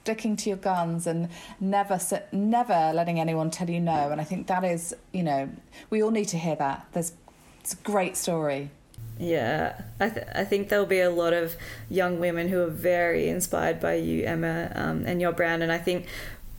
sticking 0.06 0.36
to 0.36 0.50
your 0.50 0.58
guns 0.58 1.08
and 1.08 1.28
never 1.60 2.00
never 2.32 2.91
letting 2.94 3.20
anyone 3.20 3.50
tell 3.50 3.68
you 3.68 3.80
no. 3.80 4.12
And 4.12 4.22
I 4.22 4.24
think 4.24 4.46
that 4.48 4.63
is, 4.63 4.96
you 5.12 5.24
know, 5.24 5.50
we 5.89 6.04
all 6.04 6.12
need 6.12 6.28
to 6.28 6.38
hear 6.38 6.56
that. 6.58 6.86
There's 6.94 7.13
it's 7.60 7.74
a 7.74 7.78
great 7.78 8.15
story. 8.15 8.70
Yeah, 9.18 9.82
I, 10.00 10.10
th- 10.10 10.28
I 10.36 10.44
think 10.44 10.70
there'll 10.70 10.86
be 10.86 11.00
a 11.00 11.10
lot 11.10 11.34
of 11.34 11.56
young 11.89 12.20
women 12.20 12.50
who 12.50 12.62
are 12.62 12.70
very 12.70 13.30
inspired 13.30 13.80
by 13.80 13.96
you, 13.96 14.26
Emma, 14.26 14.72
um, 14.76 15.06
and 15.08 15.20
your 15.20 15.32
brand. 15.32 15.63
And 15.63 15.72
I 15.72 15.80
think 15.80 16.06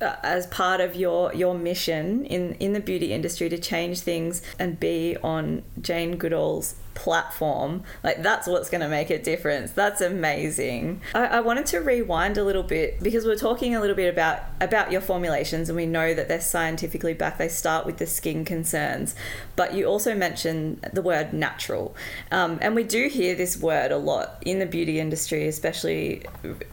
uh, 0.01 0.17
as 0.25 0.49
part 0.49 0.81
of 0.81 0.97
your 0.97 1.33
your 1.33 1.55
mission 1.55 2.25
in 2.27 2.55
in 2.55 2.73
the 2.73 2.81
beauty 2.81 3.13
industry 3.13 3.49
to 3.49 3.59
change 3.59 4.01
things 4.01 4.43
and 4.59 4.81
be 4.81 5.17
on 5.23 5.63
Jane 5.81 6.17
Goodall's 6.17 6.75
platform, 6.97 7.85
like 8.03 8.23
that's 8.23 8.49
what's 8.49 8.69
going 8.69 8.81
to 8.81 8.89
make 8.89 9.11
a 9.11 9.19
difference. 9.19 9.71
That's 9.71 10.01
amazing. 10.01 11.03
I, 11.15 11.27
I, 11.27 11.41
wanted 11.41 11.67
to 11.67 11.79
rewind 11.79 12.37
a 12.39 12.43
little 12.43 12.65
bit 12.65 13.01
because 13.01 13.25
we're 13.25 13.37
talking 13.37 13.77
a 13.77 13.81
little 13.81 13.95
bit 13.95 14.13
about 14.13 14.41
about 14.61 14.91
your 14.91 15.01
formulations, 15.01 15.69
and 15.69 15.77
we 15.77 15.87
know 15.87 16.15
that 16.15 16.27
they're 16.27 16.41
scientifically 16.41 17.15
backed. 17.15 17.39
They 17.39 17.49
start 17.49 17.87
with 17.87 17.99
the 17.99 18.07
skin 18.07 18.45
concerns, 18.45 19.15
but 19.55 19.75
you 19.75 19.85
also 19.85 20.15
mentioned 20.15 20.81
the 20.93 21.03
word 21.03 21.33
natural, 21.33 21.95
um, 22.33 22.59
and 22.61 22.75
we 22.75 22.83
do 22.83 23.09
hear 23.09 23.37
this 23.37 23.57
word 23.57 23.93
a 23.93 23.99
lot 23.99 24.43
in 24.45 24.59
the 24.59 24.67
beauty 24.67 24.99
industry, 24.99 25.47
especially 25.47 26.25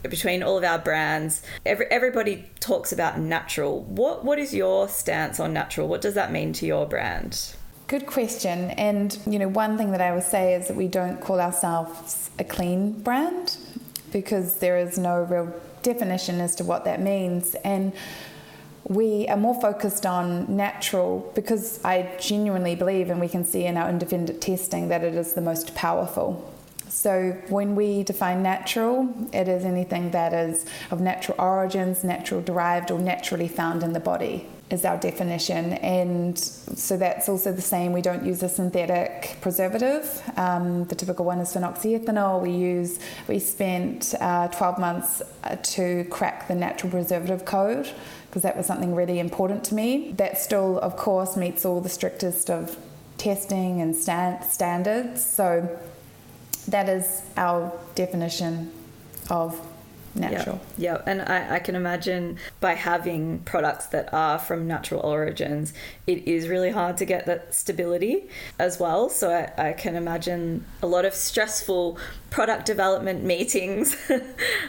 between 0.01 0.41
all 0.41 0.57
of 0.57 0.63
our 0.63 0.79
brands. 0.79 1.43
Every, 1.65 1.85
everybody 1.87 2.49
talks 2.59 2.91
about 2.91 3.19
natural. 3.19 3.81
What 3.81 4.25
what 4.25 4.39
is 4.39 4.53
your 4.53 4.87
stance 4.87 5.39
on 5.39 5.53
natural? 5.53 5.87
What 5.87 6.01
does 6.01 6.15
that 6.15 6.31
mean 6.31 6.53
to 6.53 6.65
your 6.65 6.87
brand? 6.87 7.55
Good 7.87 8.05
question. 8.05 8.71
And, 8.71 9.17
you 9.27 9.37
know, 9.37 9.49
one 9.49 9.77
thing 9.77 9.91
that 9.91 10.01
I 10.01 10.13
would 10.13 10.23
say 10.23 10.55
is 10.55 10.67
that 10.67 10.77
we 10.77 10.87
don't 10.87 11.19
call 11.19 11.39
ourselves 11.39 12.29
a 12.39 12.43
clean 12.43 12.93
brand 13.01 13.57
because 14.11 14.55
there 14.55 14.77
is 14.77 14.97
no 14.97 15.23
real 15.23 15.53
definition 15.81 16.39
as 16.39 16.55
to 16.55 16.63
what 16.63 16.85
that 16.85 17.01
means. 17.01 17.55
And 17.55 17.91
we 18.85 19.27
are 19.27 19.37
more 19.37 19.59
focused 19.59 20.05
on 20.05 20.55
natural 20.55 21.31
because 21.35 21.83
I 21.83 22.09
genuinely 22.19 22.75
believe, 22.75 23.09
and 23.09 23.19
we 23.19 23.27
can 23.27 23.45
see 23.45 23.65
in 23.65 23.77
our 23.77 23.89
independent 23.89 24.41
testing, 24.41 24.87
that 24.89 25.03
it 25.03 25.15
is 25.15 25.33
the 25.33 25.41
most 25.41 25.75
powerful. 25.75 26.49
So, 26.89 27.31
when 27.49 27.75
we 27.75 28.03
define 28.03 28.43
natural, 28.43 29.13
it 29.33 29.47
is 29.47 29.65
anything 29.65 30.11
that 30.11 30.31
is 30.31 30.65
of 30.91 31.01
natural 31.01 31.39
origins, 31.39 32.03
natural 32.03 32.41
derived, 32.41 32.91
or 32.91 32.99
naturally 32.99 33.47
found 33.47 33.83
in 33.83 33.93
the 33.93 33.99
body 33.99 34.47
is 34.73 34.83
our 34.85 34.97
definition. 34.97 35.73
And 35.73 36.37
so 36.37 36.97
that's 36.97 37.29
also 37.29 37.53
the 37.53 37.61
same. 37.61 37.93
We 37.93 38.01
don't 38.01 38.25
use 38.25 38.41
a 38.41 38.49
synthetic 38.49 39.37
preservative. 39.39 40.21
Um, 40.35 40.85
the 40.85 40.95
typical 40.95 41.25
one 41.25 41.39
is 41.39 41.53
phenoxyethanol. 41.53 42.41
We 42.41 42.51
use, 42.51 42.99
we 43.27 43.39
spent 43.39 44.15
uh, 44.19 44.47
12 44.47 44.79
months 44.79 45.21
uh, 45.43 45.55
to 45.75 46.05
crack 46.05 46.47
the 46.47 46.55
natural 46.55 46.91
preservative 46.91 47.45
code 47.45 47.89
because 48.27 48.41
that 48.41 48.57
was 48.57 48.65
something 48.65 48.95
really 48.95 49.19
important 49.19 49.63
to 49.65 49.75
me. 49.75 50.11
That 50.17 50.39
still, 50.39 50.79
of 50.79 50.97
course, 50.97 51.37
meets 51.37 51.65
all 51.65 51.79
the 51.79 51.89
strictest 51.89 52.49
of 52.49 52.75
testing 53.19 53.79
and 53.79 53.95
stand- 53.95 54.43
standards. 54.43 55.23
So 55.23 55.69
that 56.67 56.89
is 56.89 57.21
our 57.37 57.71
definition 57.93 58.71
of 59.29 59.59
natural. 60.15 60.61
Yeah, 60.77 60.93
yeah. 60.93 61.01
and 61.05 61.21
I, 61.21 61.55
I 61.55 61.59
can 61.59 61.75
imagine 61.75 62.37
by 62.59 62.73
having 62.73 63.39
products 63.39 63.87
that 63.87 64.13
are 64.13 64.37
from 64.37 64.67
natural 64.67 65.01
origins, 65.01 65.73
it 66.07 66.27
is 66.27 66.47
really 66.47 66.71
hard 66.71 66.97
to 66.97 67.05
get 67.05 67.25
that 67.25 67.53
stability 67.53 68.27
as 68.59 68.79
well. 68.79 69.09
So 69.09 69.31
I, 69.31 69.69
I 69.69 69.73
can 69.73 69.95
imagine 69.95 70.65
a 70.81 70.87
lot 70.87 71.05
of 71.05 71.13
stressful 71.13 71.97
product 72.29 72.65
development 72.65 73.23
meetings 73.33 73.95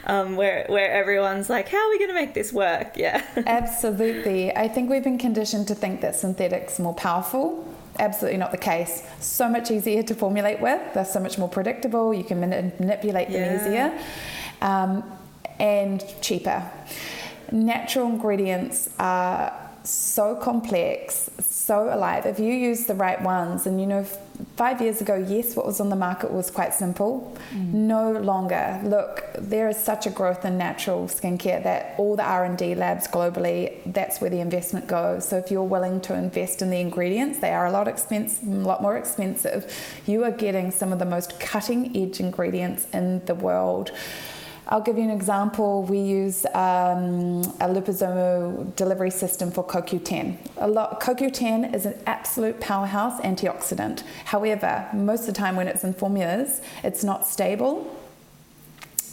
um, 0.04 0.36
where 0.36 0.66
where 0.68 0.90
everyone's 0.90 1.50
like, 1.50 1.68
"How 1.68 1.78
are 1.78 1.90
we 1.90 1.98
going 1.98 2.10
to 2.10 2.14
make 2.14 2.34
this 2.34 2.52
work?" 2.52 2.96
Yeah, 3.04 3.22
absolutely. 3.46 4.54
I 4.56 4.68
think 4.68 4.88
we've 4.88 5.04
been 5.04 5.18
conditioned 5.18 5.68
to 5.68 5.74
think 5.74 6.00
that 6.00 6.16
synthetics 6.16 6.78
more 6.78 6.94
powerful 6.94 7.68
absolutely 7.98 8.38
not 8.38 8.50
the 8.50 8.58
case. 8.58 9.02
So 9.20 9.48
much 9.48 9.70
easier 9.70 10.02
to 10.02 10.14
formulate 10.14 10.60
with. 10.60 10.80
They're 10.94 11.04
so 11.04 11.20
much 11.20 11.38
more 11.38 11.48
predictable. 11.48 12.12
You 12.12 12.24
can 12.24 12.40
manipulate 12.40 13.30
them 13.30 13.42
yeah. 13.42 13.66
easier. 13.66 14.00
Um, 14.60 15.04
and 15.58 16.04
cheaper. 16.20 16.70
Natural 17.52 18.06
ingredients 18.08 18.90
are 18.98 19.52
so 19.84 20.34
complex, 20.34 21.30
so 21.40 21.94
alive. 21.94 22.26
If 22.26 22.38
you 22.38 22.52
use 22.52 22.86
the 22.86 22.94
right 22.94 23.20
ones, 23.20 23.66
and 23.66 23.80
you 23.80 23.86
know, 23.86 24.04
five 24.56 24.80
years 24.80 25.00
ago, 25.00 25.14
yes, 25.14 25.54
what 25.54 25.66
was 25.66 25.80
on 25.80 25.90
the 25.90 25.96
market 25.96 26.30
was 26.30 26.50
quite 26.50 26.74
simple. 26.74 27.36
Mm. 27.52 27.72
No 27.74 28.12
longer. 28.12 28.80
Look, 28.82 29.24
there 29.38 29.68
is 29.68 29.76
such 29.76 30.06
a 30.06 30.10
growth 30.10 30.44
in 30.44 30.56
natural 30.56 31.06
skincare 31.06 31.62
that 31.62 31.94
all 31.98 32.16
the 32.16 32.24
R 32.24 32.44
and 32.44 32.56
D 32.56 32.74
labs 32.74 33.06
globally, 33.06 33.78
that's 33.86 34.20
where 34.20 34.30
the 34.30 34.40
investment 34.40 34.86
goes. 34.86 35.28
So 35.28 35.36
if 35.36 35.50
you're 35.50 35.62
willing 35.62 36.00
to 36.02 36.14
invest 36.14 36.62
in 36.62 36.70
the 36.70 36.80
ingredients, 36.80 37.40
they 37.40 37.52
are 37.52 37.66
a 37.66 37.70
lot 37.70 37.86
expensive, 37.86 38.48
a 38.48 38.50
lot 38.50 38.80
more 38.80 38.96
expensive. 38.96 39.72
You 40.06 40.24
are 40.24 40.32
getting 40.32 40.70
some 40.70 40.92
of 40.92 40.98
the 40.98 41.04
most 41.04 41.38
cutting 41.40 41.96
edge 41.96 42.20
ingredients 42.20 42.86
in 42.92 43.24
the 43.26 43.34
world. 43.34 43.90
I'll 44.68 44.80
give 44.80 44.96
you 44.96 45.04
an 45.04 45.10
example. 45.10 45.82
We 45.82 45.98
use 45.98 46.46
um, 46.46 47.42
a 47.60 47.68
liposomal 47.68 48.74
delivery 48.76 49.10
system 49.10 49.50
for 49.50 49.62
CoQ10. 49.64 50.38
A 50.56 50.68
lot, 50.68 51.00
CoQ10 51.00 51.74
is 51.74 51.84
an 51.84 51.98
absolute 52.06 52.60
powerhouse 52.60 53.20
antioxidant. 53.20 54.02
However, 54.24 54.88
most 54.94 55.20
of 55.20 55.26
the 55.26 55.32
time 55.32 55.56
when 55.56 55.68
it's 55.68 55.84
in 55.84 55.92
formulas, 55.92 56.62
it's 56.82 57.04
not 57.04 57.26
stable 57.26 57.94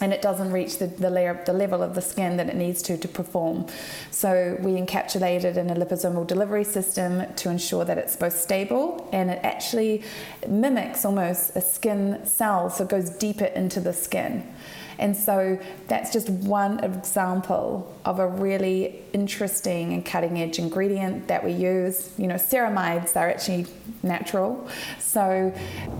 and 0.02 0.12
it 0.12 0.20
doesn't 0.20 0.50
reach 0.50 0.78
the, 0.78 0.88
the, 0.88 1.10
layer, 1.10 1.40
the 1.46 1.52
level 1.52 1.80
of 1.80 1.94
the 1.94 2.02
skin 2.02 2.36
that 2.38 2.48
it 2.48 2.56
needs 2.56 2.82
to 2.82 2.96
to 2.96 3.06
perform. 3.06 3.66
So 4.10 4.56
we 4.60 4.72
encapsulate 4.72 5.44
it 5.44 5.56
in 5.56 5.70
a 5.70 5.76
liposomal 5.76 6.26
delivery 6.26 6.64
system 6.64 7.32
to 7.34 7.50
ensure 7.50 7.84
that 7.84 7.98
it's 7.98 8.16
both 8.16 8.36
stable 8.36 9.08
and 9.12 9.30
it 9.30 9.38
actually 9.44 10.02
mimics 10.48 11.04
almost 11.04 11.54
a 11.54 11.60
skin 11.60 12.24
cell, 12.26 12.68
so 12.68 12.82
it 12.82 12.90
goes 12.90 13.10
deeper 13.10 13.44
into 13.44 13.80
the 13.80 13.92
skin. 13.92 14.52
And 14.98 15.16
so 15.16 15.58
that's 15.88 16.12
just 16.12 16.28
one 16.28 16.80
example 16.84 17.94
of 18.04 18.18
a 18.18 18.26
really 18.26 19.02
interesting 19.12 19.92
and 19.92 20.04
cutting 20.04 20.40
edge 20.40 20.58
ingredient 20.58 21.28
that 21.28 21.44
we 21.44 21.52
use. 21.52 22.12
You 22.18 22.26
know, 22.26 22.34
ceramides 22.36 23.16
are 23.16 23.28
actually 23.28 23.66
natural. 24.02 24.68
So 24.98 25.52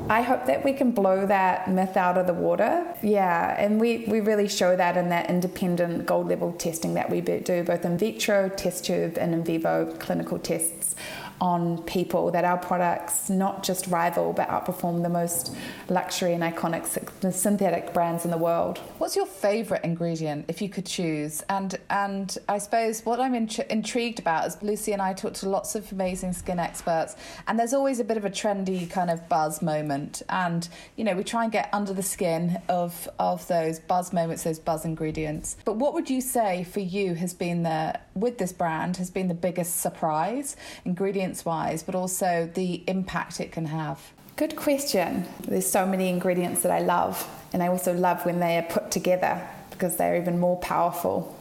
I 0.09 0.22
hope 0.22 0.47
that 0.47 0.64
we 0.64 0.72
can 0.72 0.93
blow 0.93 1.26
that 1.26 1.70
myth 1.70 1.97
out 1.97 2.18
of 2.18 2.26
the 2.26 2.34
water. 2.34 2.86
Yeah, 3.03 3.55
and 3.59 3.80
we, 3.80 4.05
we 4.09 4.20
really 4.20 4.49
show 4.49 4.76
that 4.76 4.97
in 4.97 5.09
that 5.11 5.28
independent 5.28 6.07
gold 6.07 6.28
level 6.28 6.53
testing 6.53 6.95
that 6.95 7.11
we 7.11 7.20
do, 7.20 7.62
both 7.64 7.84
in 7.84 7.99
vitro, 7.99 8.49
test 8.49 8.84
tube, 8.84 9.18
and 9.18 9.34
in 9.34 9.45
vivo 9.45 9.95
clinical 9.99 10.38
tests 10.38 10.95
on 11.43 11.82
people 11.82 12.30
that 12.30 12.45
our 12.45 12.57
products 12.57 13.28
not 13.28 13.64
just 13.64 13.88
rival 13.88 14.32
but 14.32 14.49
outperform 14.49 15.03
the 15.03 15.09
most 15.09 15.53
luxury 15.88 16.34
and 16.34 16.43
iconic 16.45 16.86
synthetic 17.32 17.93
brands 17.93 18.24
in 18.24 18.30
the 18.30 18.38
world. 18.38 18.78
What's 18.99 19.16
your 19.16 19.26
favorite 19.26 19.82
ingredient 19.82 20.45
if 20.47 20.62
you 20.62 20.68
could 20.68 20.86
choose? 20.86 21.43
And 21.49 21.76
and 21.90 22.38
I 22.49 22.59
suppose 22.59 23.05
what 23.05 23.18
I'm 23.18 23.34
int- 23.34 23.59
intrigued 23.59 24.20
about 24.20 24.47
is 24.47 24.62
Lucy 24.62 24.93
and 24.93 25.03
I 25.03 25.14
talked 25.14 25.34
to 25.36 25.49
lots 25.49 25.74
of 25.74 25.90
amazing 25.90 26.32
skin 26.32 26.61
experts 26.61 27.16
and 27.49 27.59
there's 27.59 27.74
always 27.74 27.99
a 27.99 28.05
bit 28.05 28.16
of 28.16 28.24
a 28.24 28.30
trendy 28.30 28.88
kind 28.88 29.11
of 29.11 29.28
buzz 29.28 29.62
moment 29.62 30.22
and 30.28 30.68
you 30.95 31.03
know 31.03 31.16
we 31.16 31.24
try 31.24 31.43
and 31.43 31.51
get 31.51 31.68
under 31.72 31.93
the 31.93 32.05
skin 32.05 32.62
of 32.68 33.09
of 33.18 33.47
those 33.49 33.80
buzz 33.80 34.12
moments 34.12 34.45
those 34.45 34.61
buzz 34.61 34.84
ingredients. 34.84 35.57
But 35.64 35.74
what 35.74 35.93
would 35.95 36.09
you 36.09 36.20
say 36.20 36.62
for 36.62 36.78
you 36.78 37.14
has 37.14 37.34
been 37.34 37.64
the 37.64 37.99
with 38.14 38.38
this 38.38 38.53
brand 38.53 38.99
has 38.99 39.11
been 39.11 39.26
the 39.26 39.34
biggest 39.34 39.80
surprise 39.80 40.55
ingredient 40.84 41.32
wise, 41.45 41.83
but 41.83 41.95
also 41.95 42.51
the 42.55 42.83
impact 42.87 43.41
it 43.41 43.53
can 43.53 43.66
have? 43.66 44.12
Good 44.37 44.57
question. 44.57 45.26
There's 45.47 45.66
so 45.66 45.87
many 45.87 46.09
ingredients 46.09 46.62
that 46.62 46.72
I 46.72 46.80
love, 46.80 47.28
and 47.53 47.62
I 47.62 47.68
also 47.68 47.93
love 47.93 48.24
when 48.24 48.41
they 48.41 48.59
are 48.59 48.62
put 48.62 48.91
together 48.91 49.47
because 49.70 49.97
they're 49.97 50.16
even 50.16 50.39
more 50.39 50.59
powerful. 50.59 51.37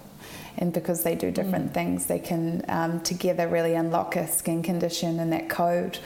And 0.57 0.73
because 0.73 1.03
they 1.03 1.15
do 1.15 1.31
different 1.31 1.71
mm. 1.71 1.73
things, 1.73 2.07
they 2.07 2.19
can 2.19 2.63
um, 2.67 2.99
together 3.01 3.47
really 3.47 3.73
unlock 3.73 4.15
a 4.15 4.27
skin 4.27 4.61
condition 4.61 5.19
and 5.19 5.31
that 5.31 5.49
code. 5.49 5.99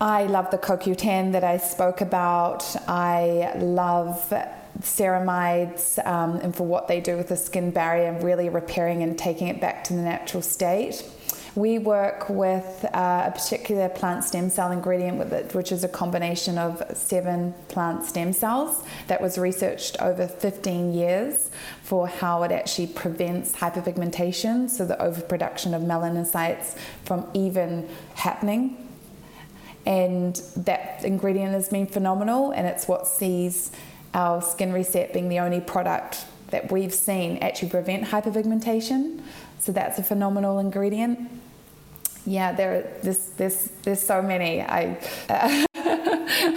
I 0.00 0.24
love 0.24 0.50
the 0.50 0.58
CoQ10 0.58 1.32
that 1.32 1.44
I 1.44 1.58
spoke 1.58 2.00
about. 2.00 2.64
I 2.88 3.52
love 3.58 4.32
ceramides 4.80 6.04
um, 6.04 6.36
and 6.36 6.56
for 6.56 6.66
what 6.66 6.88
they 6.88 7.00
do 7.00 7.16
with 7.16 7.28
the 7.28 7.36
skin 7.36 7.70
barrier, 7.70 8.18
really 8.20 8.48
repairing 8.48 9.02
and 9.02 9.16
taking 9.16 9.48
it 9.48 9.60
back 9.60 9.84
to 9.84 9.92
the 9.92 10.02
natural 10.02 10.42
state. 10.42 11.04
We 11.54 11.78
work 11.78 12.30
with 12.30 12.86
uh, 12.94 13.24
a 13.26 13.30
particular 13.30 13.90
plant 13.90 14.24
stem 14.24 14.48
cell 14.48 14.72
ingredient 14.72 15.18
it, 15.32 15.54
which 15.54 15.70
is 15.70 15.84
a 15.84 15.88
combination 15.88 16.56
of 16.56 16.82
seven 16.94 17.52
plant 17.68 18.06
stem 18.06 18.32
cells 18.32 18.82
that 19.08 19.20
was 19.20 19.36
researched 19.36 20.00
over 20.00 20.26
15 20.26 20.94
years 20.94 21.50
for 21.82 22.08
how 22.08 22.42
it 22.44 22.52
actually 22.52 22.86
prevents 22.86 23.54
hyperpigmentation, 23.54 24.70
so 24.70 24.86
the 24.86 25.00
overproduction 25.02 25.74
of 25.74 25.82
melanocytes 25.82 26.74
from 27.04 27.26
even 27.34 27.86
happening. 28.14 28.88
And 29.84 30.36
that 30.56 31.04
ingredient 31.04 31.52
has 31.52 31.68
been 31.68 31.86
phenomenal, 31.86 32.52
and 32.52 32.66
it's 32.66 32.88
what 32.88 33.06
sees 33.06 33.72
our 34.14 34.40
Skin 34.40 34.72
Reset 34.72 35.12
being 35.12 35.28
the 35.28 35.40
only 35.40 35.60
product 35.60 36.24
that 36.48 36.72
we've 36.72 36.94
seen 36.94 37.38
actually 37.38 37.68
prevent 37.68 38.04
hyperpigmentation. 38.04 39.20
So 39.58 39.72
that's 39.72 39.98
a 39.98 40.02
phenomenal 40.02 40.58
ingredient. 40.58 41.41
Yeah, 42.24 42.52
there, 42.52 42.88
there's, 43.02 43.30
there's, 43.30 43.70
there's 43.82 44.00
so 44.00 44.22
many. 44.22 44.62
I, 44.62 44.98
uh, 45.28 45.66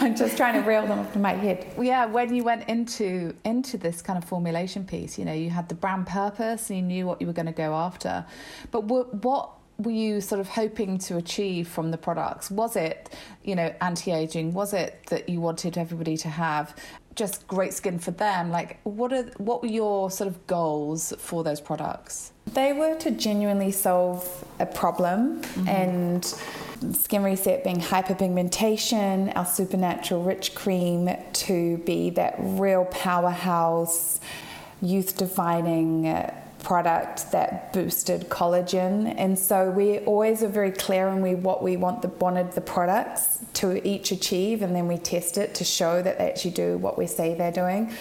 I'm 0.02 0.16
just 0.16 0.38
trying 0.38 0.62
to 0.62 0.68
reel 0.68 0.86
them 0.86 1.00
off 1.00 1.14
to 1.14 1.20
my 1.20 1.34
head. 1.34 1.68
Yeah, 1.80 2.06
when 2.06 2.34
you 2.34 2.44
went 2.44 2.70
into 2.70 3.36
into 3.44 3.78
this 3.78 4.02
kind 4.02 4.18
of 4.18 4.24
formulation 4.24 4.86
piece, 4.86 5.18
you 5.18 5.26
know, 5.26 5.34
you 5.34 5.50
had 5.50 5.68
the 5.68 5.76
brand 5.76 6.08
purpose 6.08 6.70
and 6.70 6.80
you 6.80 6.86
knew 6.86 7.06
what 7.08 7.20
you 7.20 7.28
were 7.28 7.34
going 7.34 7.48
to 7.48 7.52
go 7.52 7.74
after. 7.74 8.26
But 8.72 8.86
what, 8.86 9.24
what 9.24 9.52
were 9.78 9.92
you 9.92 10.22
sort 10.22 10.40
of 10.40 10.48
hoping 10.48 10.98
to 11.00 11.18
achieve 11.18 11.68
from 11.68 11.92
the 11.92 11.98
products? 11.98 12.50
Was 12.50 12.76
it, 12.76 13.14
you 13.44 13.56
know, 13.56 13.74
anti-aging? 13.82 14.54
Was 14.54 14.74
it 14.74 15.04
that 15.10 15.28
you 15.28 15.42
wanted 15.42 15.78
everybody 15.78 16.16
to 16.18 16.30
have 16.30 16.76
just 17.16 17.48
great 17.48 17.74
skin 17.74 18.00
for 18.00 18.12
them? 18.12 18.52
Like, 18.52 18.80
what 18.84 19.12
are 19.12 19.24
what 19.38 19.62
were 19.62 19.68
your 19.68 20.12
sort 20.12 20.28
of 20.28 20.48
goals 20.48 21.14
for 21.18 21.44
those 21.44 21.60
products? 21.60 22.32
They 22.54 22.74
were 22.74 22.96
to 23.00 23.12
genuinely 23.12 23.72
solve 23.72 24.46
a 24.60 24.66
problem 24.66 25.42
mm-hmm. 25.42 25.68
and 25.68 26.26
Skin 26.96 27.24
Reset 27.24 27.64
being 27.64 27.80
hyperpigmentation, 27.80 29.36
our 29.36 29.46
supernatural 29.46 30.24
rich 30.24 30.54
cream 30.56 31.10
to 31.34 31.78
be 31.80 32.12
that 32.12 32.36
real 32.38 32.86
powerhouse, 32.86 34.20
youth 34.82 35.18
defining 35.18 36.32
product 36.66 37.32
that 37.32 37.72
boosted 37.74 38.28
collagen. 38.30 39.14
And 39.18 39.38
so 39.38 39.70
we 39.70 40.00
always 40.00 40.42
are 40.42 40.48
very 40.48 40.72
clear 40.72 41.08
on 41.08 41.22
we 41.22 41.36
what 41.36 41.62
we 41.62 41.78
want 41.78 42.02
the 42.02 42.08
wanted 42.08 42.54
the 42.54 42.62
products 42.62 43.40
to 43.54 43.88
each 43.88 44.12
achieve 44.12 44.64
and 44.64 44.76
then 44.76 44.88
we 44.88 44.98
test 44.98 45.38
it 45.38 45.54
to 45.56 45.64
show 45.64 46.02
that 46.02 46.18
they 46.18 46.28
actually 46.28 46.52
do 46.52 46.78
what 46.78 46.98
we 46.98 47.06
say 47.06 47.36
they're 47.36 47.52
doing. 47.52 47.94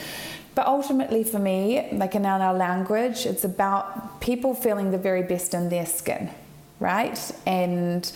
But 0.54 0.66
ultimately, 0.66 1.24
for 1.24 1.38
me, 1.38 1.88
like 1.92 2.14
in 2.14 2.24
our 2.24 2.54
language, 2.54 3.26
it's 3.26 3.44
about 3.44 4.20
people 4.20 4.54
feeling 4.54 4.92
the 4.92 4.98
very 4.98 5.22
best 5.22 5.52
in 5.52 5.68
their 5.68 5.86
skin, 5.86 6.30
right? 6.78 7.18
And 7.44 8.10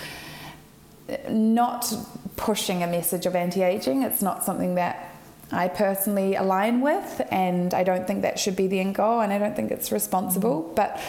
not 1.28 1.93
pushing 2.36 2.82
a 2.82 2.86
message 2.86 3.26
of 3.26 3.34
anti 3.34 3.62
aging. 3.62 4.03
It's 4.03 4.22
not 4.22 4.45
something 4.45 4.76
that 4.76 5.14
I 5.51 5.68
personally 5.68 6.34
align 6.34 6.80
with, 6.80 7.26
and 7.30 7.72
I 7.72 7.82
don't 7.82 8.07
think 8.07 8.22
that 8.22 8.39
should 8.39 8.57
be 8.57 8.66
the 8.66 8.80
end 8.80 8.95
goal, 8.95 9.20
and 9.20 9.32
I 9.32 9.39
don't 9.39 9.57
think 9.57 9.70
it's 9.70 9.91
responsible. 9.91 10.62
Mm-hmm. 10.62 10.74
But 10.74 11.01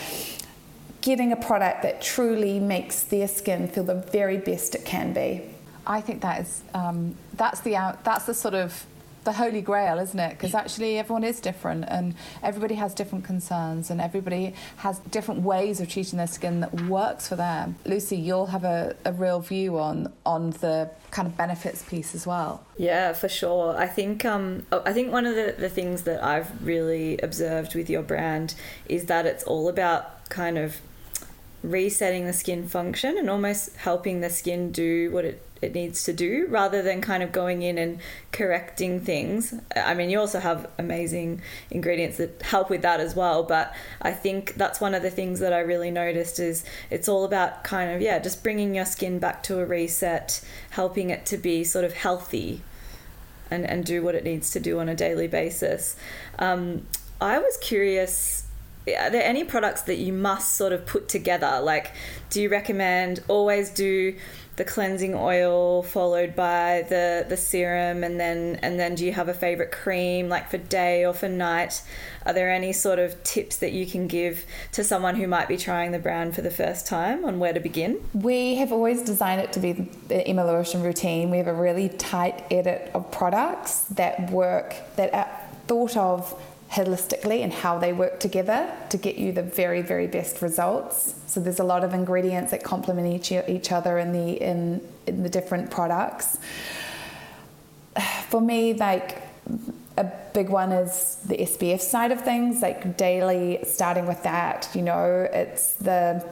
getting 1.02 1.32
a 1.32 1.36
product 1.36 1.84
that 1.84 2.02
truly 2.02 2.60
makes 2.60 3.04
their 3.04 3.28
skin 3.28 3.68
feel 3.68 3.84
the 3.84 3.96
very 3.96 4.38
best 4.38 4.76
it 4.76 4.86
can 4.86 5.14
be. 5.14 5.44
I 5.86 6.02
think 6.02 6.22
that 6.22 6.42
is 6.42 6.62
um, 6.74 7.16
that's 7.34 7.62
the 7.62 7.76
out, 7.76 8.04
that's 8.04 8.26
the 8.26 8.34
sort 8.34 8.54
of 8.54 8.86
the 9.24 9.34
holy 9.34 9.62
grail, 9.62 10.00
isn't 10.00 10.20
it? 10.20 10.32
Because 10.32 10.54
actually, 10.54 10.98
everyone 10.98 11.24
is 11.24 11.40
different, 11.40 11.86
and 11.88 12.16
everybody 12.42 12.76
has 12.76 12.94
different 12.94 13.26
concerns, 13.26 13.90
and 13.90 14.00
everybody 14.02 14.54
has 14.78 15.00
different 15.00 15.42
ways 15.42 15.80
of 15.82 15.90
treating 15.90 16.18
their 16.18 16.28
skin 16.28 16.62
that 16.62 16.74
works 16.84 17.28
for 17.28 17.36
them. 17.36 17.76
Lucy, 17.86 18.18
you'll 18.18 18.48
have 18.48 18.64
a, 18.64 18.96
a 19.06 19.14
real 19.14 19.40
view 19.40 19.78
on 19.78 20.12
on 20.26 20.52
the 20.52 20.90
kind 21.12 21.28
of 21.28 21.36
benefits 21.36 21.84
piece 21.84 22.14
as 22.16 22.26
well. 22.26 22.64
Yeah, 22.78 23.14
for 23.14 23.30
sure. 23.30 23.76
I 23.78 23.88
think 23.88 24.26
um, 24.26 24.66
oh, 24.72 24.82
I 24.86 24.94
think 24.94 25.12
one 25.12 25.26
of 25.26 25.36
the, 25.36 25.56
the 25.58 25.70
things 25.70 26.04
that 26.04 26.24
I've 26.24 26.66
really 26.66 27.18
observed 27.20 27.76
with 27.76 27.90
your 27.90 28.04
brand 28.04 28.56
is 28.88 29.06
that 29.06 29.26
it's 29.26 29.44
all 29.44 29.70
about 29.70 30.30
kind 30.30 30.58
of 30.58 30.78
resetting 31.62 32.26
the 32.26 32.34
skin 32.34 32.68
function 32.68 33.18
and 33.18 33.30
almost 33.30 33.76
helping 33.76 34.22
the 34.22 34.30
skin 34.30 34.72
do 34.72 35.12
what 35.12 35.26
it 35.26 35.42
it 35.62 35.74
needs 35.74 36.04
to 36.06 36.14
do 36.14 36.48
rather 36.50 36.82
than 36.82 37.02
kind 37.02 37.22
of 37.22 37.32
going 37.32 37.62
in 37.62 37.78
and 37.78 38.00
correcting 38.32 39.00
things. 39.00 39.54
I 39.76 39.94
mean, 39.94 40.10
you 40.10 40.20
also 40.20 40.40
have 40.40 40.70
amazing 40.78 41.42
ingredients 41.70 42.18
that 42.18 42.42
help 42.42 42.70
with 42.70 42.82
that 42.84 43.00
as 43.00 43.16
well, 43.16 43.44
but 43.44 43.74
I 44.02 44.12
think 44.12 44.56
that's 44.56 44.80
one 44.80 44.94
of 44.94 45.02
the 45.02 45.10
things 45.10 45.40
that 45.40 45.54
I 45.54 45.60
really 45.60 45.92
noticed 45.92 46.40
is 46.40 46.64
it's 46.90 47.10
all 47.10 47.26
about 47.26 47.64
kind 47.64 47.92
of 47.92 48.02
yeah, 48.02 48.20
just 48.20 48.44
bringing 48.44 48.76
your 48.76 48.86
skin 48.86 49.20
back 49.20 49.44
to 49.44 49.60
a 49.60 49.66
reset, 49.66 50.42
helping 50.72 51.10
it 51.10 51.26
to 51.28 51.38
be 51.38 51.64
sort 51.64 51.86
of 51.86 51.94
healthy 51.94 52.62
and 53.52 53.66
and 53.66 53.84
do 53.84 54.04
what 54.04 54.16
it 54.16 54.24
needs 54.24 54.52
to 54.52 54.60
do 54.60 54.80
on 54.80 54.88
a 54.90 54.96
daily 54.96 55.28
basis. 55.28 55.96
Um, 56.38 56.86
I 57.20 57.40
was 57.40 57.58
curious 57.58 58.46
are 58.88 59.10
there 59.10 59.24
any 59.24 59.44
products 59.44 59.84
that 59.84 59.98
you 59.98 60.14
must 60.14 60.56
sort 60.56 60.74
of 60.74 60.86
put 60.86 61.10
together? 61.10 61.60
Like, 61.62 61.92
do 62.30 62.42
you 62.42 62.50
recommend 62.50 63.22
always 63.28 63.70
do 63.70 64.16
the 64.60 64.66
cleansing 64.66 65.16
oil 65.16 65.82
followed 65.82 66.36
by 66.36 66.86
the 66.90 67.26
the 67.30 67.38
serum 67.38 68.04
and 68.04 68.20
then 68.20 68.60
and 68.62 68.78
then 68.78 68.94
do 68.94 69.06
you 69.06 69.14
have 69.14 69.30
a 69.30 69.34
favorite 69.34 69.72
cream 69.72 70.28
like 70.28 70.52
for 70.52 70.58
day 70.58 71.06
or 71.06 71.14
for 71.14 71.30
night? 71.30 71.82
Are 72.26 72.34
there 72.34 72.52
any 72.52 72.74
sort 72.74 73.00
of 73.00 73.24
tips 73.24 73.56
that 73.60 73.72
you 73.72 73.86
can 73.86 74.08
give 74.08 74.46
to 74.74 74.84
someone 74.84 75.16
who 75.16 75.28
might 75.28 75.48
be 75.48 75.56
trying 75.56 75.94
the 75.94 75.98
brand 75.98 76.36
for 76.36 76.42
the 76.42 76.52
first 76.52 76.86
time 76.86 77.24
on 77.24 77.40
where 77.40 77.54
to 77.54 77.62
begin? 77.62 78.04
We 78.14 78.56
have 78.56 78.74
always 78.74 79.02
designed 79.02 79.40
it 79.40 79.54
to 79.54 79.62
be 79.62 79.72
the 80.10 80.28
Emma 80.28 80.46
Lewisham 80.46 80.84
routine. 80.84 81.32
We 81.32 81.38
have 81.38 81.48
a 81.48 81.54
really 81.54 81.88
tight 81.88 82.44
edit 82.52 82.92
of 82.94 83.10
products 83.12 83.84
that 83.92 84.30
work 84.30 84.76
that 84.98 85.14
are 85.14 85.30
thought 85.68 85.96
of 85.96 86.38
holistically 86.72 87.44
and 87.44 87.52
how 87.52 87.80
they 87.80 87.94
work 87.94 88.20
together 88.20 88.72
to 88.90 88.98
get 88.98 89.16
you 89.16 89.32
the 89.32 89.42
very 89.42 89.82
very 89.82 90.08
best 90.08 90.42
results. 90.42 91.16
So 91.26 91.40
there's 91.40 91.60
a 91.60 91.64
lot 91.64 91.84
of 91.84 91.94
ingredients 91.94 92.52
that 92.52 92.64
complement 92.64 93.08
each, 93.08 93.32
each 93.32 93.72
other 93.72 93.98
in 93.98 94.12
the 94.12 94.34
in, 94.42 94.82
in 95.08 95.24
the 95.24 95.30
different 95.30 95.72
products. 95.72 96.38
For 98.30 98.42
me 98.42 98.74
like 98.74 99.24
a 99.98 100.12
big 100.34 100.50
one 100.50 100.72
is 100.72 101.16
the 101.26 101.38
SPF 101.38 101.82
side 101.82 102.12
of 102.12 102.22
things 102.22 102.62
like 102.62 102.96
daily 102.98 103.60
starting 103.64 104.06
with 104.06 104.22
that 104.24 104.70
you 104.74 104.82
know 104.82 105.28
it's 105.34 105.74
the 105.74 106.26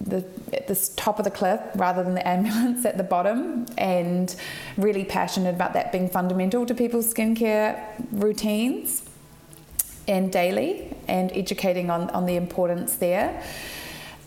the 0.00 0.24
at 0.52 0.66
the 0.66 0.90
top 0.96 1.18
of 1.18 1.24
the 1.24 1.30
cliff 1.30 1.60
rather 1.76 2.02
than 2.02 2.14
the 2.14 2.26
ambulance 2.26 2.84
at 2.90 2.96
the 2.96 3.04
bottom 3.04 3.66
and 3.78 4.36
really 4.76 5.04
passionate 5.04 5.54
about 5.54 5.72
that 5.72 5.92
being 5.92 6.08
fundamental 6.08 6.66
to 6.66 6.74
people's 6.74 7.12
skincare 7.14 7.80
routines 8.10 9.02
and 10.08 10.32
daily 10.32 10.94
and 11.08 11.30
educating 11.32 11.90
on, 11.90 12.10
on 12.10 12.26
the 12.26 12.36
importance 12.36 12.96
there. 12.96 13.42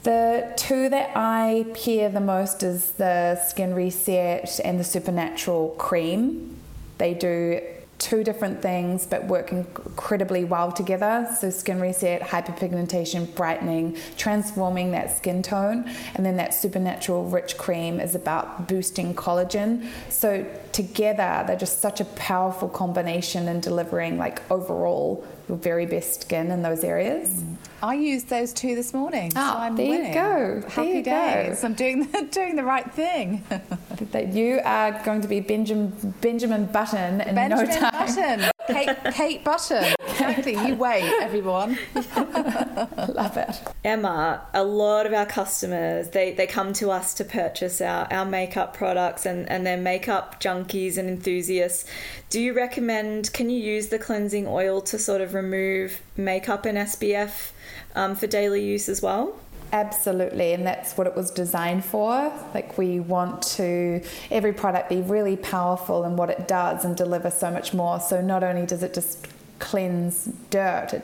The 0.04 0.54
two 0.56 0.90
that 0.90 1.12
I 1.16 1.66
pair 1.74 2.10
the 2.10 2.22
most 2.22 2.64
is 2.64 2.92
the 2.92 3.36
Skin 3.36 3.74
Reset 3.74 4.60
and 4.64 4.80
the 4.80 4.84
Supernatural 4.84 5.76
Cream. 5.78 6.58
They 6.98 7.14
do 7.14 7.62
two 8.00 8.24
different 8.24 8.62
things 8.62 9.06
but 9.06 9.26
work 9.26 9.52
incredibly 9.52 10.46
well 10.46 10.72
together. 10.72 11.28
So, 11.38 11.50
skin 11.50 11.80
reset, 11.80 12.22
hyperpigmentation, 12.22 13.36
brightening, 13.36 13.98
transforming 14.18 14.92
that 14.92 15.16
skin 15.16 15.44
tone, 15.44 15.90
and 16.16 16.26
then 16.26 16.38
that 16.38 16.54
supernatural 16.54 17.26
rich 17.26 17.58
cream 17.58 18.00
is 18.00 18.16
about 18.16 18.68
boosting 18.68 19.14
collagen. 19.14 19.88
So, 20.10 20.46
together, 20.74 21.44
they're 21.48 21.56
just 21.58 21.82
such 21.82 22.00
a 22.02 22.06
powerful 22.06 22.70
combination 22.70 23.48
in 23.48 23.60
delivering 23.60 24.18
like 24.18 24.42
overall 24.52 25.26
your 25.48 25.58
very 25.58 25.86
best 25.86 26.22
skin 26.22 26.52
in 26.52 26.62
those 26.62 26.84
areas. 26.84 27.44
I 27.82 27.96
used 27.96 28.30
those 28.30 28.54
two 28.54 28.76
this 28.76 28.94
morning. 28.94 29.32
Ah, 29.36 29.54
so 29.54 29.60
I'm 29.60 29.76
there 29.76 29.88
winning. 29.90 30.08
you 30.08 30.14
go. 30.14 30.64
Happy 30.70 30.90
you 30.90 31.02
days. 31.04 31.62
Go. 31.62 31.68
I'm 31.68 31.74
doing 31.74 32.00
the, 32.12 32.22
doing 32.32 32.56
the 32.56 32.64
right 32.64 32.92
thing. 32.94 33.44
that 34.12 34.34
you 34.34 34.60
are 34.64 35.02
going 35.04 35.22
to 35.22 35.28
be 35.28 35.40
Benjamin 35.40 35.94
Benjamin 36.22 36.66
Button 36.68 37.22
in 37.22 37.36
Benjamin 37.36 37.68
no 37.68 37.90
time. 37.90 37.92
Button. 37.92 38.52
Kate, 38.68 39.14
Kate 39.14 39.44
Button. 39.44 39.94
Exactly. 40.20 40.54
You 40.68 40.76
wait, 40.76 41.10
everyone. 41.22 41.78
I 42.80 43.06
love 43.12 43.38
it. 43.38 43.62
Emma, 43.84 44.42
a 44.54 44.64
lot 44.64 45.06
of 45.06 45.14
our 45.14 45.26
customers 45.26 46.10
they, 46.10 46.34
they 46.34 46.48
come 46.48 46.74
to 46.74 46.92
us 46.92 47.14
to 47.16 47.24
purchase 47.24 47.82
our, 47.82 48.12
our 48.12 48.26
makeup 48.26 48.74
products 48.76 49.26
and, 49.26 49.50
and 49.50 49.66
they're 49.66 49.78
makeup 49.78 50.42
junkies 50.42 50.98
and 50.98 51.10
enthusiasts. 51.10 51.86
Do 52.30 52.40
you 52.40 52.54
recommend 52.54 53.34
can 53.34 53.50
you 53.50 53.60
use 53.60 53.88
the 53.88 54.00
cleansing 54.00 54.48
oil 54.48 54.82
to 54.82 54.98
sort 54.98 55.22
of 55.22 55.34
remove 55.34 56.02
makeup 56.16 56.66
and 56.66 56.78
SPF 56.78 57.52
um, 57.96 58.16
for 58.16 58.28
daily 58.28 58.64
use 58.64 58.90
as 58.90 59.02
well? 59.02 59.40
Absolutely, 59.72 60.54
and 60.54 60.66
that's 60.66 60.98
what 60.98 61.06
it 61.06 61.16
was 61.16 61.30
designed 61.30 61.86
for. 61.86 62.34
Like, 62.56 62.78
we 62.78 63.00
want 63.00 63.44
to, 63.58 64.02
every 64.32 64.52
product 64.52 64.90
be 64.90 65.02
really 65.02 65.38
powerful 65.38 66.06
in 66.06 66.16
what 66.16 66.32
it 66.32 66.48
does 66.48 66.86
and 66.86 66.98
deliver 66.98 67.30
so 67.30 67.52
much 67.52 67.72
more. 67.72 68.00
So, 68.00 68.20
not 68.20 68.44
only 68.44 68.66
does 68.66 68.82
it 68.82 68.96
just 68.96 69.28
cleanse 69.60 70.26
dirt. 70.50 70.94
It 70.94 71.04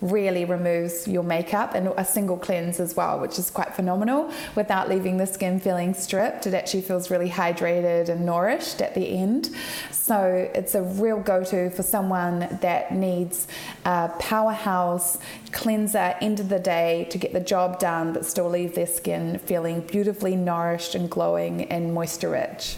really 0.00 0.44
removes 0.44 1.06
your 1.06 1.22
makeup 1.22 1.74
and 1.74 1.88
a 1.96 2.04
single 2.04 2.36
cleanse 2.36 2.80
as 2.80 2.96
well, 2.96 3.20
which 3.20 3.38
is 3.38 3.50
quite 3.50 3.74
phenomenal 3.74 4.32
without 4.56 4.88
leaving 4.88 5.18
the 5.18 5.26
skin 5.26 5.60
feeling 5.60 5.94
stripped. 5.94 6.46
It 6.46 6.54
actually 6.54 6.82
feels 6.82 7.10
really 7.10 7.28
hydrated 7.28 8.08
and 8.08 8.24
nourished 8.24 8.80
at 8.80 8.94
the 8.94 9.06
end. 9.06 9.50
So 9.90 10.50
it's 10.54 10.74
a 10.74 10.82
real 10.82 11.20
go 11.20 11.44
to 11.44 11.70
for 11.70 11.82
someone 11.82 12.58
that 12.62 12.92
needs 12.92 13.46
a 13.84 14.08
powerhouse 14.18 15.18
cleanser 15.52 16.16
end 16.20 16.40
of 16.40 16.48
the 16.48 16.58
day 16.58 17.06
to 17.10 17.18
get 17.18 17.32
the 17.32 17.40
job 17.40 17.78
done 17.78 18.12
but 18.12 18.24
still 18.24 18.48
leave 18.48 18.74
their 18.74 18.86
skin 18.86 19.38
feeling 19.38 19.80
beautifully 19.80 20.36
nourished 20.36 20.94
and 20.94 21.10
glowing 21.10 21.64
and 21.64 21.92
moisture 21.94 22.30
rich. 22.30 22.76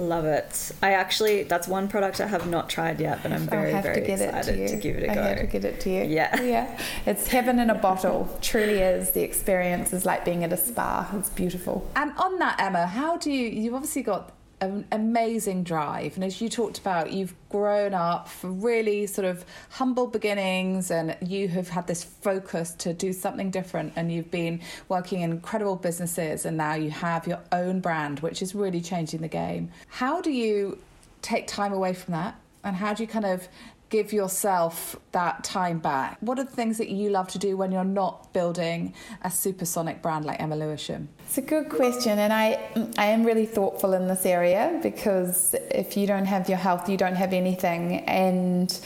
Love 0.00 0.24
it. 0.24 0.72
I 0.82 0.94
actually, 0.94 1.42
that's 1.42 1.68
one 1.68 1.86
product 1.86 2.20
I 2.20 2.26
have 2.26 2.48
not 2.48 2.70
tried 2.70 3.00
yet, 3.00 3.22
but 3.22 3.32
I'm 3.32 3.46
very, 3.46 3.72
very 3.82 4.06
excited 4.06 4.56
to, 4.56 4.68
to, 4.68 4.76
give 4.76 4.96
it 4.96 5.04
a 5.04 5.12
I 5.12 5.14
go. 5.14 5.20
I 5.20 5.24
have 5.26 5.40
to 5.40 5.46
get 5.46 5.64
it 5.64 5.80
to 5.80 5.90
you. 5.90 6.04
Yeah. 6.04 6.40
Yeah. 6.50 6.80
It's 7.06 7.28
heaven 7.28 7.58
in 7.58 7.70
a 7.70 7.74
bottle. 7.74 8.38
Truly 8.40 8.78
is. 8.78 9.10
The 9.12 9.22
experience 9.22 9.92
is 9.92 10.04
like 10.04 10.24
being 10.24 10.42
at 10.42 10.52
a 10.52 10.56
spa. 10.56 11.08
It's 11.14 11.28
beautiful. 11.28 11.88
And 11.94 12.12
on 12.16 12.38
that, 12.38 12.58
Emma, 12.58 12.86
how 12.86 13.18
do 13.18 13.30
you, 13.30 13.46
you've 13.46 13.74
obviously 13.74 14.02
got 14.02 14.32
an 14.60 14.86
amazing 14.92 15.64
drive. 15.64 16.16
And 16.16 16.24
as 16.24 16.40
you 16.40 16.48
talked 16.48 16.78
about, 16.78 17.12
you've 17.12 17.34
grown 17.48 17.94
up 17.94 18.28
from 18.28 18.60
really 18.60 19.06
sort 19.06 19.26
of 19.26 19.44
humble 19.70 20.06
beginnings 20.06 20.90
and 20.90 21.16
you 21.26 21.48
have 21.48 21.68
had 21.68 21.86
this 21.86 22.04
focus 22.04 22.72
to 22.74 22.92
do 22.92 23.12
something 23.12 23.50
different. 23.50 23.92
And 23.96 24.12
you've 24.12 24.30
been 24.30 24.60
working 24.88 25.22
in 25.22 25.30
incredible 25.30 25.76
businesses 25.76 26.44
and 26.44 26.56
now 26.56 26.74
you 26.74 26.90
have 26.90 27.26
your 27.26 27.40
own 27.52 27.80
brand, 27.80 28.20
which 28.20 28.42
is 28.42 28.54
really 28.54 28.80
changing 28.80 29.20
the 29.20 29.28
game. 29.28 29.70
How 29.88 30.20
do 30.20 30.30
you 30.30 30.78
take 31.22 31.46
time 31.46 31.72
away 31.72 31.94
from 31.94 32.12
that? 32.12 32.38
And 32.62 32.76
how 32.76 32.92
do 32.92 33.02
you 33.02 33.08
kind 33.08 33.24
of 33.24 33.48
give 33.90 34.12
yourself 34.12 34.96
that 35.12 35.44
time 35.44 35.80
back? 35.80 36.16
What 36.20 36.38
are 36.38 36.44
the 36.44 36.50
things 36.50 36.78
that 36.78 36.88
you 36.88 37.10
love 37.10 37.28
to 37.28 37.38
do 37.38 37.56
when 37.56 37.72
you're 37.72 37.84
not 37.84 38.32
building 38.32 38.94
a 39.22 39.30
supersonic 39.30 40.00
brand 40.00 40.24
like 40.24 40.40
Emma 40.40 40.56
Lewisham? 40.56 41.08
It's 41.26 41.38
a 41.38 41.42
good 41.42 41.68
question, 41.68 42.18
and 42.18 42.32
I 42.32 42.58
I 42.96 43.06
am 43.06 43.24
really 43.24 43.46
thoughtful 43.46 43.92
in 43.92 44.08
this 44.08 44.24
area 44.24 44.78
because 44.82 45.54
if 45.70 45.96
you 45.96 46.06
don't 46.06 46.26
have 46.26 46.48
your 46.48 46.58
health, 46.58 46.88
you 46.88 46.96
don't 46.96 47.16
have 47.16 47.32
anything, 47.34 48.00
and. 48.06 48.80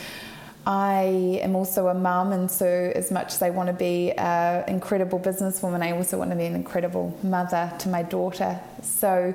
I 0.67 1.41
am 1.43 1.57
also 1.57 1.89
a 1.89 1.95
mum, 1.95 2.33
and 2.33 2.51
so 2.51 2.67
as 2.95 3.11
much 3.11 3.35
as 3.35 3.43
I 3.43 3.51
want 3.51 3.67
to 3.67 3.75
be 3.75 4.13
an 4.13 4.65
incredible 4.67 5.21
businesswoman, 5.21 5.83
I 5.83 5.93
also 5.93 6.17
want 6.17 6.31
to 6.31 6.37
be 6.37 6.47
an 6.47 6.55
incredible 6.55 7.15
mother 7.23 7.71
to 7.81 7.91
my 7.91 8.03
daughter. 8.03 8.59
So 8.83 9.35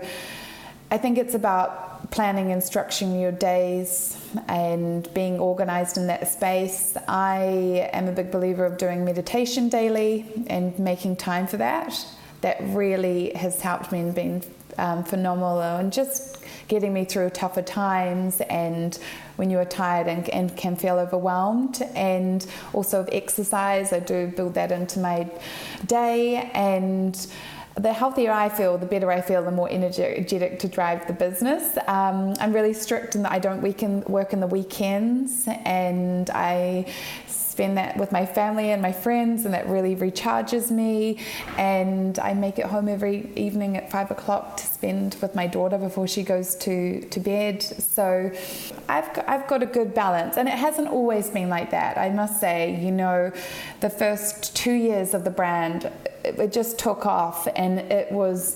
I 0.89 0.97
think 0.97 1.20
it's 1.20 1.36
about 1.36 1.88
planning 2.12 2.52
and 2.52 2.62
structuring 2.62 3.22
your 3.22 3.32
days 3.32 4.18
and 4.47 5.12
being 5.14 5.39
organized 5.39 5.97
in 5.97 6.08
that 6.08 6.28
space. 6.28 6.95
I 7.08 7.89
am 7.93 8.08
a 8.08 8.12
big 8.12 8.32
believer 8.32 8.66
of 8.66 8.78
doing 8.78 9.06
meditation 9.06 9.70
daily 9.70 10.26
and 10.47 10.78
making 10.80 11.18
time 11.18 11.47
for 11.47 11.58
that. 11.58 12.06
That 12.41 12.58
really 12.62 13.34
has 13.34 13.62
helped 13.62 13.91
me 13.91 14.00
and 14.00 14.16
been 14.16 14.43
um, 14.78 15.04
phenomenal 15.04 15.62
and 15.62 15.91
just 15.91 16.38
getting 16.68 16.93
me 16.93 17.04
through 17.04 17.30
tougher 17.32 17.62
times 17.62 18.41
and 18.41 18.97
when 19.36 19.50
you 19.50 19.58
are 19.58 19.66
tired 19.66 20.08
and, 20.08 20.30
and 20.30 20.56
can 20.56 20.76
feel 20.76 20.95
overwhelmed 20.95 21.82
and 21.95 22.45
also 22.74 23.02
of 23.02 23.10
exercise 23.12 23.91
i 23.91 24.00
do 24.00 24.28
build 24.28 24.54
that 24.54 24.72
into 24.72 25.00
my 25.00 25.30
day 25.88 26.50
and 26.54 27.28
the 27.82 27.93
healthier 27.93 28.32
I 28.32 28.49
feel, 28.49 28.77
the 28.77 28.86
better 28.86 29.11
I 29.11 29.21
feel, 29.21 29.41
the 29.43 29.51
more 29.51 29.69
energetic 29.71 30.59
to 30.59 30.67
drive 30.67 31.07
the 31.07 31.13
business. 31.13 31.77
Um, 31.88 32.34
I'm 32.39 32.51
really 32.51 32.73
strict 32.73 33.15
in 33.15 33.23
that 33.23 33.32
I 33.32 33.39
don't 33.39 33.61
weekend, 33.61 34.05
work 34.05 34.34
in 34.34 34.39
the 34.41 34.47
weekends 34.47 35.47
and 35.65 36.30
I 36.32 36.86
spend 37.60 37.76
that 37.76 37.97
with 37.97 38.10
my 38.14 38.26
family 38.26 38.72
and 38.72 38.82
my 38.82 38.93
friends, 38.93 39.43
and 39.43 39.53
that 39.53 39.68
really 39.68 39.93
recharges 39.93 40.72
me. 40.72 41.20
And 41.57 42.18
I 42.20 42.34
make 42.34 42.57
it 42.57 42.66
home 42.66 42.88
every 42.88 43.30
evening 43.36 43.76
at 43.76 43.91
five 43.91 44.10
o'clock 44.12 44.55
to 44.55 44.66
spend 44.66 45.18
with 45.22 45.36
my 45.36 45.45
daughter 45.45 45.78
before 45.78 46.07
she 46.07 46.24
goes 46.24 46.55
to, 46.64 47.01
to 47.01 47.20
bed. 47.20 47.62
So 47.62 48.32
I've 48.88 49.14
got, 49.14 49.28
I've 49.28 49.45
got 49.49 49.62
a 49.62 49.66
good 49.66 49.93
balance, 49.93 50.38
and 50.38 50.47
it 50.47 50.57
hasn't 50.57 50.88
always 50.88 51.30
been 51.30 51.49
like 51.49 51.72
that. 51.72 51.97
I 51.97 52.10
must 52.10 52.39
say, 52.39 52.80
you 52.82 52.91
know, 52.91 53.30
the 53.82 53.89
first 53.89 54.55
two 54.55 54.72
years 54.72 55.14
of 55.14 55.26
the 55.26 55.32
brand, 55.32 55.91
it, 56.24 56.39
it 56.39 56.53
just 56.53 56.80
took 56.80 57.05
off, 57.05 57.45
and 57.57 57.80
it 57.80 58.10
was 58.10 58.55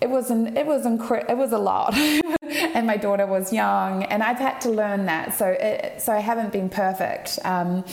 it 0.00 0.08
was 0.08 0.30
an, 0.30 0.56
it 0.56 0.64
was 0.64 0.86
incre- 0.86 1.28
it 1.28 1.36
was 1.36 1.52
a 1.52 1.58
lot 1.58 1.94
and 2.76 2.86
my 2.86 2.98
daughter 2.98 3.26
was 3.26 3.54
young 3.54 4.02
and 4.04 4.22
I've 4.22 4.36
had 4.36 4.60
to 4.60 4.70
learn 4.70 5.06
that. 5.06 5.34
So 5.38 5.46
it, 5.46 6.02
so 6.02 6.12
I 6.12 6.18
haven't 6.18 6.52
been 6.52 6.68
perfect 6.68 7.38
um, 7.42 7.84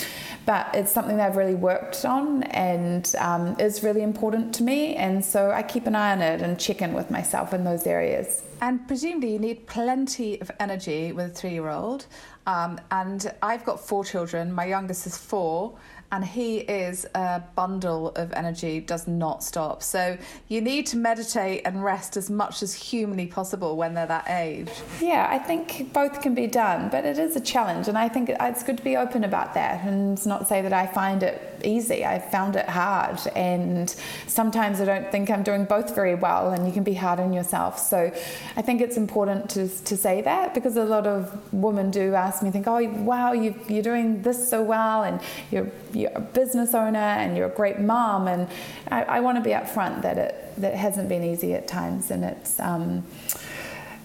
but 0.46 0.68
it's 0.74 0.92
something 0.92 1.16
that 1.18 1.30
I've 1.30 1.38
really 1.38 1.56
worked 1.56 2.04
on 2.04 2.44
and 2.44 3.10
um, 3.18 3.56
is 3.60 3.82
really 3.82 4.02
important 4.02 4.54
to 4.56 4.64
me. 4.64 4.96
And 4.96 5.24
so 5.24 5.52
I 5.52 5.64
keep 5.64 5.88
an 5.88 5.96
eye 5.96 6.12
on 6.12 6.22
it 6.22 6.42
and 6.42 6.60
check 6.60 6.82
in 6.82 6.92
with 6.94 7.10
myself 7.10 7.54
in 7.54 7.64
those 7.64 7.88
areas. 7.88 8.44
And 8.62 8.86
presumably 8.86 9.32
you 9.34 9.40
need 9.40 9.68
plenty 9.68 10.42
of 10.42 10.52
energy 10.60 11.14
with 11.14 11.28
a 11.28 11.34
three-year-old. 11.34 12.08
Um, 12.46 12.80
and 12.92 13.32
I've 13.42 13.64
got 13.64 13.80
four 13.80 14.04
children. 14.04 14.52
My 14.52 14.66
youngest 14.66 15.08
is 15.08 15.18
four 15.18 15.78
and 16.14 16.24
he 16.24 16.58
is 16.58 17.08
a 17.16 17.42
bundle 17.56 18.10
of 18.10 18.32
energy, 18.34 18.80
does 18.80 19.08
not 19.08 19.44
stop. 19.44 19.82
So 19.82 20.16
you 20.48 20.62
need 20.62 20.86
to 20.88 20.98
meditate 20.98 21.64
and 21.66 21.84
rest 21.84 22.16
as 22.18 22.30
much 22.30 22.62
as 22.62 22.72
humanly 22.76 23.26
possible 23.26 23.76
when 23.76 23.96
they're 23.96 24.06
that 24.06 24.30
age. 24.30 24.70
Yeah, 25.02 25.28
I 25.28 25.40
think 25.40 25.92
both 25.92 26.22
can 26.22 26.36
be 26.36 26.46
done, 26.46 26.90
but 26.90 27.04
it 27.04 27.18
is 27.18 27.36
a 27.36 27.42
challenge, 27.42 27.88
and 27.88 27.98
I 27.98 28.10
think 28.10 28.30
it's 28.30 28.62
good 28.62 28.78
to 28.78 28.84
be 28.84 28.96
open 28.96 29.24
about 29.24 29.56
that 29.56 29.84
and 29.84 30.24
not 30.28 30.48
say 30.48 30.62
that 30.62 30.72
I 30.72 30.86
find 30.86 31.24
it 31.24 31.60
easy. 31.64 32.06
I 32.06 32.20
found 32.20 32.56
it 32.58 32.70
hard, 32.70 33.20
and 33.36 33.90
sometimes 34.28 34.82
I 34.82 34.86
don't 34.86 35.12
think 35.12 35.32
I'm 35.32 35.42
doing 35.42 35.66
both 35.66 35.96
very 35.96 36.14
well, 36.14 36.52
and 36.52 36.68
you 36.68 36.74
can 36.74 36.84
be 36.84 36.94
hard 36.94 37.20
on 37.20 37.34
yourself. 37.34 37.80
So 37.80 38.14
I 38.56 38.62
think 38.62 38.82
it's 38.82 38.98
important 38.98 39.50
to, 39.52 39.68
to 39.68 39.98
say 39.98 40.22
that 40.22 40.54
because 40.54 40.78
a 40.78 40.86
lot 40.86 41.08
of 41.08 41.52
women 41.52 41.90
do 41.90 42.14
ask 42.14 42.44
me, 42.44 42.52
think, 42.52 42.68
oh, 42.68 42.88
wow, 43.02 43.34
you, 43.34 43.60
you're 43.68 43.82
doing 43.82 44.22
this 44.22 44.48
so 44.48 44.62
well, 44.62 45.02
and 45.02 45.20
you're 45.50 45.72
you're 46.03 46.03
a 46.06 46.20
business 46.20 46.74
owner 46.74 46.98
and 46.98 47.38
you're 47.38 47.48
a 47.48 47.56
great 47.56 47.80
mom, 47.80 48.28
and 48.28 48.48
I, 48.90 49.04
I 49.04 49.20
want 49.20 49.38
to 49.38 49.44
be 49.44 49.52
upfront 49.52 50.02
that 50.04 50.18
it 50.18 50.54
that 50.58 50.74
it 50.74 50.78
hasn't 50.78 51.10
been 51.10 51.24
easy 51.24 51.54
at 51.54 51.68
times, 51.68 52.12
and 52.12 52.24
it's. 52.24 52.60
Um, 52.60 53.04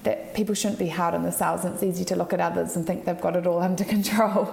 that 0.04 0.32
people 0.32 0.54
shouldn't 0.54 0.78
be 0.78 0.88
hard 0.88 1.12
on 1.12 1.22
themselves 1.22 1.64
and 1.64 1.74
it's 1.74 1.82
easy 1.82 2.04
to 2.04 2.14
look 2.16 2.32
at 2.32 2.40
others 2.40 2.76
and 2.76 2.86
think 2.86 3.04
they've 3.04 3.20
got 3.20 3.34
it 3.36 3.46
all 3.46 3.58
under 3.70 3.84
control. 3.84 4.44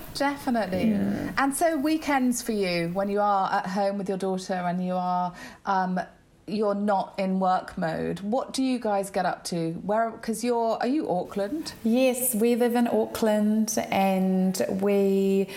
Definitely. 0.14 0.92
And 1.38 1.54
so 1.54 1.76
weekends 1.78 2.42
for 2.42 2.52
you 2.52 2.88
when 2.88 3.08
you 3.08 3.20
are 3.20 3.50
at 3.52 3.66
home 3.68 3.96
with 3.98 4.08
your 4.08 4.18
daughter 4.18 4.54
and 4.54 4.84
you 4.84 4.94
are 4.94 5.32
um, 5.64 6.00
you're 6.46 6.74
not 6.74 7.14
in 7.18 7.38
work 7.38 7.78
mode. 7.78 8.20
What 8.20 8.52
do 8.52 8.62
you 8.62 8.78
guys 8.78 9.10
get 9.10 9.24
up 9.24 9.44
to? 9.44 9.72
Where 9.84 10.10
because 10.10 10.42
you're 10.42 10.78
are 10.80 10.86
you 10.86 11.08
Auckland? 11.10 11.72
Yes, 11.84 12.34
we 12.34 12.56
live 12.56 12.74
in 12.74 12.88
Auckland 12.88 13.78
and 13.90 14.60
we 14.80 15.48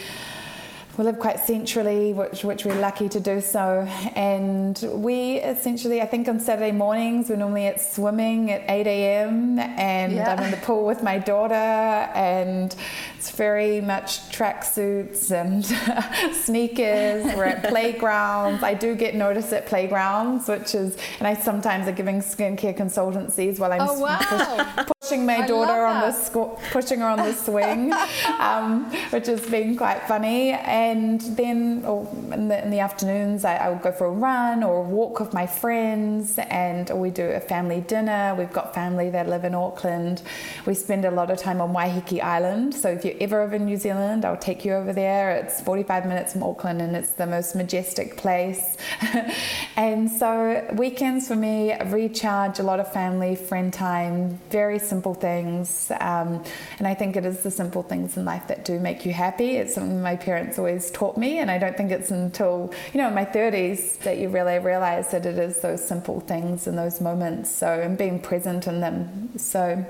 we 0.98 1.04
live 1.04 1.18
quite 1.18 1.40
centrally, 1.40 2.14
which, 2.14 2.44
which 2.44 2.66
we're 2.66 2.80
lucky 2.80 3.10
to 3.10 3.20
do 3.20 3.42
so. 3.42 3.88
And 4.16 4.78
we 4.94 5.38
essentially, 5.38 6.02
I 6.02 6.06
think 6.06 6.28
on 6.28 6.40
Saturday 6.40 6.72
mornings, 6.72 7.30
we're 7.30 7.36
normally 7.36 7.66
at 7.66 7.82
swimming 7.82 8.52
at 8.52 8.64
8 8.70 8.86
a.m. 8.86 9.58
and 9.58 10.14
yeah. 10.14 10.32
I'm 10.32 10.44
in 10.44 10.52
the 10.52 10.58
pool 10.58 10.86
with 10.86 11.02
my 11.02 11.18
daughter, 11.18 11.56
and 11.56 12.76
it's 13.18 13.32
very 13.32 13.82
much 13.82 14.20
tracksuits 14.30 15.32
and 15.32 15.66
sneakers. 16.36 17.26
We're 17.36 17.46
at 17.46 17.64
playgrounds. 17.70 18.62
I 18.62 18.76
do 18.76 18.96
get 18.96 19.16
noticed 19.16 19.52
at 19.52 19.66
playgrounds, 19.66 20.48
which 20.48 20.76
is, 20.76 20.96
and 21.18 21.28
I 21.28 21.34
sometimes 21.34 21.88
are 21.88 21.92
giving 21.92 22.20
skincare 22.20 22.78
consultancies 22.78 23.58
while 23.58 23.74
I'm 23.74 23.82
oh, 23.82 24.00
wow. 24.00 24.86
Pushing 25.04 25.26
my 25.26 25.46
daughter 25.46 25.84
on 25.84 26.00
the 26.00 26.18
squ- 26.18 26.58
pushing 26.72 27.00
her 27.00 27.08
on 27.08 27.18
the 27.18 27.34
swing, 27.34 27.92
um, 28.40 28.86
which 29.10 29.28
has 29.28 29.42
been 29.50 29.76
quite 29.76 30.02
funny. 30.04 30.52
And 30.52 31.20
then 31.20 31.84
in 32.32 32.48
the, 32.48 32.64
in 32.64 32.72
the 32.72 32.80
afternoons, 32.80 33.44
I, 33.44 33.58
I 33.58 33.70
will 33.70 33.80
go 33.80 33.92
for 33.92 34.06
a 34.06 34.12
run 34.12 34.64
or 34.64 34.78
a 34.78 34.82
walk 34.82 35.20
with 35.20 35.34
my 35.34 35.46
friends, 35.46 36.40
and 36.40 36.90
we 36.90 37.10
do 37.10 37.24
a 37.24 37.42
family 37.42 37.82
dinner. 37.82 38.34
We've 38.38 38.54
got 38.54 38.74
family 38.74 39.10
that 39.10 39.28
live 39.28 39.44
in 39.44 39.54
Auckland. 39.54 40.22
We 40.66 40.74
spend 40.74 41.04
a 41.04 41.12
lot 41.12 41.30
of 41.30 41.38
time 41.38 41.60
on 41.60 41.74
Waiheke 41.74 42.22
Island. 42.22 42.74
So 42.74 42.88
if 42.90 43.04
you're 43.04 43.18
ever 43.20 43.42
over 43.42 43.56
in 43.56 43.66
New 43.66 43.78
Zealand, 43.78 44.24
I'll 44.24 44.38
take 44.38 44.64
you 44.64 44.72
over 44.72 44.94
there. 44.94 45.32
It's 45.32 45.60
45 45.60 46.06
minutes 46.06 46.32
from 46.32 46.44
Auckland, 46.44 46.82
and 46.82 46.96
it's 46.96 47.12
the 47.12 47.28
most 47.28 47.56
majestic 47.56 48.16
place. 48.16 48.78
and 49.76 50.10
so 50.10 50.66
weekends 50.76 51.28
for 51.28 51.36
me 51.36 51.78
recharge 51.88 52.60
a 52.60 52.64
lot 52.64 52.80
of 52.80 52.92
family, 52.94 53.36
friend 53.36 53.74
time, 53.74 54.40
very 54.50 54.80
simple 54.94 55.16
things. 55.16 55.92
Um, 56.00 56.44
and 56.78 56.88
I 56.88 56.94
think 56.94 57.16
it 57.16 57.26
is 57.26 57.42
the 57.42 57.50
simple 57.50 57.82
things 57.82 58.16
in 58.16 58.26
life 58.26 58.48
that 58.50 58.64
do 58.64 58.80
make 58.80 59.08
you 59.08 59.12
happy. 59.12 59.52
It's 59.58 59.74
something 59.74 60.04
my 60.04 60.16
parents 60.16 60.60
always 60.60 60.92
taught 60.92 61.18
me, 61.18 61.40
and 61.40 61.50
I 61.50 61.58
don't 61.58 61.76
think 61.76 61.90
it's 61.92 62.12
until, 62.12 62.72
you 62.94 63.00
know, 63.00 63.08
in 63.08 63.16
my 63.16 63.26
30s 63.26 63.98
that 64.06 64.20
you 64.20 64.30
really 64.30 64.60
realize 64.60 65.10
that 65.10 65.26
it 65.26 65.40
is 65.40 65.62
those 65.62 65.84
simple 65.84 66.20
things 66.20 66.68
and 66.68 66.78
those 66.78 67.02
moments. 67.02 67.50
So, 67.50 67.68
and 67.86 67.98
being 67.98 68.20
present 68.20 68.68
in 68.68 68.82
them. 68.82 69.00
So, 69.40 69.84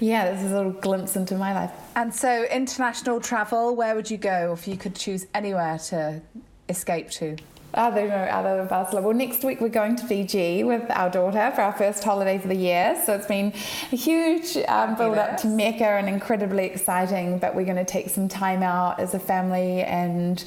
yeah, 0.00 0.32
this 0.32 0.42
is 0.42 0.52
a 0.52 0.56
little 0.56 0.72
glimpse 0.72 1.14
into 1.14 1.34
my 1.36 1.52
life. 1.52 1.72
And 1.94 2.14
so, 2.14 2.44
international 2.44 3.20
travel, 3.20 3.76
where 3.76 3.94
would 3.94 4.10
you 4.10 4.16
go 4.16 4.54
if 4.54 4.66
you 4.66 4.78
could 4.78 4.94
choose 4.94 5.26
anywhere 5.34 5.78
to 5.90 6.22
escape 6.70 7.10
to? 7.20 7.36
Know, 7.76 7.82
out 7.82 8.46
of 8.46 8.68
Barcelona. 8.70 9.06
Well, 9.06 9.16
next 9.16 9.44
week 9.44 9.60
we're 9.60 9.68
going 9.68 9.94
to 9.96 10.06
Fiji 10.06 10.64
with 10.64 10.90
our 10.90 11.10
daughter 11.10 11.52
for 11.54 11.60
our 11.60 11.72
first 11.72 12.02
holiday 12.02 12.36
of 12.36 12.48
the 12.48 12.56
year. 12.56 13.00
So 13.04 13.14
it's 13.14 13.26
been 13.26 13.52
a 13.92 13.96
huge 13.96 14.56
um, 14.68 14.96
build 14.96 15.18
up 15.18 15.36
to 15.42 15.46
Mecca 15.46 15.84
and 15.84 16.08
incredibly 16.08 16.64
exciting. 16.64 17.38
But 17.38 17.54
we're 17.54 17.66
going 17.66 17.76
to 17.76 17.84
take 17.84 18.08
some 18.08 18.26
time 18.26 18.62
out 18.62 18.98
as 18.98 19.12
a 19.12 19.18
family 19.18 19.82
and 19.82 20.42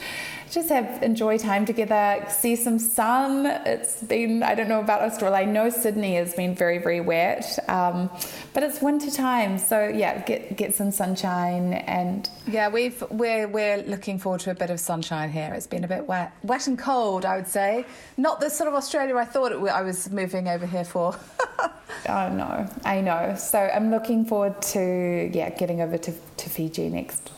just 0.51 0.69
have 0.69 1.01
enjoy 1.01 1.37
time 1.37 1.65
together, 1.65 2.25
see 2.29 2.55
some 2.55 2.77
sun. 2.77 3.45
It's 3.65 4.03
been 4.03 4.43
I 4.43 4.53
don't 4.53 4.67
know 4.67 4.81
about 4.81 5.01
Australia. 5.01 5.37
I 5.37 5.45
know 5.45 5.69
Sydney 5.69 6.15
has 6.15 6.33
been 6.33 6.55
very 6.55 6.77
very 6.77 6.99
wet, 6.99 7.57
um, 7.69 8.09
but 8.53 8.63
it's 8.63 8.81
winter 8.81 9.09
time, 9.09 9.57
so 9.57 9.87
yeah, 9.87 10.21
get 10.23 10.57
get 10.57 10.75
some 10.75 10.91
sunshine 10.91 11.73
and 11.73 12.29
yeah, 12.47 12.67
we've 12.67 13.01
we're 13.09 13.47
we're 13.47 13.77
looking 13.83 14.19
forward 14.19 14.41
to 14.41 14.51
a 14.51 14.55
bit 14.55 14.69
of 14.69 14.79
sunshine 14.79 15.31
here. 15.31 15.53
It's 15.53 15.67
been 15.67 15.83
a 15.83 15.87
bit 15.87 16.07
wet, 16.07 16.33
wet 16.43 16.67
and 16.67 16.77
cold, 16.77 17.20
I 17.25 17.37
would 17.37 17.47
say. 17.47 17.85
Not 18.17 18.39
the 18.39 18.49
sort 18.49 18.67
of 18.67 18.73
Australia 18.73 19.15
I 19.15 19.25
thought 19.25 19.51
it, 19.51 19.57
I 19.57 19.81
was 19.81 20.09
moving 20.09 20.47
over 20.47 20.65
here 20.65 20.85
for. 20.85 21.15
oh 22.09 22.29
no, 22.29 22.69
I 22.85 23.01
know. 23.01 23.35
So 23.37 23.59
I'm 23.59 23.91
looking 23.91 24.25
forward 24.25 24.61
to 24.73 25.29
yeah 25.33 25.49
getting 25.49 25.81
over 25.81 25.97
to, 25.97 26.13
to 26.37 26.49
Fiji 26.49 26.89
next 26.89 27.31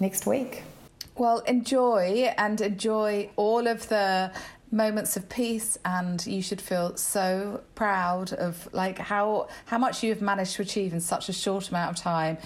next 0.00 0.26
week. 0.26 0.62
Well, 1.16 1.38
enjoy 1.40 2.32
and 2.36 2.60
enjoy 2.60 3.30
all 3.36 3.68
of 3.68 3.88
the 3.88 4.32
moments 4.74 5.16
of 5.16 5.28
peace 5.28 5.78
and 5.84 6.26
you 6.26 6.42
should 6.42 6.60
feel 6.60 6.96
so 6.96 7.62
proud 7.76 8.32
of 8.32 8.68
like 8.72 8.98
how 8.98 9.48
how 9.66 9.78
much 9.78 10.02
you've 10.02 10.20
managed 10.20 10.56
to 10.56 10.62
achieve 10.62 10.92
in 10.92 11.00
such 11.00 11.28
a 11.28 11.32
short 11.32 11.68
amount 11.68 11.96
of 11.96 12.02
time 12.02 12.36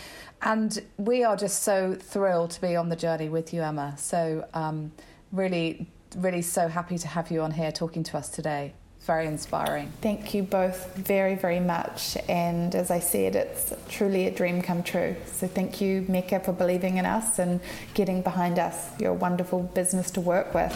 and 0.42 0.82
we 0.98 1.24
are 1.24 1.36
just 1.36 1.62
so 1.62 1.94
thrilled 1.94 2.50
to 2.50 2.60
be 2.60 2.76
on 2.76 2.90
the 2.90 2.96
journey 2.96 3.30
with 3.30 3.54
you 3.54 3.62
emma 3.62 3.94
so 3.96 4.46
um, 4.52 4.92
really 5.32 5.86
really 6.16 6.42
so 6.42 6.68
happy 6.68 6.98
to 6.98 7.08
have 7.08 7.30
you 7.30 7.42
on 7.42 7.52
here 7.52 7.72
talking 7.72 8.02
to 8.04 8.18
us 8.18 8.28
today 8.28 8.74
very 9.08 9.26
inspiring. 9.26 9.90
Thank 10.02 10.34
you 10.34 10.42
both 10.42 10.94
very, 10.94 11.34
very 11.34 11.60
much. 11.60 12.18
And 12.28 12.74
as 12.74 12.90
I 12.90 13.00
said, 13.00 13.36
it's 13.36 13.72
truly 13.88 14.26
a 14.26 14.30
dream 14.30 14.60
come 14.60 14.82
true. 14.82 15.16
So 15.24 15.46
thank 15.46 15.80
you, 15.80 16.04
Mecca, 16.08 16.40
for 16.40 16.52
believing 16.52 16.98
in 16.98 17.06
us 17.06 17.38
and 17.38 17.60
getting 17.94 18.20
behind 18.20 18.58
us. 18.58 18.90
You're 18.98 19.12
a 19.12 19.14
wonderful 19.14 19.62
business 19.62 20.10
to 20.10 20.20
work 20.20 20.52
with. 20.52 20.74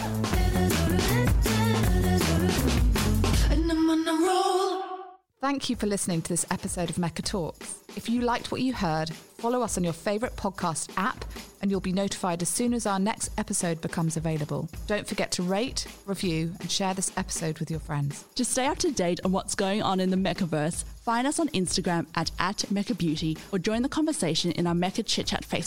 Thank 5.43 5.69
you 5.69 5.75
for 5.75 5.87
listening 5.87 6.21
to 6.21 6.29
this 6.29 6.45
episode 6.51 6.89
of 6.89 6.97
Mecca 6.97 7.21
Talks. 7.21 7.83
If 7.97 8.07
you 8.07 8.21
liked 8.21 8.49
what 8.49 8.61
you 8.61 8.71
heard, 8.73 9.09
follow 9.09 9.61
us 9.61 9.77
on 9.77 9.83
your 9.83 9.91
favourite 9.91 10.37
podcast 10.37 10.89
app 10.95 11.25
and 11.61 11.69
you'll 11.69 11.81
be 11.81 11.91
notified 11.91 12.41
as 12.41 12.47
soon 12.47 12.73
as 12.73 12.85
our 12.85 12.97
next 12.97 13.29
episode 13.37 13.81
becomes 13.81 14.15
available. 14.15 14.69
Don't 14.87 15.05
forget 15.05 15.31
to 15.31 15.43
rate, 15.43 15.85
review, 16.05 16.53
and 16.61 16.71
share 16.71 16.93
this 16.93 17.11
episode 17.17 17.59
with 17.59 17.69
your 17.69 17.81
friends. 17.81 18.23
To 18.35 18.45
stay 18.45 18.67
up 18.67 18.77
to 18.79 18.91
date 18.91 19.19
on 19.25 19.33
what's 19.33 19.53
going 19.53 19.81
on 19.81 19.99
in 19.99 20.11
the 20.11 20.15
Meccaverse, 20.15 20.85
find 20.85 21.27
us 21.27 21.39
on 21.39 21.49
Instagram 21.49 22.05
at, 22.15 22.31
at 22.39 22.71
Mecca 22.71 22.95
Beauty 22.95 23.37
or 23.51 23.59
join 23.59 23.81
the 23.81 23.89
conversation 23.89 24.53
in 24.53 24.65
our 24.65 24.73
Mecca 24.73 25.03
Chit 25.03 25.27
Chat 25.27 25.45
Facebook 25.45 25.61